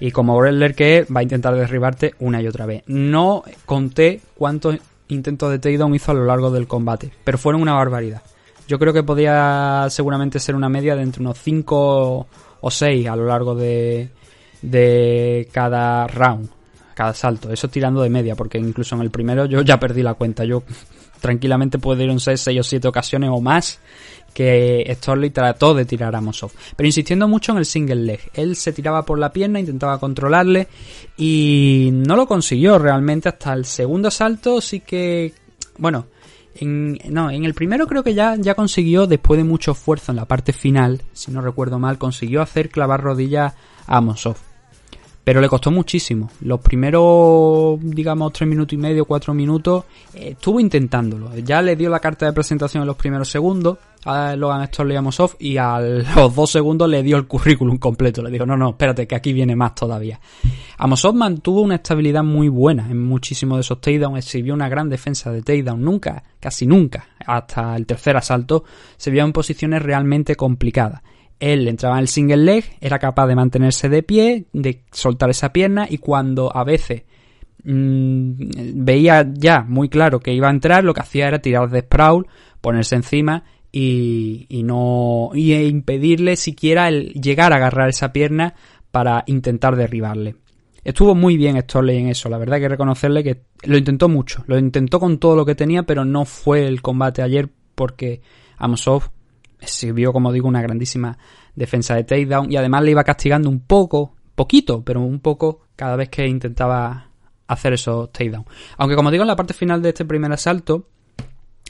Y 0.01 0.11
como 0.11 0.37
wrestler 0.37 0.75
que 0.75 0.99
es, 0.99 1.07
va 1.09 1.21
a 1.21 1.23
intentar 1.23 1.55
derribarte 1.55 2.15
una 2.19 2.43
y 2.43 2.47
otra 2.47 2.67
vez. 2.67 2.83
No 2.87 3.45
conté 3.65 4.21
cuántos 4.35 4.79
intentos 5.09 5.51
de 5.51 5.59
takedown 5.59 5.95
hizo 5.95 6.11
a 6.11 6.15
lo 6.15 6.25
largo 6.25 6.51
del 6.51 6.67
combate, 6.67 7.13
pero 7.25 7.39
fueron 7.39 7.63
una 7.63 7.75
barbaridad. 7.75 8.23
Yo 8.67 8.79
creo 8.79 8.93
que 8.93 9.03
podía 9.03 9.87
seguramente 9.91 10.39
ser 10.39 10.55
una 10.55 10.69
media 10.69 10.97
de 10.97 11.03
entre 11.03 11.23
unos 11.23 11.39
5 11.39 12.27
o 12.61 12.71
6 12.71 13.09
a 13.09 13.17
lo 13.17 13.27
largo 13.27 13.55
de, 13.55 14.09
de 14.63 15.49
cada 15.53 16.07
round, 16.07 16.49
cada 16.95 17.13
salto. 17.13 17.53
Eso 17.53 17.69
tirando 17.69 18.03
de 18.03 18.09
media, 18.09 18.35
porque 18.35 18.59
incluso 18.59 18.95
en 18.95 19.03
el 19.03 19.11
primero 19.11 19.45
yo 19.45 19.61
ya 19.61 19.79
perdí 19.79 20.03
la 20.03 20.15
cuenta. 20.15 20.45
Yo 20.45 20.63
tranquilamente 21.21 21.79
puedo 21.79 22.03
ir 22.03 22.11
en 22.11 22.21
6, 22.21 22.49
o 22.59 22.63
7 22.63 22.89
ocasiones 22.89 23.31
o 23.33 23.41
más 23.41 23.81
que 24.35 24.85
Storley 24.99 25.31
trató 25.31 25.73
de 25.73 25.85
tirar 25.85 26.15
a 26.15 26.21
Mosov. 26.21 26.51
Pero 26.77 26.87
insistiendo 26.87 27.29
mucho 27.29 27.53
en 27.53 27.59
el 27.59 27.65
single 27.65 27.95
leg. 28.03 28.21
Él 28.35 28.57
se 28.57 28.73
tiraba 28.73 29.05
por 29.05 29.19
la 29.19 29.33
pierna, 29.33 29.61
intentaba 29.61 29.99
controlarle 29.99 30.69
y 31.17 31.91
no 31.93 32.17
lo 32.17 32.27
consiguió 32.27 32.79
realmente 32.79 33.29
hasta 33.29 33.55
el 33.55 33.65
segundo 33.65 34.11
salto. 34.11 34.61
Sí 34.61 34.81
que, 34.81 35.33
bueno, 35.79 36.07
en, 36.57 36.99
no, 37.09 37.31
en 37.31 37.45
el 37.45 37.55
primero 37.55 37.87
creo 37.87 38.03
que 38.03 38.15
ya, 38.15 38.37
ya 38.37 38.55
consiguió, 38.55 39.07
después 39.07 39.39
de 39.39 39.45
mucho 39.45 39.73
esfuerzo 39.73 40.13
en 40.13 40.17
la 40.17 40.27
parte 40.27 40.53
final, 40.53 41.03
si 41.13 41.31
no 41.31 41.41
recuerdo 41.41 41.79
mal, 41.79 41.97
consiguió 41.97 42.43
hacer 42.43 42.69
clavar 42.69 43.01
rodillas 43.01 43.55
a 43.87 44.01
Mosov. 44.01 44.37
Pero 45.25 45.41
le 45.41 45.49
costó 45.49 45.71
muchísimo. 45.71 46.31
Los 46.43 46.61
primeros, 46.61 47.79
digamos, 47.81 48.31
tres 48.35 48.47
minutos 48.47 48.75
y 48.75 48.77
medio, 48.77 49.07
cuatro 49.07 49.33
minutos, 49.33 49.85
eh, 50.13 50.31
estuvo 50.33 50.61
intentándolo. 50.61 51.35
Ya 51.39 51.63
le 51.63 51.77
dio 51.77 51.89
la 51.89 51.99
carta 51.99 52.27
de 52.27 52.35
presentación 52.35 52.83
en 52.83 52.89
los 52.89 52.97
primeros 52.97 53.31
segundos 53.31 53.79
a 54.05 54.37
Logan 54.37 54.67
Storley 54.67 54.97
Amosov 54.97 55.37
y 55.39 55.57
a 55.57 55.81
los 55.81 56.35
dos 56.35 56.51
segundos 56.51 56.89
le 56.89 57.03
dio 57.03 57.17
el 57.17 57.27
currículum 57.27 57.79
completo. 57.79 58.23
Le 58.23 58.31
dijo, 58.31 58.47
no, 58.47 58.57
no, 58.57 58.71
espérate, 58.71 59.07
que 59.07 59.15
aquí 59.15 59.33
viene 59.33 59.57
más 59.57 59.75
todavía. 59.75 60.21
Amosov 60.79 61.15
mantuvo 61.15 61.63
una 61.63 61.77
estabilidad 61.77 62.23
muy 62.23 62.49
buena 62.49 62.91
en 62.91 63.03
muchísimos 63.03 63.59
de 63.59 63.61
esos 63.63 63.81
takedowns, 63.81 64.19
exhibió 64.19 64.55
una 64.55 64.69
gran 64.69 64.89
defensa 64.89 65.33
de 65.33 65.43
takedown. 65.43 65.83
Nunca, 65.83 66.23
casi 66.41 66.67
nunca, 66.67 67.09
hasta 67.25 67.77
el 67.77 67.87
tercer 67.87 68.17
asalto, 68.17 68.65
se 68.97 69.11
vio 69.11 69.25
en 69.25 69.33
posiciones 69.33 69.83
realmente 69.83 70.37
complicadas. 70.37 71.03
Él 71.41 71.67
entraba 71.69 71.97
en 71.97 72.03
el 72.03 72.09
single 72.09 72.37
leg, 72.39 72.65
era 72.81 72.99
capaz 72.99 73.27
de 73.27 73.35
mantenerse 73.35 73.89
de 73.89 74.03
pie, 74.03 74.47
de 74.53 74.85
soltar 74.93 75.31
esa 75.31 75.53
pierna 75.53 75.87
y 75.89 75.99
cuando 75.99 76.55
a 76.55 76.65
veces 76.65 77.03
mmm, 77.65 78.33
veía 78.75 79.27
ya 79.33 79.63
muy 79.63 79.89
claro 79.89 80.21
que 80.21 80.33
iba 80.33 80.49
a 80.49 80.53
entrar, 80.53 80.85
lo 80.85 80.95
que 80.95 81.01
hacía 81.01 81.29
era 81.29 81.41
tirar 81.41 81.71
de 81.71 81.81
sprawl, 81.81 82.27
ponerse 82.61 82.95
encima 82.95 83.45
y, 83.77 84.47
y 84.49 84.63
no 84.63 85.33
y 85.35 85.53
impedirle 85.53 86.37
siquiera 86.37 86.87
el 86.87 87.13
llegar 87.15 87.53
a 87.53 87.57
agarrar 87.57 87.89
esa 87.89 88.13
pierna 88.13 88.55
para 88.93 89.25
intentar 89.27 89.75
derribarle. 89.75 90.37
Estuvo 90.85 91.17
muy 91.17 91.37
bien 91.37 91.61
Storley 91.61 91.99
en 91.99 92.07
eso, 92.07 92.29
la 92.29 92.39
verdad 92.39 92.55
hay 92.55 92.61
que 92.61 92.69
reconocerle 92.69 93.25
que 93.25 93.43
lo 93.65 93.77
intentó 93.77 94.09
mucho, 94.09 94.45
lo 94.47 94.57
intentó 94.59 95.01
con 95.01 95.19
todo 95.19 95.35
lo 95.35 95.45
que 95.45 95.57
tenía, 95.57 95.83
pero 95.83 96.05
no 96.05 96.25
fue 96.25 96.69
el 96.69 96.83
combate 96.83 97.21
ayer 97.21 97.49
porque 97.75 98.23
Amosov 98.59 99.11
sirvió, 99.59 100.13
como 100.13 100.31
digo, 100.31 100.47
una 100.47 100.63
grandísima 100.63 101.19
defensa 101.57 101.97
de 101.97 102.05
takedown 102.05 102.53
y 102.53 102.57
además 102.57 102.85
le 102.85 102.93
iba 102.93 103.03
castigando 103.03 103.49
un 103.49 103.59
poco, 103.59 104.15
poquito, 104.37 104.85
pero 104.85 105.01
un 105.01 105.19
poco 105.19 105.63
cada 105.75 105.97
vez 105.97 106.11
que 106.11 106.29
intentaba 106.29 107.09
hacer 107.49 107.73
esos 107.73 108.13
takedowns. 108.13 108.47
Aunque 108.77 108.95
como 108.95 109.11
digo, 109.11 109.23
en 109.23 109.29
la 109.29 109.37
parte 109.37 109.53
final 109.53 109.83
de 109.83 109.89
este 109.89 110.05
primer 110.05 110.31
asalto 110.31 110.91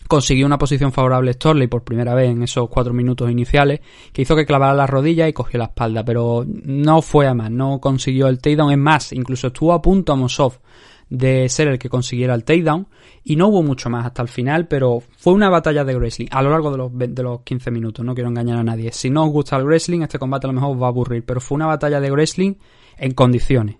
consiguió 0.08 0.46
una 0.46 0.58
posición 0.58 0.92
favorable 0.92 1.32
Storley 1.32 1.66
por 1.66 1.84
primera 1.84 2.14
vez 2.14 2.30
en 2.30 2.42
esos 2.42 2.68
cuatro 2.68 2.92
minutos 2.92 3.30
iniciales, 3.30 3.80
que 4.12 4.22
hizo 4.22 4.36
que 4.36 4.46
clavara 4.46 4.74
la 4.74 4.86
rodilla 4.86 5.28
y 5.28 5.32
cogió 5.32 5.58
la 5.58 5.66
espalda, 5.66 6.04
pero 6.04 6.44
no 6.46 7.02
fue 7.02 7.26
a 7.26 7.34
más, 7.34 7.50
no 7.50 7.80
consiguió 7.80 8.28
el 8.28 8.38
takedown, 8.38 8.72
es 8.72 8.78
más, 8.78 9.12
incluso 9.12 9.48
estuvo 9.48 9.72
a 9.72 9.82
punto 9.82 10.12
a 10.12 10.16
Mosov 10.16 10.58
de 11.08 11.48
ser 11.48 11.68
el 11.68 11.78
que 11.78 11.88
consiguiera 11.88 12.34
el 12.34 12.44
takedown 12.44 12.88
y 13.22 13.36
no 13.36 13.48
hubo 13.48 13.62
mucho 13.62 13.90
más 13.90 14.06
hasta 14.06 14.22
el 14.22 14.28
final, 14.28 14.68
pero 14.68 15.02
fue 15.16 15.32
una 15.32 15.48
batalla 15.48 15.84
de 15.84 15.96
wrestling 15.96 16.26
a 16.30 16.42
lo 16.42 16.50
largo 16.50 16.70
de 16.70 16.78
los, 16.78 16.90
de 17.14 17.22
los 17.22 17.42
15 17.42 17.70
minutos, 17.70 18.04
no 18.04 18.14
quiero 18.14 18.30
engañar 18.30 18.58
a 18.58 18.64
nadie. 18.64 18.92
Si 18.92 19.10
no 19.10 19.24
os 19.24 19.30
gusta 19.30 19.56
el 19.56 19.64
wrestling, 19.64 20.02
este 20.02 20.18
combate 20.18 20.46
a 20.46 20.48
lo 20.48 20.54
mejor 20.54 20.76
os 20.76 20.82
va 20.82 20.86
a 20.86 20.90
aburrir, 20.90 21.24
pero 21.24 21.40
fue 21.40 21.56
una 21.56 21.66
batalla 21.66 22.00
de 22.00 22.10
wrestling 22.10 22.54
en 22.96 23.12
condiciones. 23.12 23.76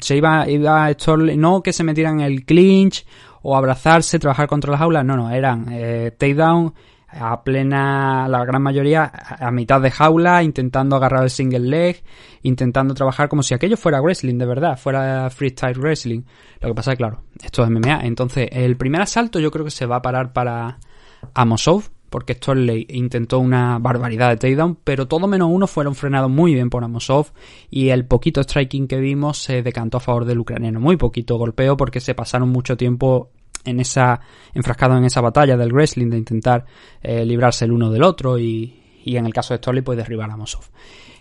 se 0.00 0.16
iba, 0.16 0.48
iba 0.48 0.90
no 1.36 1.62
que 1.62 1.72
se 1.72 1.84
metieran 1.84 2.20
en 2.20 2.26
el 2.26 2.44
clinch 2.44 3.04
o 3.42 3.56
abrazarse, 3.56 4.18
trabajar 4.18 4.48
contra 4.48 4.72
las 4.72 4.80
aulas, 4.80 5.04
no, 5.04 5.16
no, 5.16 5.30
eran 5.30 5.66
eh, 5.70 6.12
takedown 6.16 6.74
a 7.10 7.42
plena, 7.42 8.28
la 8.28 8.44
gran 8.44 8.62
mayoría 8.62 9.10
a 9.40 9.50
mitad 9.50 9.80
de 9.80 9.90
jaula, 9.90 10.42
intentando 10.42 10.96
agarrar 10.96 11.24
el 11.24 11.30
single 11.30 11.60
leg, 11.60 12.02
intentando 12.42 12.94
trabajar 12.94 13.28
como 13.28 13.42
si 13.42 13.54
aquello 13.54 13.76
fuera 13.76 14.00
wrestling, 14.00 14.36
de 14.36 14.46
verdad, 14.46 14.78
fuera 14.78 15.30
freestyle 15.30 15.78
wrestling. 15.78 16.22
Lo 16.60 16.68
que 16.68 16.74
pasa 16.74 16.92
es 16.92 16.98
claro, 16.98 17.22
esto 17.42 17.64
es 17.64 17.70
MMA. 17.70 18.00
Entonces, 18.02 18.48
el 18.52 18.76
primer 18.76 19.00
asalto 19.00 19.40
yo 19.40 19.50
creo 19.50 19.64
que 19.64 19.70
se 19.70 19.86
va 19.86 19.96
a 19.96 20.02
parar 20.02 20.32
para 20.32 20.78
Amosov, 21.34 21.84
porque 22.10 22.34
Storley 22.34 22.86
intentó 22.90 23.38
una 23.38 23.78
barbaridad 23.78 24.30
de 24.30 24.36
takedown, 24.36 24.78
pero 24.82 25.06
todo 25.08 25.26
menos 25.26 25.48
uno 25.52 25.66
fueron 25.66 25.94
frenados 25.94 26.30
muy 26.30 26.54
bien 26.54 26.70
por 26.70 26.84
Amosov 26.84 27.28
y 27.70 27.90
el 27.90 28.06
poquito 28.06 28.42
striking 28.42 28.88
que 28.88 28.98
vimos 28.98 29.38
se 29.38 29.62
decantó 29.62 29.98
a 29.98 30.00
favor 30.00 30.24
del 30.24 30.38
ucraniano. 30.38 30.80
Muy 30.80 30.96
poquito 30.96 31.36
golpeo 31.36 31.76
porque 31.76 32.00
se 32.00 32.14
pasaron 32.14 32.48
mucho 32.48 32.76
tiempo 32.76 33.30
en 33.64 33.80
esa 33.80 34.20
enfrascado 34.54 34.96
en 34.96 35.04
esa 35.04 35.20
batalla 35.20 35.56
del 35.56 35.72
wrestling 35.72 36.08
de 36.08 36.18
intentar 36.18 36.64
eh, 37.02 37.24
librarse 37.24 37.64
el 37.64 37.72
uno 37.72 37.90
del 37.90 38.02
otro 38.02 38.38
y, 38.38 38.80
y, 39.04 39.16
en 39.16 39.26
el 39.26 39.34
caso 39.34 39.52
de 39.52 39.58
Storley 39.58 39.82
pues 39.82 39.98
derribar 39.98 40.30
a 40.30 40.36
Mosov. 40.36 40.64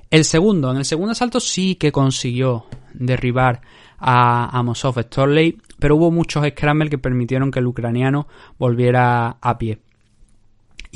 El 0.10 0.24
segundo, 0.24 0.72
en 0.72 0.78
el 0.78 0.86
segundo 0.86 1.12
asalto 1.12 1.42
sí 1.42 1.76
que 1.76 1.92
consiguió 1.92 2.66
derribar 2.94 3.62
a, 3.98 4.58
a 4.58 4.64
Mosov 4.64 5.02
Storley, 5.02 5.58
pero 5.80 5.98
hubo 5.98 6.12
muchos 6.12 6.48
scrambles 6.48 6.90
que 6.90 6.98
permitieron 6.98 7.52
que 7.52 7.60
el 7.60 7.68
ucraniano 7.68 8.28
volviera 8.58 9.38
a 9.42 9.58
pie 9.58 9.80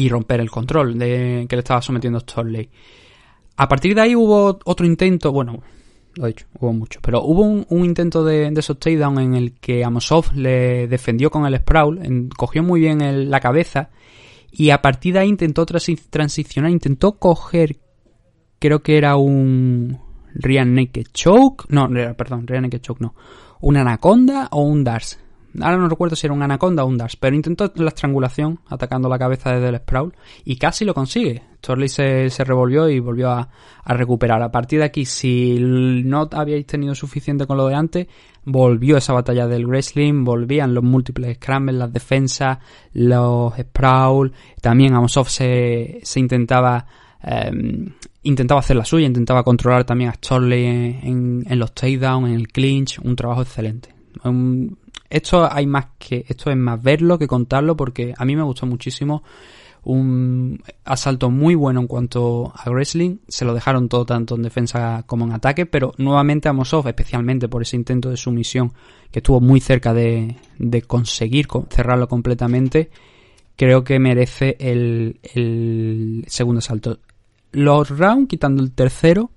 y 0.02 0.10
romper 0.10 0.40
el 0.40 0.50
control 0.50 0.98
de 0.98 1.46
que 1.48 1.56
le 1.56 1.60
estaba 1.60 1.82
sometiendo 1.82 2.20
Storley. 2.20 2.68
A 3.58 3.68
partir 3.68 3.94
de 3.94 4.02
ahí 4.02 4.16
hubo 4.16 4.58
otro 4.66 4.86
intento, 4.86 5.32
bueno, 5.32 5.62
lo 6.16 6.26
he 6.26 6.30
dicho, 6.30 6.48
hubo 6.60 6.74
mucho. 6.74 7.00
Pero 7.04 7.22
hubo 7.22 7.44
un, 7.44 7.86
intento 7.86 8.26
de, 8.26 8.48
esos 8.48 8.80
takedown 8.80 9.20
en 9.20 9.36
el 9.36 9.54
que 9.60 9.86
Amosov 9.86 10.34
le 10.34 10.88
defendió 10.88 11.30
con 11.30 11.46
el 11.46 11.56
sprawl, 11.58 12.30
cogió 12.36 12.64
muy 12.64 12.80
bien 12.80 13.30
la 13.30 13.40
cabeza 13.40 13.92
y 14.52 14.72
a 14.72 14.82
partir 14.82 15.14
de 15.14 15.20
ahí 15.20 15.30
intentó 15.30 15.68
transicionar, 15.68 16.72
intentó 16.72 17.20
coger, 17.20 17.78
creo 18.58 18.82
que 18.82 18.98
era 18.98 19.18
un 19.18 20.00
Ryan 20.34 20.74
Naked 20.74 21.08
Choke, 21.14 21.66
no, 21.70 21.88
perdón, 22.18 22.48
Ryan 22.48 22.64
Naked 22.64 22.82
Choke 22.82 23.02
no, 23.02 23.14
un 23.60 23.78
Anaconda 23.78 24.48
o 24.52 24.64
un 24.64 24.84
Dars. 24.84 25.20
Ahora 25.60 25.78
no 25.78 25.90
recuerdo 25.90 26.16
si 26.16 26.28
era 26.28 26.34
un 26.34 26.44
Anaconda 26.44 26.84
o 26.84 26.88
un 26.88 26.98
Dars, 26.98 27.18
pero 27.18 27.36
intentó 27.36 27.72
la 27.76 27.90
estrangulación 27.90 28.60
atacando 28.70 29.10
la 29.10 29.20
cabeza 29.20 29.54
desde 29.54 29.70
el 29.70 29.78
sprawl 29.78 30.14
y 30.46 30.56
casi 30.56 30.86
lo 30.86 30.94
consigue. 30.94 31.44
Torley 31.60 31.90
se, 31.90 32.30
se 32.30 32.44
revolvió 32.44 32.90
y 32.90 33.00
volvió 33.00 33.30
a, 33.30 33.50
recuperar. 33.86 34.42
A 34.42 34.52
partir 34.52 34.80
de 34.80 34.86
aquí, 34.86 35.06
si 35.06 35.58
no 35.60 36.30
habíais 36.32 36.66
tenido 36.66 36.96
suficiente 36.96 37.46
con 37.46 37.58
lo 37.58 37.68
de 37.68 37.76
antes, 37.76 38.08
volvió 38.46 38.98
esa 38.98 39.14
batalla 39.14 39.48
del 39.48 39.68
wrestling, 39.68 40.24
volvían 40.24 40.74
los 40.74 40.84
múltiples 40.84 41.36
scrambles, 41.36 41.76
las 41.76 41.94
defensas, 41.94 42.60
los 42.94 43.54
sprawl. 43.56 44.32
También 44.62 44.94
Amosov 44.94 45.30
se, 45.30 46.00
se 46.04 46.20
intentaba 46.20 46.86
em, 47.22 47.94
intentaba 48.24 48.60
hacer 48.60 48.76
la 48.76 48.86
suya, 48.86 49.08
intentaba 49.08 49.44
controlar 49.44 49.84
también 49.84 50.10
a 50.12 50.14
Storley 50.14 50.66
en, 50.66 51.44
en, 51.48 51.60
los 51.60 51.74
takedowns, 51.74 52.30
en 52.30 52.36
el 52.36 52.48
clinch, 52.48 53.00
un 53.00 53.16
trabajo 53.16 53.42
excelente. 53.42 53.90
Esto 55.12 55.52
hay 55.52 55.68
más 55.68 55.88
que, 56.00 56.26
esto 56.28 56.50
es 56.50 56.58
más 56.58 56.82
verlo 56.82 57.20
que 57.20 57.28
contarlo 57.28 57.76
porque 57.76 58.14
a 58.18 58.26
mí 58.26 58.36
me 58.36 58.44
gustó 58.44 58.66
muchísimo 58.66 59.24
un 59.84 60.62
asalto 60.86 61.32
muy 61.32 61.56
bueno 61.56 61.82
en 61.82 61.88
cuanto 61.88 62.54
a 62.56 62.70
wrestling. 62.70 63.18
Se 63.28 63.46
lo 63.46 63.54
dejaron 63.54 63.90
todo 63.90 64.06
tanto 64.06 64.36
en 64.36 64.44
defensa 64.44 65.04
como 65.08 65.26
en 65.26 65.32
ataque, 65.32 65.66
pero 65.66 65.94
nuevamente 65.98 66.50
Amosov, 66.50 66.88
especialmente 66.88 67.48
por 67.48 67.64
ese 67.64 67.76
intento 67.78 68.10
de 68.10 68.18
sumisión 68.18 68.74
que 69.12 69.20
estuvo 69.20 69.42
muy 69.42 69.60
cerca 69.60 69.94
de, 69.94 70.38
de 70.58 70.82
conseguir 70.84 71.48
cerrarlo 71.70 72.08
completamente, 72.08 72.92
creo 73.56 73.84
que 73.84 74.00
merece 74.00 74.56
el, 74.60 75.20
el 75.36 76.26
segundo 76.28 76.60
asalto. 76.60 77.00
Los 77.52 77.90
rounds, 77.90 78.30
quitando 78.30 78.64
el 78.64 78.72
tercero, 78.72 79.32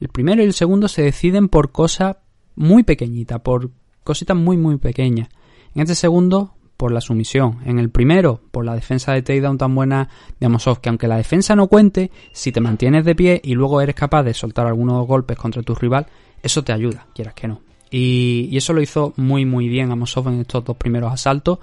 el 0.00 0.08
primero 0.08 0.42
y 0.42 0.46
el 0.46 0.52
segundo 0.52 0.88
se 0.88 1.02
deciden 1.02 1.48
por 1.48 1.72
cosas 1.72 2.16
muy 2.56 2.82
pequeñitas, 2.82 3.40
por 3.40 3.70
cositas 4.04 4.36
muy 4.36 4.56
muy 4.56 4.76
pequeñas. 4.78 5.28
En 5.74 5.82
este 5.82 5.94
segundo, 5.96 6.54
por 6.76 6.92
la 6.92 7.00
sumisión. 7.00 7.58
En 7.64 7.78
el 7.78 7.90
primero, 7.90 8.40
por 8.50 8.64
la 8.64 8.74
defensa 8.74 9.12
de 9.12 9.22
takedown 9.22 9.58
tan 9.58 9.74
buena 9.74 10.08
de 10.38 10.46
Amosov, 10.46 10.80
que 10.80 10.88
aunque 10.88 11.08
la 11.08 11.16
defensa 11.16 11.56
no 11.56 11.68
cuente, 11.68 12.10
si 12.32 12.52
te 12.52 12.60
mantienes 12.60 13.04
de 13.04 13.14
pie 13.14 13.40
y 13.42 13.54
luego 13.54 13.80
eres 13.80 13.94
capaz 13.94 14.22
de 14.22 14.34
soltar 14.34 14.66
algunos 14.66 15.06
golpes 15.06 15.36
contra 15.36 15.62
tu 15.62 15.74
rival, 15.74 16.06
eso 16.42 16.62
te 16.62 16.72
ayuda, 16.72 17.06
quieras 17.14 17.34
que 17.34 17.48
no. 17.48 17.60
Y, 17.90 18.48
y 18.50 18.56
eso 18.56 18.72
lo 18.72 18.82
hizo 18.82 19.12
muy 19.16 19.44
muy 19.44 19.68
bien 19.68 19.92
Amosov 19.92 20.28
en 20.28 20.40
estos 20.40 20.64
dos 20.64 20.76
primeros 20.76 21.12
asaltos. 21.12 21.58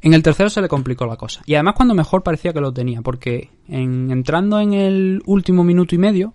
En 0.00 0.14
el 0.14 0.22
tercero 0.22 0.48
se 0.48 0.60
le 0.60 0.68
complicó 0.68 1.06
la 1.06 1.16
cosa. 1.16 1.42
Y 1.46 1.54
además 1.54 1.74
cuando 1.74 1.94
mejor 1.94 2.22
parecía 2.22 2.52
que 2.52 2.60
lo 2.60 2.72
tenía, 2.72 3.02
porque 3.02 3.50
en, 3.68 4.10
entrando 4.10 4.60
en 4.60 4.72
el 4.72 5.22
último 5.26 5.64
minuto 5.64 5.94
y 5.94 5.98
medio, 5.98 6.34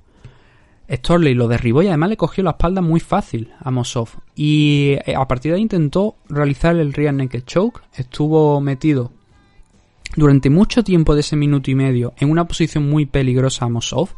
Storley 0.92 1.34
lo 1.34 1.48
derribó 1.48 1.82
y 1.82 1.88
además 1.88 2.10
le 2.10 2.18
cogió 2.18 2.44
la 2.44 2.52
espalda 2.52 2.82
muy 2.82 3.00
fácil 3.00 3.52
a 3.60 3.72
Mosov. 3.72 4.10
Y 4.36 4.98
eh, 5.06 5.16
a 5.16 5.28
partir 5.28 5.52
de 5.52 5.58
ahí 5.58 5.62
intentó 5.62 6.16
realizar 6.30 6.76
el 6.76 6.94
rear 6.94 7.14
naked 7.14 7.44
choke. 7.46 7.82
Estuvo 7.96 8.60
metido 8.62 9.12
durante 10.16 10.50
mucho 10.50 10.84
tiempo 10.84 11.16
de 11.16 11.22
ese 11.22 11.36
minuto 11.36 11.72
y 11.72 11.76
medio 11.76 12.14
en 12.18 12.30
una 12.30 12.46
posición 12.46 12.90
muy 12.90 13.06
peligrosa 13.06 13.66
a 13.66 13.70
Mosov. 13.70 14.10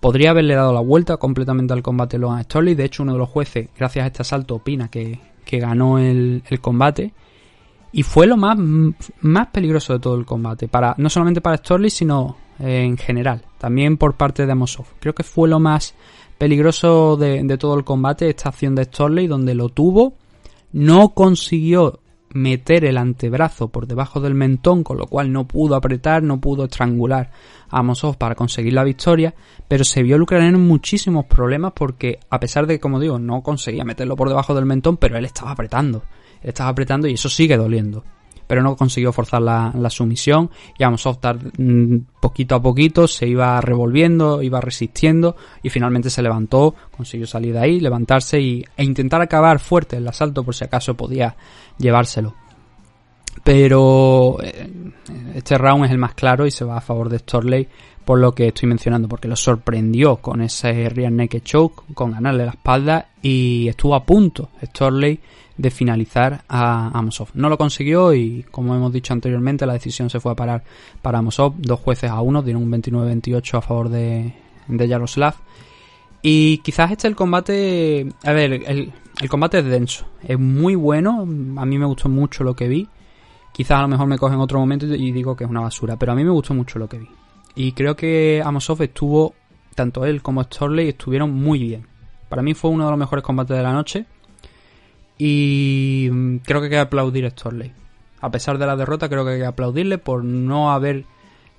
Podría 0.00 0.30
haberle 0.30 0.54
dado 0.54 0.72
la 0.72 0.80
vuelta 0.80 1.16
completamente 1.16 1.72
al 1.72 1.82
combate 1.82 2.16
a 2.16 2.42
Storley. 2.42 2.74
De 2.74 2.84
hecho, 2.84 3.04
uno 3.04 3.12
de 3.12 3.18
los 3.18 3.28
jueces, 3.28 3.68
gracias 3.76 4.02
a 4.02 4.06
este 4.06 4.22
asalto, 4.22 4.56
opina 4.56 4.90
que, 4.90 5.20
ganó 5.48 5.98
el, 5.98 6.42
combate. 6.60 7.12
Y 7.92 8.02
fue 8.02 8.26
lo 8.26 8.36
más, 8.36 8.58
más 9.20 9.48
peligroso 9.48 9.92
de 9.92 10.00
todo 10.00 10.16
el 10.16 10.24
combate. 10.24 10.66
Para, 10.66 10.94
no 10.98 11.08
solamente 11.08 11.40
para 11.40 11.58
Storley, 11.58 11.90
sino 11.90 12.36
en 12.62 12.96
general, 12.96 13.42
también 13.58 13.96
por 13.96 14.14
parte 14.14 14.46
de 14.46 14.52
Amosov. 14.52 14.86
Creo 15.00 15.14
que 15.14 15.24
fue 15.24 15.48
lo 15.48 15.58
más 15.58 15.94
peligroso 16.38 17.16
de, 17.16 17.44
todo 17.58 17.76
el 17.76 17.84
combate 17.84 18.28
esta 18.28 18.50
acción 18.50 18.76
de 18.76 18.84
Storley, 18.84 19.26
donde 19.26 19.54
lo 19.54 19.68
tuvo, 19.68 20.14
no 20.72 21.10
consiguió 21.10 21.98
meter 22.34 22.84
el 22.84 22.98
antebrazo 22.98 23.68
por 23.68 23.86
debajo 23.86 24.20
del 24.20 24.34
mentón, 24.34 24.84
con 24.84 24.96
lo 24.96 25.06
cual 25.06 25.32
no 25.32 25.46
pudo 25.46 25.74
apretar, 25.74 26.22
no 26.22 26.40
pudo 26.40 26.64
estrangular 26.64 27.30
a 27.68 27.80
Amosov 27.80 28.16
para 28.16 28.36
conseguir 28.36 28.72
la 28.72 28.84
victoria, 28.84 29.34
pero 29.66 29.84
se 29.84 30.02
vio 30.02 30.16
el 30.16 30.22
ucraniano 30.22 30.56
en 30.56 30.66
muchísimos 30.66 31.26
problemas 31.26 31.72
porque, 31.74 32.20
a 32.30 32.38
pesar 32.38 32.66
de 32.66 32.74
que, 32.74 32.80
como 32.80 33.00
digo, 33.00 33.18
no 33.18 33.42
conseguía 33.42 33.84
meterlo 33.84 34.14
por 34.14 34.28
debajo 34.28 34.54
del 34.54 34.66
mentón, 34.66 34.96
pero 34.98 35.18
él 35.18 35.24
estaba 35.24 35.50
apretando, 35.50 36.04
él 36.40 36.50
estaba 36.50 36.70
apretando 36.70 37.08
y 37.08 37.14
eso 37.14 37.28
sigue 37.28 37.56
doliendo 37.56 38.04
pero 38.46 38.62
no 38.62 38.76
consiguió 38.76 39.12
forzar 39.12 39.42
la, 39.42 39.90
sumisión 39.90 40.50
y 40.78 40.84
vamos 40.84 41.04
a 41.06 41.10
optar 41.10 41.38
mm, 41.58 42.06
poquito 42.20 42.54
a 42.54 42.62
poquito, 42.62 43.06
se 43.08 43.26
iba 43.26 43.60
revolviendo, 43.60 44.42
iba 44.42 44.60
resistiendo 44.60 45.36
y 45.62 45.70
finalmente 45.70 46.10
se 46.10 46.22
levantó, 46.22 46.74
consiguió 46.96 47.26
salir 47.26 47.54
de 47.54 47.60
ahí, 47.60 47.80
levantarse 47.80 48.40
y, 48.40 48.64
e 48.76 48.84
intentar 48.84 49.20
acabar 49.20 49.58
fuerte 49.58 49.96
el 49.96 50.08
asalto 50.08 50.44
por 50.44 50.54
si 50.54 50.64
acaso 50.64 50.94
podía 50.94 51.36
llevárselo. 51.78 52.34
Pero 53.44 54.36
eh, 54.42 54.70
este 55.34 55.58
round 55.58 55.86
es 55.86 55.90
el 55.90 55.98
más 55.98 56.14
claro 56.14 56.46
y 56.46 56.50
se 56.50 56.64
va 56.64 56.76
a 56.76 56.82
favor 56.82 57.08
de 57.08 57.18
Storley 57.18 57.68
por 58.04 58.18
lo 58.18 58.34
que 58.34 58.48
estoy 58.48 58.68
mencionando, 58.68 59.08
porque 59.08 59.28
lo 59.28 59.36
sorprendió 59.36 60.16
con 60.16 60.42
ese 60.42 60.88
rear 60.88 61.12
naked 61.12 61.42
choke, 61.42 61.84
con 61.94 62.12
ganarle 62.12 62.44
la 62.44 62.52
espalda 62.52 63.08
y 63.22 63.68
estuvo 63.68 63.94
a 63.94 64.04
punto 64.04 64.50
Storley 64.64 65.20
de 65.56 65.70
finalizar 65.70 66.44
a 66.48 66.96
Amosov. 66.98 67.28
No 67.34 67.48
lo 67.48 67.58
consiguió 67.58 68.14
y, 68.14 68.44
como 68.50 68.74
hemos 68.74 68.92
dicho 68.92 69.12
anteriormente, 69.12 69.66
la 69.66 69.74
decisión 69.74 70.10
se 70.10 70.20
fue 70.20 70.32
a 70.32 70.36
parar 70.36 70.64
para 71.02 71.18
Amosov. 71.18 71.54
Dos 71.58 71.80
jueces 71.80 72.10
a 72.10 72.20
uno, 72.20 72.42
dieron 72.42 72.62
un 72.62 72.72
29-28 72.72 73.58
a 73.58 73.62
favor 73.62 73.88
de, 73.88 74.34
de 74.68 74.88
Yaroslav. 74.88 75.34
Y 76.22 76.58
quizás 76.58 76.90
este 76.92 77.08
el 77.08 77.16
combate... 77.16 78.08
A 78.24 78.32
ver, 78.32 78.52
el, 78.52 78.92
el 79.20 79.28
combate 79.28 79.58
es 79.58 79.64
denso. 79.64 80.06
Es 80.22 80.38
muy 80.38 80.74
bueno. 80.74 81.20
A 81.20 81.66
mí 81.66 81.78
me 81.78 81.86
gustó 81.86 82.08
mucho 82.08 82.44
lo 82.44 82.54
que 82.54 82.68
vi. 82.68 82.88
Quizás 83.52 83.78
a 83.78 83.82
lo 83.82 83.88
mejor 83.88 84.06
me 84.06 84.18
coge 84.18 84.34
en 84.34 84.40
otro 84.40 84.58
momento 84.58 84.86
y 84.86 85.12
digo 85.12 85.36
que 85.36 85.44
es 85.44 85.50
una 85.50 85.60
basura. 85.60 85.96
Pero 85.96 86.12
a 86.12 86.14
mí 86.14 86.24
me 86.24 86.30
gustó 86.30 86.54
mucho 86.54 86.78
lo 86.78 86.88
que 86.88 86.98
vi. 86.98 87.08
Y 87.54 87.72
creo 87.72 87.96
que 87.96 88.42
Amosov 88.44 88.82
estuvo... 88.82 89.34
Tanto 89.74 90.04
él 90.04 90.20
como 90.20 90.42
Storley 90.42 90.90
estuvieron 90.90 91.32
muy 91.32 91.58
bien. 91.58 91.86
Para 92.28 92.42
mí 92.42 92.52
fue 92.52 92.70
uno 92.70 92.84
de 92.84 92.90
los 92.90 92.98
mejores 92.98 93.24
combates 93.24 93.56
de 93.56 93.62
la 93.62 93.72
noche. 93.72 94.04
Y 95.24 96.08
mm, 96.10 96.38
creo 96.38 96.60
que 96.60 96.64
hay 96.64 96.70
que 96.70 96.78
aplaudir 96.78 97.24
a 97.26 97.30
Storley. 97.30 97.70
A 98.22 98.30
pesar 98.32 98.58
de 98.58 98.66
la 98.66 98.74
derrota, 98.74 99.08
creo 99.08 99.24
que 99.24 99.30
hay 99.32 99.38
que 99.38 99.46
aplaudirle 99.46 99.98
por 99.98 100.24
no 100.24 100.72
haber 100.72 101.04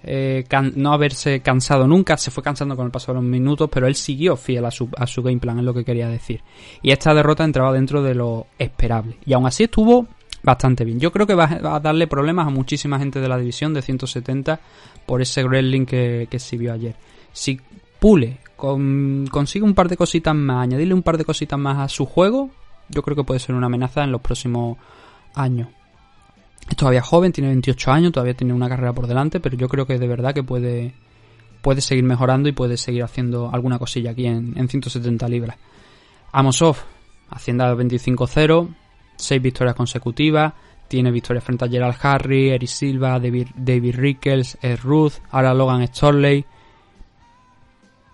eh, 0.03 0.43
no 0.75 0.91
haberse 0.91 1.39
cansado 1.39 1.87
nunca, 1.87 2.17
se 2.17 2.29
fue 2.29 2.43
cansando 2.43 2.75
con 2.75 2.85
el 2.85 2.91
paso 2.91 3.13
de 3.13 3.19
los 3.19 3.23
minutos, 3.23 3.69
pero 3.71 3.87
él 3.87 3.95
siguió 3.95 4.35
fiel 4.35 4.65
a 4.65 4.71
su, 4.71 4.89
a 4.97 5.07
su 5.07 5.23
game 5.23 5.39
plan, 5.39 5.59
es 5.59 5.63
lo 5.63 5.73
que 5.73 5.85
quería 5.85 6.09
decir. 6.09 6.41
Y 6.81 6.91
esta 6.91 7.13
derrota 7.13 7.45
entraba 7.45 7.71
dentro 7.71 8.03
de 8.03 8.15
lo 8.15 8.47
esperable. 8.59 9.15
Y 9.25 9.31
aún 9.31 9.45
así 9.45 9.63
estuvo 9.63 10.07
bastante 10.41 10.83
bien. 10.83 10.99
Yo 10.99 11.13
creo 11.13 11.25
que 11.25 11.35
va 11.35 11.45
a 11.45 11.79
darle 11.79 12.07
problemas 12.07 12.47
a 12.47 12.49
muchísima 12.49 12.99
gente 12.99 13.21
de 13.21 13.29
la 13.29 13.37
división 13.37 13.73
de 13.73 13.81
170 13.81 14.59
por 15.05 15.21
ese 15.21 15.41
wrestling 15.45 15.85
que, 15.85 16.27
que 16.29 16.37
se 16.37 16.57
vio 16.57 16.73
ayer. 16.73 16.97
Si 17.31 17.61
Pule 17.97 18.39
consigue 18.57 19.63
un 19.63 19.73
par 19.73 19.87
de 19.87 19.95
cositas 19.95 20.35
más, 20.35 20.63
añadirle 20.63 20.93
un 20.93 21.03
par 21.03 21.17
de 21.17 21.23
cositas 21.23 21.57
más 21.57 21.79
a 21.79 21.87
su 21.87 22.05
juego, 22.05 22.51
yo 22.89 23.01
creo 23.01 23.15
que 23.15 23.23
puede 23.23 23.39
ser 23.39 23.55
una 23.55 23.67
amenaza 23.67 24.03
en 24.03 24.11
los 24.11 24.21
próximos 24.21 24.77
años. 25.33 25.69
Es 26.69 26.75
todavía 26.75 27.01
joven, 27.01 27.31
tiene 27.31 27.49
28 27.49 27.91
años, 27.91 28.11
todavía 28.11 28.35
tiene 28.35 28.53
una 28.53 28.69
carrera 28.69 28.93
por 28.93 29.07
delante, 29.07 29.39
pero 29.39 29.57
yo 29.57 29.67
creo 29.67 29.85
que 29.85 29.97
de 29.97 30.07
verdad 30.07 30.33
que 30.33 30.43
puede, 30.43 30.93
puede 31.61 31.81
seguir 31.81 32.03
mejorando 32.03 32.47
y 32.47 32.53
puede 32.53 32.77
seguir 32.77 33.03
haciendo 33.03 33.49
alguna 33.51 33.79
cosilla 33.79 34.11
aquí 34.11 34.25
en, 34.27 34.67
170 34.67 35.27
libras. 35.27 35.57
Amosov, 36.31 36.77
Hacienda 37.29 37.73
25-0, 37.73 38.75
6 39.17 39.41
victorias 39.41 39.75
consecutivas, 39.75 40.53
tiene 40.87 41.11
victorias 41.11 41.43
frente 41.43 41.65
a 41.65 41.67
Gerald 41.67 41.95
Harry, 42.01 42.49
Eric 42.49 42.69
Silva, 42.69 43.19
David, 43.19 43.47
David 43.55 43.95
Rickles, 43.95 44.57
Ed 44.61 44.79
Ruth, 44.83 45.13
ahora 45.31 45.53
Logan 45.53 45.87
Storley 45.87 46.45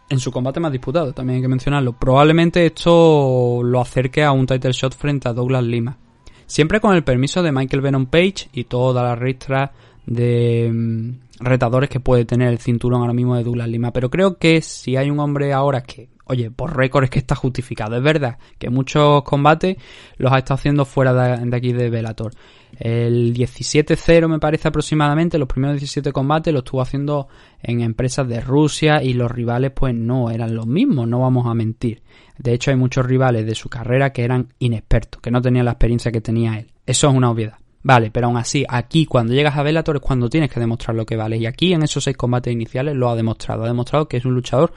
en 0.09 0.19
su 0.19 0.31
combate 0.31 0.59
más 0.59 0.71
disputado, 0.71 1.13
también 1.13 1.37
hay 1.37 1.41
que 1.41 1.47
mencionarlo. 1.47 1.93
Probablemente 1.93 2.65
esto 2.65 3.61
lo 3.63 3.79
acerque 3.79 4.23
a 4.23 4.31
un 4.31 4.45
title 4.45 4.71
shot 4.71 4.95
frente 4.95 5.29
a 5.29 5.33
Douglas 5.33 5.63
Lima. 5.63 5.97
Siempre 6.45 6.79
con 6.79 6.95
el 6.95 7.03
permiso 7.03 7.43
de 7.43 7.51
Michael 7.51 7.81
Venom 7.81 8.07
Page 8.07 8.49
y 8.53 8.63
toda 8.63 9.03
la 9.03 9.15
ristra 9.15 9.71
de 10.07 10.71
mm, 10.73 11.43
retadores 11.43 11.89
que 11.89 11.99
puede 11.99 12.25
tener 12.25 12.49
el 12.49 12.57
cinturón 12.57 13.01
ahora 13.01 13.13
mismo 13.13 13.35
de 13.35 13.43
Douglas 13.43 13.69
Lima. 13.69 13.91
Pero 13.91 14.09
creo 14.09 14.37
que 14.37 14.61
si 14.61 14.95
hay 14.97 15.11
un 15.11 15.19
hombre 15.19 15.53
ahora 15.53 15.81
que 15.81 16.09
oye, 16.29 16.51
por 16.51 16.77
récord 16.77 17.03
es 17.03 17.09
que 17.09 17.19
está 17.19 17.35
justificado. 17.35 17.97
Es 17.97 18.03
verdad 18.03 18.37
que 18.57 18.69
muchos 18.69 19.23
combates 19.23 19.77
los 20.17 20.31
ha 20.31 20.37
estado 20.37 20.55
haciendo 20.55 20.85
fuera 20.85 21.13
de, 21.13 21.55
aquí 21.55 21.73
de 21.73 21.89
Velator. 21.89 22.33
El 22.79 23.33
17-0 23.33 24.27
me 24.27 24.39
parece 24.39 24.67
aproximadamente, 24.67 25.39
los 25.39 25.47
primeros 25.47 25.77
17 25.77 26.11
combates 26.11 26.53
los 26.53 26.61
estuvo 26.61 26.81
haciendo 26.81 27.27
en 27.61 27.81
empresas 27.81 28.27
de 28.27 28.41
Rusia 28.41 29.01
y 29.01 29.13
los 29.13 29.31
rivales 29.31 29.71
pues 29.71 29.95
no 29.95 30.29
eran 30.29 30.55
los 30.55 30.67
mismos, 30.67 31.07
no 31.07 31.19
vamos 31.19 31.47
a 31.47 31.55
mentir. 31.55 32.03
De 32.37 32.53
hecho 32.53 32.69
hay 32.69 32.77
muchos 32.77 33.05
rivales 33.05 33.45
de 33.47 33.55
su 33.55 33.67
carrera 33.67 34.13
que 34.13 34.23
eran 34.23 34.53
inexpertos, 34.59 35.21
que 35.21 35.31
no 35.31 35.41
tenían 35.41 35.65
la 35.65 35.71
experiencia 35.71 36.11
que 36.11 36.21
tenía 36.21 36.59
él. 36.59 36.67
Eso 36.85 37.09
es 37.09 37.15
una 37.15 37.31
obviedad. 37.31 37.57
Vale, 37.81 38.11
pero 38.11 38.27
aún 38.27 38.37
así, 38.37 38.65
aquí 38.69 39.05
cuando 39.05 39.33
llegas 39.33 39.57
a 39.57 39.63
Velator 39.63 39.95
es 39.95 40.01
cuando 40.01 40.29
tienes 40.29 40.51
que 40.51 40.59
demostrar 40.59 40.95
lo 40.95 41.05
que 41.05 41.15
vale. 41.15 41.37
Y 41.37 41.47
aquí 41.47 41.73
en 41.73 41.81
esos 41.81 42.03
seis 42.03 42.15
combates 42.15 42.53
iniciales 42.53 42.95
lo 42.95 43.09
ha 43.09 43.15
demostrado. 43.15 43.63
Ha 43.63 43.67
demostrado 43.67 44.07
que 44.07 44.17
es 44.17 44.25
un 44.25 44.35
luchador 44.35 44.73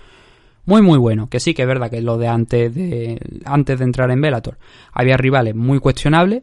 muy 0.64 0.82
muy 0.82 0.98
bueno, 0.98 1.28
que 1.28 1.40
sí 1.40 1.54
que 1.54 1.62
es 1.62 1.68
verdad 1.68 1.90
que 1.90 2.00
lo 2.00 2.18
de 2.18 2.28
antes 2.28 2.74
de 2.74 3.20
antes 3.44 3.78
de 3.78 3.84
entrar 3.84 4.10
en 4.10 4.20
Bellator 4.20 4.58
había 4.92 5.16
rivales 5.16 5.54
muy 5.54 5.80
cuestionables, 5.80 6.42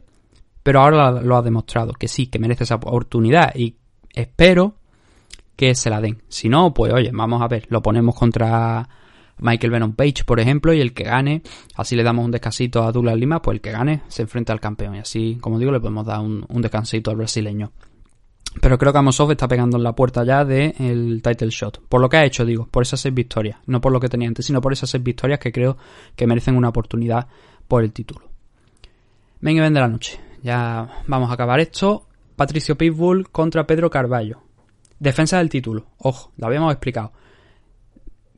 pero 0.62 0.80
ahora 0.80 1.10
lo 1.22 1.36
ha 1.36 1.42
demostrado 1.42 1.92
que 1.92 2.08
sí, 2.08 2.26
que 2.26 2.38
merece 2.38 2.64
esa 2.64 2.76
oportunidad 2.76 3.54
y 3.54 3.76
espero 4.12 4.74
que 5.56 5.74
se 5.74 5.90
la 5.90 6.00
den. 6.00 6.22
Si 6.28 6.48
no, 6.48 6.72
pues 6.72 6.92
oye, 6.92 7.10
vamos 7.12 7.42
a 7.42 7.48
ver, 7.48 7.66
lo 7.68 7.82
ponemos 7.82 8.14
contra 8.14 8.88
Michael 9.38 9.70
Venom 9.70 9.92
Page, 9.92 10.24
por 10.24 10.40
ejemplo, 10.40 10.72
y 10.72 10.80
el 10.80 10.92
que 10.92 11.04
gane, 11.04 11.42
así 11.76 11.96
le 11.96 12.02
damos 12.02 12.24
un 12.24 12.30
descansito 12.30 12.82
a 12.82 12.92
Douglas 12.92 13.16
Lima, 13.16 13.42
pues 13.42 13.56
el 13.56 13.60
que 13.60 13.70
gane 13.70 14.02
se 14.08 14.22
enfrenta 14.22 14.52
al 14.52 14.60
campeón 14.60 14.96
y 14.96 14.98
así, 14.98 15.38
como 15.40 15.58
digo, 15.58 15.72
le 15.72 15.80
podemos 15.80 16.06
dar 16.06 16.20
un, 16.20 16.44
un 16.48 16.62
descansito 16.62 17.10
al 17.10 17.16
brasileño. 17.16 17.72
Pero 18.60 18.78
creo 18.78 18.92
que 18.92 18.98
Amosov 18.98 19.30
está 19.30 19.46
pegando 19.46 19.76
en 19.76 19.84
la 19.84 19.94
puerta 19.94 20.24
ya 20.24 20.44
del 20.44 21.22
title 21.22 21.50
shot. 21.50 21.80
Por 21.88 22.00
lo 22.00 22.08
que 22.08 22.16
ha 22.16 22.24
hecho, 22.24 22.44
digo, 22.44 22.66
por 22.70 22.82
esas 22.82 23.00
seis 23.00 23.14
victorias. 23.14 23.58
No 23.66 23.80
por 23.80 23.92
lo 23.92 24.00
que 24.00 24.08
tenía 24.08 24.28
antes, 24.28 24.46
sino 24.46 24.60
por 24.60 24.72
esas 24.72 24.90
seis 24.90 25.02
victorias 25.02 25.38
que 25.38 25.52
creo 25.52 25.76
que 26.16 26.26
merecen 26.26 26.56
una 26.56 26.68
oportunidad 26.68 27.28
por 27.68 27.84
el 27.84 27.92
título. 27.92 28.28
Venga, 29.40 29.62
ven 29.62 29.74
de 29.74 29.80
la 29.80 29.88
noche. 29.88 30.20
Ya 30.42 31.04
vamos 31.06 31.30
a 31.30 31.34
acabar 31.34 31.60
esto. 31.60 32.06
Patricio 32.34 32.76
Pitbull 32.76 33.28
contra 33.30 33.66
Pedro 33.66 33.88
Carballo. 33.88 34.42
Defensa 34.98 35.38
del 35.38 35.48
título. 35.48 35.86
Ojo, 35.98 36.32
lo 36.36 36.46
habíamos 36.46 36.72
explicado. 36.72 37.12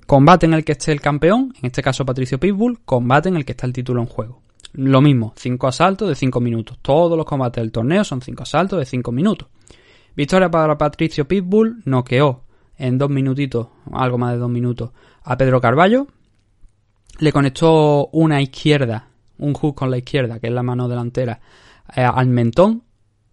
Combate 0.07 0.47
en 0.47 0.55
el 0.55 0.65
que 0.65 0.73
esté 0.73 0.93
el 0.93 1.01
campeón, 1.01 1.55
en 1.59 1.67
este 1.67 1.83
caso 1.83 2.05
Patricio 2.05 2.39
Pitbull, 2.39 2.81
combate 2.85 3.31
en 3.31 3.37
el 3.37 3.45
que 3.45 3.53
está 3.53 3.67
el 3.67 3.73
título 3.73 4.01
en 4.01 4.07
juego. 4.07 4.43
Lo 4.75 5.01
mismo, 5.01 5.33
5 5.37 5.67
asaltos 5.67 6.09
de 6.09 6.15
5 6.15 6.41
minutos. 6.41 6.79
Todos 6.83 7.17
los 7.17 7.27
combates 7.27 7.63
del 7.63 7.73
torneo 7.73 8.05
son 8.05 8.21
5 8.21 8.43
asaltos 8.43 8.79
de 8.79 8.87
5 8.87 9.13
minutos. 9.13 9.49
Victoria 10.15 10.51
para 10.51 10.77
Patricio 10.77 11.27
Pitbull, 11.27 11.83
noqueó 11.85 12.45
en 12.77 12.99
2 12.99 13.11
minutitos, 13.11 13.69
algo 13.93 14.19
más 14.19 14.33
de 14.33 14.39
2 14.39 14.51
minutos, 14.51 14.91
a 15.25 15.37
Pedro 15.37 15.61
Carballo. 15.61 16.07
Le 17.19 17.33
conectó 17.33 18.09
una 18.13 18.41
izquierda, 18.41 19.09
un 19.39 19.55
hook 19.55 19.75
con 19.75 19.91
la 19.91 19.99
izquierda, 19.99 20.39
que 20.39 20.49
es 20.49 20.53
la 20.53 20.63
mano 20.63 20.89
delantera, 20.89 21.41
eh, 21.95 22.03
al 22.03 22.27
mentón. 22.29 22.83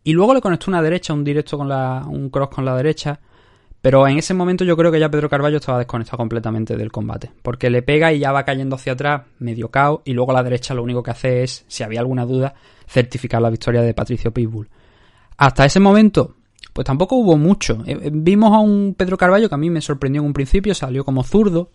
Y 0.04 0.14
luego 0.14 0.34
le 0.34 0.42
conectó 0.42 0.72
una 0.72 0.82
derecha, 0.82 1.14
un 1.14 1.24
directo 1.24 1.58
con 1.58 1.68
la, 1.68 2.06
un 2.08 2.30
cross 2.30 2.50
con 2.50 2.66
la 2.66 2.76
derecha. 2.76 3.20
Pero 3.82 4.08
en 4.08 4.18
ese 4.18 4.34
momento 4.34 4.66
yo 4.66 4.76
creo 4.76 4.92
que 4.92 5.00
ya 5.00 5.10
Pedro 5.10 5.30
Carballo 5.30 5.58
estaba 5.58 5.78
desconectado 5.78 6.18
completamente 6.18 6.76
del 6.76 6.92
combate. 6.92 7.32
Porque 7.42 7.70
le 7.70 7.82
pega 7.82 8.12
y 8.12 8.20
ya 8.20 8.32
va 8.32 8.44
cayendo 8.44 8.76
hacia 8.76 8.94
atrás, 8.94 9.24
medio 9.40 9.70
cao. 9.70 10.02
Y 10.06 10.14
luego 10.14 10.34
la 10.34 10.44
derecha 10.44 10.74
lo 10.74 10.84
único 10.84 11.02
que 11.02 11.12
hace 11.12 11.44
es, 11.44 11.66
si 11.68 11.84
había 11.84 12.02
alguna 12.02 12.26
duda, 12.26 12.54
certificar 12.88 13.42
la 13.42 13.50
victoria 13.50 13.82
de 13.82 13.94
Patricio 13.94 14.34
Pitbull. 14.34 14.70
Hasta 15.38 15.66
ese 15.66 15.80
momento, 15.80 16.36
pues 16.74 16.86
tampoco 16.86 17.16
hubo 17.16 17.38
mucho. 17.38 17.84
Eh, 17.86 17.98
eh, 18.02 18.12
vimos 18.14 18.54
a 18.54 18.60
un 18.60 18.96
Pedro 18.98 19.18
Carballo 19.18 19.50
que 19.50 19.56
a 19.56 19.58
mí 19.58 19.70
me 19.70 19.82
sorprendió 19.82 20.22
en 20.22 20.28
un 20.28 20.34
principio, 20.34 20.74
salió 20.74 21.04
como 21.04 21.24
zurdo 21.24 21.70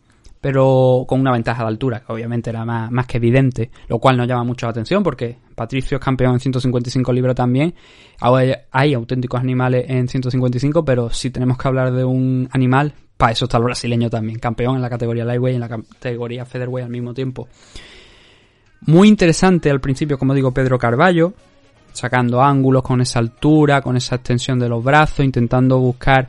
pero 0.45 1.07
con 1.09 1.20
una 1.20 1.32
ventaja 1.32 1.62
de 1.62 1.68
altura, 1.68 2.01
que 2.01 2.12
obviamente 2.12 2.51
era 2.51 2.66
más, 2.66 2.90
más 2.90 3.07
que 3.07 3.16
evidente, 3.16 3.70
lo 3.88 3.99
cual 3.99 4.18
nos 4.18 4.28
llama 4.28 4.45
mucho 4.45 4.66
la 4.66 4.72
atención 4.72 5.03
porque 5.03 5.38
Patricio 5.55 5.97
es 5.97 6.05
campeón 6.05 6.34
en 6.34 6.40
155 6.40 7.14
libras 7.14 7.34
también. 7.34 7.74
Ahora 8.20 8.66
hay 8.70 8.92
auténticos 8.92 9.40
animales 9.40 9.86
en 9.88 10.07
155, 10.07 10.84
pero 10.84 11.09
si 11.09 11.30
tenemos 11.30 11.57
que 11.57 11.66
hablar 11.66 11.95
de 11.95 12.05
un 12.05 12.47
animal, 12.53 12.92
para 13.16 13.32
eso 13.32 13.47
está 13.47 13.57
el 13.57 13.64
brasileño 13.64 14.11
también, 14.11 14.38
campeón 14.38 14.76
en 14.76 14.82
la 14.82 14.90
categoría 14.90 15.24
lightweight 15.24 15.55
y 15.55 15.57
en 15.57 15.61
la 15.62 15.68
categoría 15.70 16.45
featherweight 16.45 16.84
al 16.84 16.92
mismo 16.92 17.14
tiempo. 17.14 17.49
Muy 18.82 19.09
interesante 19.09 19.70
al 19.70 19.80
principio, 19.80 20.18
como 20.18 20.34
digo, 20.34 20.53
Pedro 20.53 20.78
Carballo, 20.78 21.32
sacando 21.95 22.42
ángulos 22.42 22.82
con 22.82 23.01
esa 23.01 23.20
altura, 23.20 23.80
con 23.80 23.97
esa 23.97 24.16
extensión 24.16 24.59
de 24.59 24.68
los 24.68 24.82
brazos, 24.82 25.24
intentando 25.24 25.78
buscar, 25.78 26.28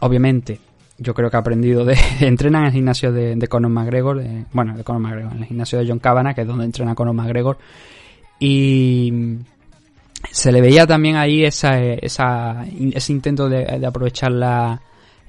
obviamente, 0.00 0.60
yo 0.98 1.14
creo 1.14 1.30
que 1.30 1.36
ha 1.36 1.40
aprendido 1.40 1.84
de... 1.84 1.96
entrena 2.20 2.58
en 2.58 2.64
el 2.66 2.72
gimnasio 2.72 3.12
de, 3.12 3.36
de 3.36 3.48
Conor 3.48 3.70
McGregor, 3.70 4.22
bueno, 4.52 4.76
de 4.76 4.84
Conor 4.84 5.00
McGregor, 5.00 5.32
en 5.32 5.38
el 5.38 5.46
gimnasio 5.46 5.78
de 5.78 5.86
John 5.88 6.00
Cabana, 6.00 6.34
que 6.34 6.42
es 6.42 6.46
donde 6.46 6.64
entrena 6.64 6.94
Conor 6.94 7.14
McGregor. 7.14 7.56
Y 8.40 9.38
se 10.30 10.50
le 10.50 10.60
veía 10.60 10.86
también 10.86 11.16
ahí 11.16 11.44
esa, 11.44 11.80
esa, 11.80 12.64
ese 12.66 13.12
intento 13.12 13.48
de, 13.48 13.86
aprovechar 13.86 14.32
la, 14.32 14.80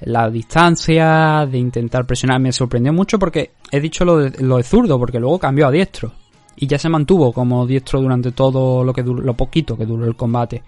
la, 0.01 0.29
distancia, 0.29 1.47
de 1.49 1.57
intentar 1.59 2.05
presionar. 2.05 2.39
Me 2.39 2.51
sorprendió 2.51 2.91
mucho 2.91 3.19
porque 3.19 3.51
he 3.71 3.79
dicho 3.79 4.05
lo 4.05 4.17
de, 4.17 4.43
lo 4.43 4.57
de 4.57 4.63
zurdo, 4.63 4.97
porque 4.97 5.19
luego 5.19 5.37
cambió 5.37 5.67
a 5.67 5.71
diestro. 5.71 6.11
Y 6.55 6.67
ya 6.67 6.77
se 6.77 6.89
mantuvo 6.89 7.31
como 7.33 7.65
diestro 7.65 8.01
durante 8.01 8.31
todo 8.31 8.83
lo 8.83 8.93
que 8.93 9.03
duró, 9.03 9.21
lo 9.21 9.33
poquito 9.33 9.77
que 9.77 9.85
duró 9.85 10.05
el 10.05 10.15
combate. 10.15 10.63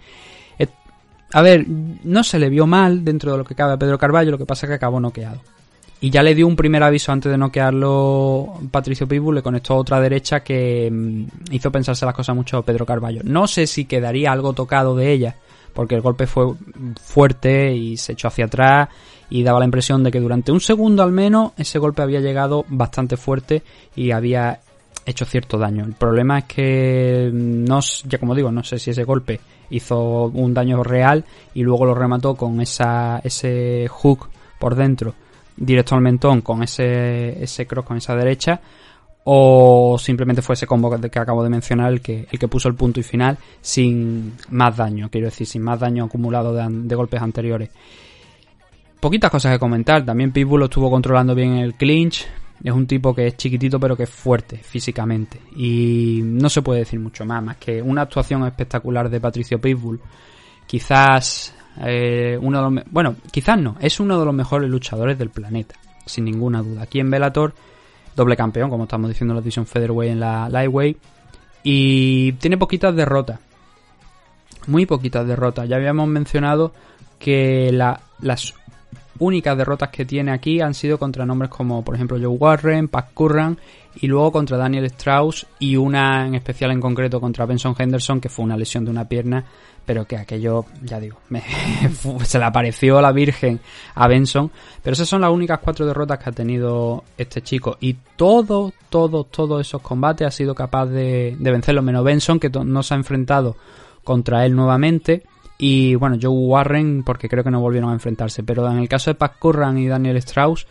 A 1.34 1.42
ver, 1.42 1.66
no 1.68 2.22
se 2.22 2.38
le 2.38 2.48
vio 2.48 2.64
mal 2.64 3.04
dentro 3.04 3.32
de 3.32 3.38
lo 3.38 3.44
que 3.44 3.56
cabe 3.56 3.72
a 3.72 3.76
Pedro 3.76 3.98
Carballo, 3.98 4.30
lo 4.30 4.38
que 4.38 4.46
pasa 4.46 4.66
es 4.66 4.68
que 4.68 4.74
acabó 4.74 5.00
noqueado. 5.00 5.40
Y 6.00 6.10
ya 6.10 6.22
le 6.22 6.32
dio 6.32 6.46
un 6.46 6.54
primer 6.54 6.80
aviso 6.84 7.10
antes 7.10 7.32
de 7.32 7.36
noquearlo 7.36 8.60
Patricio 8.70 9.08
Pitbull, 9.08 9.34
le 9.34 9.42
conectó 9.42 9.74
otra 9.74 10.00
derecha 10.00 10.44
que 10.44 10.88
mm, 10.92 11.24
hizo 11.50 11.72
pensarse 11.72 12.06
las 12.06 12.14
cosas 12.14 12.36
mucho 12.36 12.62
Pedro 12.62 12.86
Carballo. 12.86 13.22
No 13.24 13.48
sé 13.48 13.66
si 13.66 13.84
quedaría 13.86 14.30
algo 14.30 14.52
tocado 14.52 14.94
de 14.94 15.10
ella, 15.10 15.34
porque 15.72 15.96
el 15.96 16.02
golpe 16.02 16.28
fue 16.28 16.54
fuerte 17.02 17.74
y 17.74 17.96
se 17.96 18.12
echó 18.12 18.28
hacia 18.28 18.44
atrás 18.44 18.88
y 19.28 19.42
daba 19.42 19.58
la 19.58 19.64
impresión 19.64 20.04
de 20.04 20.12
que 20.12 20.20
durante 20.20 20.52
un 20.52 20.60
segundo 20.60 21.02
al 21.02 21.10
menos 21.10 21.50
ese 21.56 21.80
golpe 21.80 22.02
había 22.02 22.20
llegado 22.20 22.64
bastante 22.68 23.16
fuerte 23.16 23.64
y 23.96 24.12
había 24.12 24.60
hecho 25.06 25.24
cierto 25.24 25.58
daño. 25.58 25.84
El 25.84 25.94
problema 25.94 26.38
es 26.38 26.44
que 26.44 27.30
no, 27.32 27.80
ya 28.06 28.18
como 28.18 28.34
digo, 28.34 28.50
no 28.50 28.62
sé 28.62 28.78
si 28.78 28.90
ese 28.90 29.04
golpe 29.04 29.40
hizo 29.70 30.26
un 30.26 30.54
daño 30.54 30.82
real 30.82 31.24
y 31.54 31.62
luego 31.62 31.84
lo 31.84 31.94
remató 31.94 32.34
con 32.34 32.60
esa, 32.60 33.20
ese 33.24 33.86
hook 33.88 34.28
por 34.58 34.74
dentro 34.74 35.14
directo 35.56 35.94
al 35.94 36.00
mentón 36.00 36.40
con 36.40 36.62
ese, 36.62 37.42
ese 37.42 37.66
cross 37.66 37.84
con 37.84 37.96
esa 37.96 38.14
derecha 38.14 38.60
o 39.24 39.96
simplemente 39.98 40.42
fue 40.42 40.54
ese 40.54 40.66
combo 40.66 40.90
que 41.00 41.18
acabo 41.18 41.42
de 41.42 41.48
mencionar 41.48 41.92
el 41.92 42.00
que, 42.00 42.26
el 42.30 42.38
que 42.38 42.48
puso 42.48 42.68
el 42.68 42.74
punto 42.74 43.00
y 43.00 43.02
final 43.02 43.38
sin 43.60 44.34
más 44.50 44.76
daño, 44.76 45.08
quiero 45.10 45.28
decir, 45.28 45.46
sin 45.46 45.62
más 45.62 45.80
daño 45.80 46.04
acumulado 46.04 46.52
de, 46.52 46.66
de 46.68 46.94
golpes 46.94 47.22
anteriores. 47.22 47.70
Poquitas 49.00 49.30
cosas 49.30 49.52
que 49.52 49.58
comentar, 49.58 50.04
también 50.04 50.32
Pitbull 50.32 50.60
lo 50.60 50.64
estuvo 50.66 50.90
controlando 50.90 51.34
bien 51.34 51.54
el 51.54 51.74
clinch, 51.74 52.26
es 52.62 52.72
un 52.72 52.86
tipo 52.86 53.14
que 53.14 53.26
es 53.26 53.36
chiquitito 53.36 53.80
pero 53.80 53.96
que 53.96 54.04
es 54.04 54.10
fuerte 54.10 54.58
físicamente. 54.58 55.40
Y 55.56 56.20
no 56.22 56.48
se 56.48 56.62
puede 56.62 56.80
decir 56.80 57.00
mucho 57.00 57.24
más, 57.24 57.42
más 57.42 57.56
que 57.56 57.82
una 57.82 58.02
actuación 58.02 58.46
espectacular 58.46 59.08
de 59.08 59.20
Patricio 59.20 59.60
Pitbull. 59.60 60.00
Quizás 60.66 61.54
eh, 61.84 62.38
uno 62.40 62.58
de 62.58 62.70
los... 62.70 62.84
Bueno, 62.90 63.16
quizás 63.30 63.58
no, 63.58 63.76
es 63.80 64.00
uno 64.00 64.18
de 64.18 64.24
los 64.24 64.34
mejores 64.34 64.70
luchadores 64.70 65.18
del 65.18 65.30
planeta, 65.30 65.74
sin 66.06 66.24
ninguna 66.24 66.62
duda. 66.62 66.82
Aquí 66.82 67.00
en 67.00 67.10
Bellator, 67.10 67.54
doble 68.14 68.36
campeón, 68.36 68.70
como 68.70 68.84
estamos 68.84 69.10
diciendo 69.10 69.32
en 69.32 69.36
la 69.36 69.42
Division 69.42 69.66
Featherweight 69.66 70.12
en 70.12 70.20
la 70.20 70.48
Lightweight. 70.48 70.98
Y 71.62 72.32
tiene 72.34 72.58
poquitas 72.58 72.94
derrotas. 72.94 73.40
Muy 74.66 74.86
poquitas 74.86 75.26
derrotas. 75.26 75.68
Ya 75.68 75.76
habíamos 75.76 76.08
mencionado 76.08 76.72
que 77.18 77.70
la, 77.72 78.00
las 78.20 78.54
únicas 79.18 79.56
derrotas 79.56 79.90
que 79.90 80.04
tiene 80.04 80.32
aquí 80.32 80.60
han 80.60 80.74
sido 80.74 80.98
contra 80.98 81.26
nombres 81.26 81.50
como 81.50 81.84
por 81.84 81.94
ejemplo 81.94 82.18
Joe 82.18 82.28
Warren, 82.28 82.88
Pat 82.88 83.12
Curran 83.14 83.58
y 83.96 84.06
luego 84.06 84.32
contra 84.32 84.56
Daniel 84.56 84.84
Strauss 84.86 85.46
y 85.58 85.76
una 85.76 86.26
en 86.26 86.34
especial 86.34 86.72
en 86.72 86.80
concreto 86.80 87.20
contra 87.20 87.46
Benson 87.46 87.74
Henderson 87.78 88.20
que 88.20 88.28
fue 88.28 88.44
una 88.44 88.56
lesión 88.56 88.84
de 88.84 88.90
una 88.90 89.08
pierna 89.08 89.44
pero 89.86 90.06
que 90.06 90.16
aquello, 90.16 90.64
ya 90.82 90.98
digo, 90.98 91.18
se 92.24 92.38
le 92.38 92.44
apareció 92.44 93.00
la 93.00 93.12
Virgen 93.12 93.60
a 93.94 94.08
Benson. 94.08 94.50
Pero 94.82 94.94
esas 94.94 95.08
son 95.08 95.20
las 95.20 95.30
únicas 95.30 95.60
cuatro 95.62 95.86
derrotas 95.86 96.18
que 96.18 96.30
ha 96.30 96.32
tenido 96.32 97.04
este 97.18 97.42
chico. 97.42 97.76
Y 97.80 97.96
todo, 98.16 98.72
todo, 98.88 99.24
todos 99.24 99.60
esos 99.60 99.82
combates 99.82 100.26
ha 100.26 100.30
sido 100.30 100.54
capaz 100.54 100.86
de 100.86 101.36
vencerlo, 101.38 101.82
menos 101.82 102.04
Benson, 102.04 102.40
que 102.40 102.48
no 102.48 102.82
se 102.82 102.94
ha 102.94 102.96
enfrentado 102.96 103.56
contra 104.02 104.46
él 104.46 104.54
nuevamente. 104.54 105.22
Y 105.58 105.94
bueno, 105.94 106.16
Joe 106.20 106.32
Warren, 106.32 107.02
porque 107.04 107.28
creo 107.28 107.44
que 107.44 107.50
no 107.50 107.60
volvieron 107.60 107.90
a 107.90 107.94
enfrentarse. 107.94 108.42
Pero 108.42 108.68
en 108.70 108.78
el 108.78 108.88
caso 108.88 109.10
de 109.10 109.14
Pat 109.14 109.38
Curran 109.38 109.78
y 109.78 109.86
Daniel 109.86 110.16
Strauss, 110.16 110.66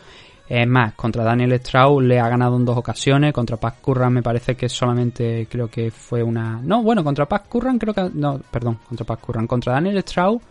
es 0.46 0.68
más, 0.68 0.92
contra 0.94 1.24
Daniel 1.24 1.52
Strauss 1.54 2.02
le 2.02 2.20
ha 2.20 2.28
ganado 2.28 2.56
en 2.56 2.66
dos 2.66 2.76
ocasiones. 2.76 3.32
Contra 3.32 3.56
Pat 3.56 3.80
Curran 3.80 4.12
me 4.12 4.22
parece 4.22 4.54
que 4.54 4.68
solamente 4.68 5.46
creo 5.50 5.68
que 5.68 5.90
fue 5.90 6.22
una. 6.22 6.60
No, 6.62 6.82
bueno, 6.82 7.02
contra 7.02 7.26
Pat 7.26 7.48
Curran 7.48 7.78
creo 7.78 7.94
que. 7.94 8.10
No, 8.12 8.38
perdón, 8.50 8.78
contra 8.86 9.06
Pat 9.06 9.20
Curran. 9.20 9.46
Contra 9.46 9.72
Daniel 9.72 9.96
Strauss, 9.98 10.42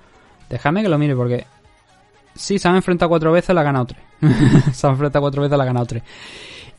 déjame 0.50 0.82
que 0.82 0.90
lo 0.90 0.98
mire 0.98 1.16
porque. 1.16 1.46
Sí, 2.36 2.58
se 2.58 2.68
han 2.68 2.76
enfrentado 2.76 3.10
cuatro 3.10 3.32
veces, 3.32 3.54
la 3.54 3.62
ha 3.62 3.66
ganado 3.66 3.86
tres. 3.86 4.02
se 4.74 4.88
han 4.88 4.94
enfrentado 4.94 5.22
cuatro 5.22 5.44
veces, 5.44 5.56
la 5.56 5.64
ha 5.64 5.68
ganado 5.68 5.86
tres. 5.86 6.02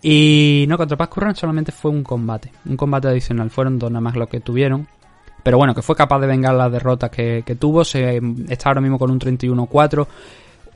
Y 0.03 0.67
no, 0.69 0.77
contra 0.77 0.97
Pat 0.97 1.09
Curran 1.09 1.37
solamente 1.37 1.71
fue 1.71 1.93
un 1.93 2.03
combate. 2.03 2.51
Un 2.67 2.77
combate 2.77 3.07
adicional. 3.07 3.49
Fueron 3.51 3.79
dos 3.79 3.93
nada 3.93 4.01
más 4.01 4.17
lo 4.17 4.27
que 4.27 4.41
tuvieron. 4.41 4.89
Pero 5.45 5.59
bueno, 5.59 5.75
que 5.75 5.83
fue 5.83 5.95
capaz 5.95 6.19
de 6.21 6.27
vengar 6.27 6.55
las 6.55 6.73
derrotas 6.73 7.11
que, 7.11 7.57
tuvo. 7.61 7.85
Se, 7.85 8.21
está 8.49 8.71
ahora 8.71 8.81
mismo 8.81 8.99
con 8.99 9.11
un 9.11 9.21
31-4. 9.21 10.07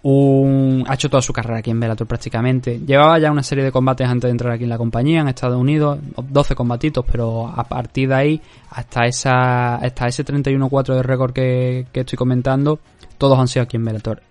Un, 0.00 0.84
ha 0.86 0.94
hecho 0.94 1.08
toda 1.08 1.22
su 1.22 1.32
carrera 1.32 1.58
aquí 1.58 1.70
en 1.70 1.80
Bellator 1.80 2.06
prácticamente. 2.06 2.78
Llevaba 2.78 3.18
ya 3.18 3.32
una 3.32 3.42
serie 3.42 3.64
de 3.64 3.72
combates 3.72 4.06
antes 4.06 4.28
de 4.28 4.32
entrar 4.32 4.52
aquí 4.52 4.64
en 4.64 4.70
la 4.70 4.76
compañía 4.76 5.22
en 5.22 5.28
Estados 5.28 5.58
Unidos, 5.58 5.98
12 6.16 6.54
combatitos, 6.54 7.04
pero 7.10 7.48
a 7.48 7.64
partir 7.64 8.10
de 8.10 8.14
ahí, 8.14 8.42
hasta 8.70 9.06
esa 9.06 9.76
hasta 9.76 10.06
ese 10.06 10.24
31-4 10.24 10.94
de 10.94 11.02
récord 11.02 11.32
que, 11.32 11.86
que, 11.90 12.00
estoy 12.00 12.18
comentando, 12.18 12.78
todos 13.16 13.38
han 13.38 13.48
sido 13.48 13.62
aquí 13.64 13.78
en 13.78 13.86
Bellator. 13.86 14.22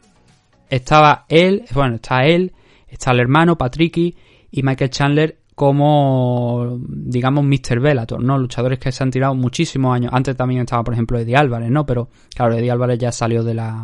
Estaba 0.69 1.25
él, 1.29 1.65
bueno, 1.73 1.95
está 1.95 2.25
él, 2.25 2.53
está 2.87 3.11
el 3.11 3.19
hermano 3.21 3.57
Patricky 3.57 4.15
y 4.51 4.61
Michael 4.61 4.91
Chandler 4.91 5.37
como, 5.57 6.77
digamos, 6.87 7.43
Mr. 7.43 7.79
Bellator, 7.79 8.21
¿no? 8.21 8.37
Luchadores 8.37 8.77
que 8.77 8.91
se 8.91 9.01
han 9.01 9.09
tirado 9.09 9.33
muchísimos 9.33 9.95
años. 9.95 10.11
Antes 10.13 10.35
también 10.35 10.61
estaba, 10.61 10.83
por 10.83 10.93
ejemplo, 10.93 11.17
Eddie 11.17 11.35
Álvarez, 11.35 11.71
¿no? 11.71 11.83
Pero, 11.83 12.09
claro, 12.35 12.53
Eddie 12.53 12.69
Álvarez 12.69 12.99
ya 12.99 13.11
salió 13.11 13.43
de 13.43 13.55
la, 13.55 13.83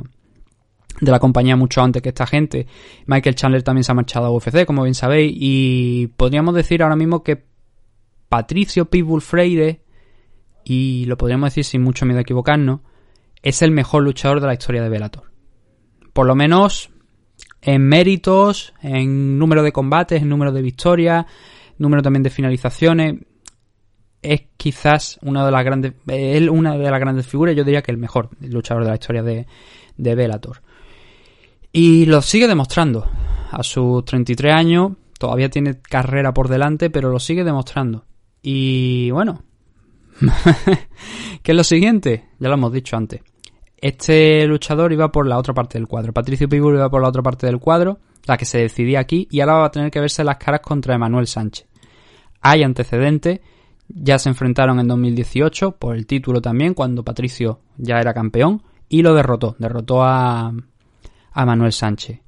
de 1.01 1.11
la 1.11 1.17
compañía 1.17 1.55
mucho 1.55 1.81
antes 1.81 2.03
que 2.03 2.09
esta 2.09 2.27
gente. 2.27 2.67
Michael 3.07 3.33
Chandler 3.33 3.63
también 3.63 3.83
se 3.83 3.91
ha 3.91 3.95
marchado 3.95 4.27
a 4.27 4.29
UFC, 4.29 4.65
como 4.67 4.83
bien 4.83 4.93
sabéis. 4.93 5.33
Y 5.35 6.11
podríamos 6.15 6.53
decir 6.53 6.83
ahora 6.83 6.95
mismo 6.95 7.23
que 7.23 7.43
Patricio 8.29 8.85
Pitbull 8.85 9.21
Freire, 9.21 9.81
y 10.63 11.05
lo 11.05 11.17
podríamos 11.17 11.47
decir 11.47 11.65
sin 11.65 11.81
mucho 11.81 12.05
miedo 12.05 12.19
a 12.19 12.21
equivocarnos, 12.21 12.81
es 13.41 13.63
el 13.63 13.71
mejor 13.71 14.03
luchador 14.03 14.41
de 14.41 14.45
la 14.45 14.53
historia 14.53 14.83
de 14.83 14.89
Bellator. 14.89 15.31
Por 16.13 16.27
lo 16.27 16.35
menos 16.35 16.91
en 17.63 17.81
méritos, 17.81 18.75
en 18.83 19.39
número 19.39 19.63
de 19.63 19.71
combates, 19.71 20.21
en 20.21 20.29
número 20.29 20.51
de 20.51 20.61
victorias, 20.61 21.25
número 21.77 22.01
también 22.01 22.23
de 22.23 22.29
finalizaciones. 22.29 23.15
Es 24.21 24.43
quizás 24.55 25.19
una 25.21 25.45
de 25.45 25.51
las 25.51 25.65
grandes, 25.65 25.93
una 26.49 26.77
de 26.77 26.91
las 26.91 26.99
grandes 26.99 27.27
figuras, 27.27 27.55
yo 27.55 27.63
diría 27.63 27.81
que 27.81 27.91
el 27.91 27.97
mejor 27.97 28.29
luchador 28.39 28.83
de 28.83 28.89
la 28.89 28.95
historia 28.95 29.21
de, 29.21 29.45
de. 29.97 30.39
Y 31.73 32.05
lo 32.05 32.21
sigue 32.21 32.47
demostrando. 32.47 33.05
A 33.51 33.61
sus 33.63 34.03
33 34.05 34.53
años 34.53 34.93
todavía 35.19 35.49
tiene 35.49 35.79
carrera 35.81 36.33
por 36.33 36.47
delante, 36.47 36.89
pero 36.89 37.09
lo 37.09 37.19
sigue 37.19 37.43
demostrando. 37.43 38.05
Y 38.41 39.11
bueno, 39.11 39.43
¿qué 41.43 41.51
es 41.51 41.55
lo 41.55 41.63
siguiente? 41.63 42.29
Ya 42.39 42.47
lo 42.49 42.55
hemos 42.55 42.71
dicho 42.71 42.95
antes. 42.95 43.21
Este 43.77 44.45
luchador 44.47 44.93
iba 44.93 45.11
por 45.11 45.27
la 45.27 45.37
otra 45.37 45.53
parte 45.53 45.77
del 45.77 45.87
cuadro. 45.87 46.13
Patricio 46.13 46.47
Pitbull 46.47 46.75
iba 46.75 46.89
por 46.89 47.01
la 47.01 47.09
otra 47.09 47.21
parte 47.21 47.47
del 47.47 47.59
cuadro, 47.59 47.99
la 48.25 48.37
que 48.37 48.45
se 48.45 48.59
decidía 48.59 48.99
aquí, 48.99 49.27
y 49.31 49.41
ahora 49.41 49.55
va 49.55 49.65
a 49.65 49.71
tener 49.71 49.91
que 49.91 49.99
verse 49.99 50.23
las 50.23 50.37
caras 50.37 50.61
contra 50.61 50.95
Emanuel 50.95 51.27
Sánchez. 51.27 51.67
Hay 52.41 52.63
antecedentes, 52.63 53.39
ya 53.87 54.17
se 54.19 54.29
enfrentaron 54.29 54.79
en 54.79 54.87
2018 54.87 55.73
por 55.73 55.95
el 55.95 56.05
título 56.05 56.41
también, 56.41 56.73
cuando 56.73 57.03
Patricio 57.03 57.59
ya 57.77 57.99
era 57.99 58.13
campeón, 58.13 58.63
y 58.89 59.01
lo 59.01 59.13
derrotó, 59.13 59.55
derrotó 59.59 60.03
a, 60.03 60.53
a 61.33 61.45
Manuel 61.45 61.71
Sánchez. 61.71 62.19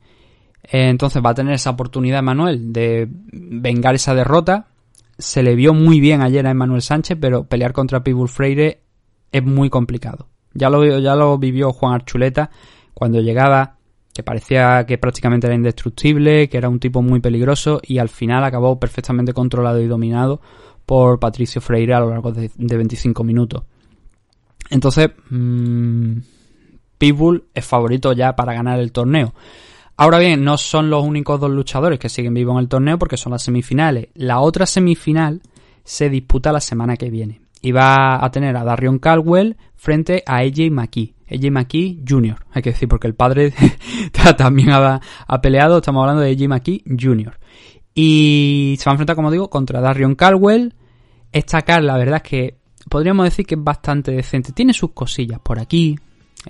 Entonces 0.64 1.22
va 1.24 1.32
a 1.32 1.36
tener 1.36 1.54
esa 1.54 1.70
oportunidad 1.70 2.24
Manuel 2.24 2.74
de 2.74 3.08
vengar 3.10 3.96
esa 3.96 4.16
derrota. 4.16 4.68
Se 5.18 5.44
le 5.44 5.56
vio 5.56 5.74
muy 5.74 6.00
bien 6.00 6.22
ayer 6.22 6.46
a 6.48 6.54
Manuel 6.54 6.82
Sánchez, 6.82 7.18
pero 7.22 7.46
pelear 7.46 7.72
contra 7.72 8.04
Pitbull 8.04 8.30
Freire 8.30 8.82
es 9.32 9.44
muy 9.44 9.70
complicado. 9.70 10.28
Ya 10.54 10.70
lo, 10.70 10.84
ya 11.00 11.16
lo 11.16 11.38
vivió 11.38 11.72
Juan 11.72 11.94
Archuleta 11.94 12.50
cuando 12.94 13.20
llegaba, 13.20 13.75
que 14.16 14.24
parecía 14.24 14.86
que 14.86 14.98
prácticamente 14.98 15.46
era 15.46 15.58
indestructible, 15.58 16.48
que 16.48 16.58
era 16.58 16.70
un 16.70 16.80
tipo 16.80 17.02
muy 17.02 17.20
peligroso 17.20 17.82
y 17.84 17.98
al 17.98 18.08
final 18.08 18.46
acabó 18.46 18.80
perfectamente 18.80 19.34
controlado 19.34 19.82
y 19.82 19.88
dominado 19.88 20.40
por 20.86 21.20
Patricio 21.20 21.60
Freire 21.60 21.96
a 21.96 22.00
lo 22.00 22.12
largo 22.12 22.32
de, 22.32 22.50
25 22.56 23.26
minutos. 23.26 23.64
Entonces, 24.70 25.10
mmm, 25.30 26.20
Pitbull 26.98 27.44
es 27.54 27.66
favorito 27.66 28.14
ya 28.14 28.38
para 28.38 28.54
ganar 28.54 28.80
el 28.80 28.94
torneo. 28.94 29.34
Ahora 29.98 30.20
bien, 30.20 30.46
no 30.46 30.58
son 30.58 30.90
los 30.90 31.04
únicos 31.04 31.38
dos 31.38 31.52
luchadores 31.52 32.00
que 32.00 32.08
siguen 32.08 32.34
vivos 32.36 32.54
en 32.54 32.60
el 32.60 32.70
torneo 32.70 32.98
porque 32.98 33.18
son 33.18 33.34
las 33.34 33.44
semifinales. 33.44 34.08
La 34.14 34.40
otra 34.40 34.66
semifinal 34.66 35.42
se 35.84 36.10
disputa 36.10 36.54
la 36.54 36.62
semana 36.62 36.96
que 36.96 37.10
viene 37.10 37.45
y 37.66 37.72
va 37.72 38.24
a 38.24 38.30
tener 38.30 38.56
a 38.56 38.64
Darion 38.64 39.00
Caldwell 39.00 39.58
frente 39.76 40.24
a 40.28 40.38
AJ 40.38 40.70
McKee. 40.70 41.16
AJ 41.28 41.50
McKee 41.50 42.04
Jr. 42.08 42.36
Hay 42.52 42.62
que 42.62 42.70
decir, 42.70 42.88
porque 42.88 43.08
el 43.08 43.16
padre 43.16 43.54
también 44.38 44.70
ha, 44.72 45.02
peleado. 45.42 45.78
Estamos 45.78 46.02
hablando 46.02 46.22
de 46.22 46.30
AJ 46.30 46.48
McKee 46.48 46.84
Jr. 46.86 47.40
Y 47.96 48.76
se 48.78 48.86
va 48.86 48.92
a 48.92 48.94
enfrentar, 48.94 49.16
como 49.16 49.32
digo, 49.32 49.50
contra 49.50 49.82
Darion 49.82 50.14
Caldwell. 50.14 50.76
Esta 51.32 51.64
cara, 51.64 51.82
la 51.82 51.98
verdad 51.98 52.22
es 52.24 52.30
que 52.30 52.58
podríamos 52.88 53.24
decir 53.24 53.48
que 53.48 53.56
es 53.56 53.64
bastante 53.64 54.12
decente. 54.12 54.52
Tiene 54.52 54.72
sus 54.72 54.92
cosillas 54.92 55.40
por 55.40 55.58
aquí. 55.58 55.98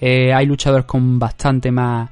Eh, 0.02 0.34
hay 0.34 0.46
luchadores 0.46 0.86
con 0.86 1.18
bastante 1.18 1.72
más, 1.72 2.10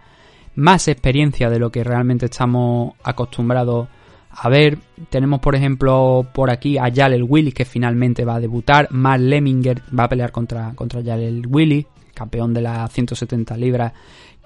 más 0.55 0.87
experiencia 0.87 1.49
de 1.49 1.59
lo 1.59 1.69
que 1.69 1.83
realmente 1.83 2.27
estamos 2.27 2.93
acostumbrados 3.03 3.89
a 4.35 4.49
ver, 4.49 4.79
tenemos 5.09 5.39
por 5.39 5.55
ejemplo 5.55 6.27
por 6.33 6.49
aquí 6.49 6.77
a 6.77 6.91
Jalel 6.93 7.23
Willis 7.23 7.53
que 7.53 7.65
finalmente 7.65 8.25
va 8.25 8.35
a 8.35 8.39
debutar. 8.39 8.87
Mark 8.91 9.21
Lemminger 9.21 9.81
va 9.97 10.05
a 10.05 10.09
pelear 10.09 10.31
contra, 10.31 10.73
contra 10.75 11.03
Jalel 11.03 11.45
Willis, 11.47 11.85
campeón 12.13 12.53
de 12.53 12.61
las 12.61 12.91
170 12.91 13.55
libras, 13.57 13.93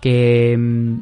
que 0.02 0.56
mm, 0.58 1.00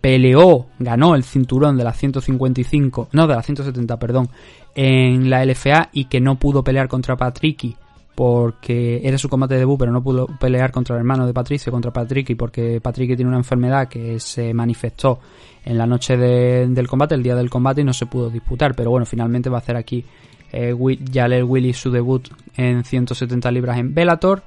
peleó, 0.00 0.66
ganó 0.78 1.14
el 1.14 1.24
cinturón 1.24 1.76
de 1.76 1.84
las 1.84 1.96
155, 1.96 3.08
no, 3.12 3.26
de 3.26 3.34
las 3.34 3.46
170, 3.46 3.98
perdón, 3.98 4.28
en 4.74 5.30
la 5.30 5.44
LFA 5.44 5.88
y 5.92 6.04
que 6.04 6.20
no 6.20 6.38
pudo 6.38 6.62
pelear 6.62 6.88
contra 6.88 7.16
Patricky 7.16 7.76
porque 8.18 9.00
era 9.04 9.16
su 9.16 9.28
combate 9.28 9.54
de 9.54 9.60
debut, 9.60 9.78
pero 9.78 9.92
no 9.92 10.02
pudo 10.02 10.26
pelear 10.26 10.72
contra 10.72 10.96
el 10.96 11.02
hermano 11.02 11.24
de 11.24 11.32
Patricio, 11.32 11.70
contra 11.70 11.92
Patricky, 11.92 12.34
porque 12.34 12.80
Patricky 12.80 13.14
tiene 13.14 13.28
una 13.28 13.38
enfermedad 13.38 13.86
que 13.86 14.18
se 14.18 14.52
manifestó 14.52 15.20
en 15.64 15.78
la 15.78 15.86
noche 15.86 16.16
del 16.16 16.88
combate, 16.88 17.14
el 17.14 17.22
día 17.22 17.36
del 17.36 17.48
combate, 17.48 17.82
y 17.82 17.84
no 17.84 17.92
se 17.92 18.06
pudo 18.06 18.28
disputar. 18.28 18.74
Pero 18.74 18.90
bueno, 18.90 19.06
finalmente 19.06 19.48
va 19.48 19.58
a 19.58 19.60
hacer 19.60 19.76
aquí 19.76 20.04
eh, 20.50 20.74
Jalel 21.14 21.44
Willy 21.44 21.72
su 21.72 21.92
debut 21.92 22.28
en 22.56 22.82
170 22.82 23.52
libras 23.52 23.78
en 23.78 23.94
Bellator. 23.94 24.42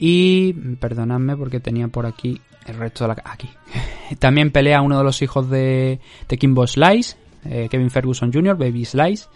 Y 0.00 0.52
perdonadme 0.80 1.36
porque 1.36 1.60
tenía 1.60 1.86
por 1.86 2.06
aquí 2.06 2.40
el 2.66 2.74
resto 2.74 3.04
de 3.04 3.08
la... 3.14 3.22
Aquí. 3.24 3.48
También 4.18 4.50
pelea 4.50 4.82
uno 4.82 4.98
de 4.98 5.04
los 5.04 5.22
hijos 5.22 5.48
de, 5.48 6.00
de 6.28 6.38
Kimbo 6.38 6.66
Slice, 6.66 7.16
eh, 7.44 7.68
Kevin 7.70 7.92
Ferguson 7.92 8.32
Jr., 8.32 8.56
Baby 8.56 8.84
Slice. 8.84 9.26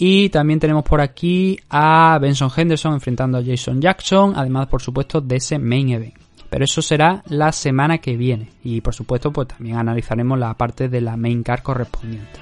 Y 0.00 0.28
también 0.28 0.60
tenemos 0.60 0.84
por 0.84 1.00
aquí 1.00 1.58
a 1.68 2.16
Benson 2.20 2.52
Henderson 2.56 2.94
enfrentando 2.94 3.36
a 3.36 3.44
Jason 3.44 3.80
Jackson, 3.80 4.32
además 4.36 4.68
por 4.68 4.80
supuesto 4.80 5.20
de 5.20 5.36
ese 5.36 5.58
main 5.58 5.88
event. 5.88 6.14
Pero 6.48 6.64
eso 6.64 6.80
será 6.80 7.24
la 7.26 7.50
semana 7.50 7.98
que 7.98 8.16
viene 8.16 8.48
y 8.62 8.80
por 8.80 8.94
supuesto 8.94 9.32
pues 9.32 9.48
también 9.48 9.76
analizaremos 9.76 10.38
la 10.38 10.54
parte 10.54 10.88
de 10.88 11.00
la 11.00 11.16
main 11.16 11.42
car 11.42 11.64
correspondiente. 11.64 12.38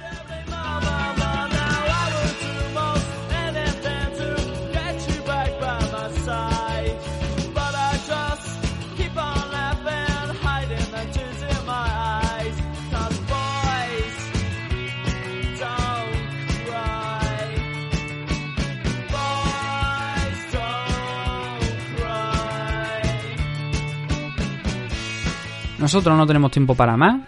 Nosotros 25.87 26.17
no 26.17 26.27
tenemos 26.27 26.51
tiempo 26.51 26.75
para 26.75 26.97
más, 26.97 27.21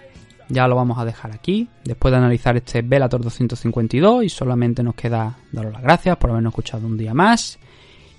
ya 0.49 0.67
lo 0.67 0.75
vamos 0.75 0.99
a 0.99 1.05
dejar 1.05 1.31
aquí, 1.31 1.69
después 1.85 2.11
de 2.11 2.17
analizar 2.17 2.57
este 2.57 2.81
Velator 2.81 3.21
252 3.21 4.25
y 4.25 4.27
solamente 4.27 4.83
nos 4.83 4.95
queda 4.95 5.37
daros 5.53 5.71
las 5.71 5.81
gracias 5.81 6.17
por 6.17 6.31
habernos 6.31 6.51
escuchado 6.51 6.85
un 6.85 6.97
día 6.97 7.13
más. 7.13 7.57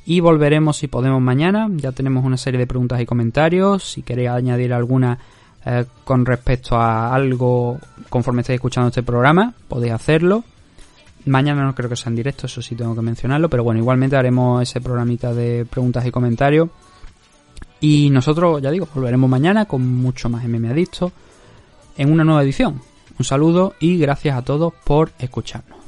Y 0.07 0.20
volveremos 0.20 0.78
si 0.78 0.86
podemos 0.86 1.20
mañana, 1.20 1.68
ya 1.72 1.93
tenemos 1.93 2.24
una 2.24 2.38
serie 2.38 2.59
de 2.59 2.66
preguntas 2.66 3.03
y 3.03 3.05
comentarios, 3.05 3.84
si 3.84 4.01
queréis 4.01 4.30
añadir 4.30 4.72
alguna 4.72 5.18
eh, 5.66 5.84
con 6.05 6.24
respecto 6.24 6.74
a 6.74 7.14
algo 7.14 7.78
conforme 8.09 8.41
estéis 8.41 8.55
escuchando 8.55 8.88
este 8.88 9.03
programa, 9.03 9.53
podéis 9.68 9.93
hacerlo. 9.93 10.43
Mañana 11.26 11.64
no 11.64 11.74
creo 11.74 11.91
que 11.91 11.97
sea 11.97 12.09
en 12.09 12.16
directo, 12.16 12.47
eso 12.47 12.62
sí 12.62 12.74
tengo 12.76 12.95
que 12.95 13.03
mencionarlo, 13.03 13.51
pero 13.51 13.62
bueno, 13.62 13.78
igualmente 13.78 14.16
haremos 14.16 14.62
ese 14.62 14.80
programita 14.80 15.34
de 15.34 15.66
preguntas 15.66 16.07
y 16.07 16.11
comentarios 16.11 16.70
y 17.81 18.11
nosotros, 18.11 18.61
ya 18.62 18.70
digo, 18.70 18.87
volveremos 18.95 19.28
mañana 19.28 19.64
con 19.64 19.87
mucho 19.87 20.28
más 20.28 20.45
MM 20.45 20.70
Adicto 20.70 21.12
en 21.97 22.12
una 22.12 22.24
nueva 22.24 22.43
edición. 22.43 22.81
Un 23.18 23.24
saludo 23.24 23.74
y 23.81 23.99
gracias 23.99 24.37
a 24.37 24.43
todos 24.43 24.72
por 24.85 25.12
escucharnos. 25.18 25.80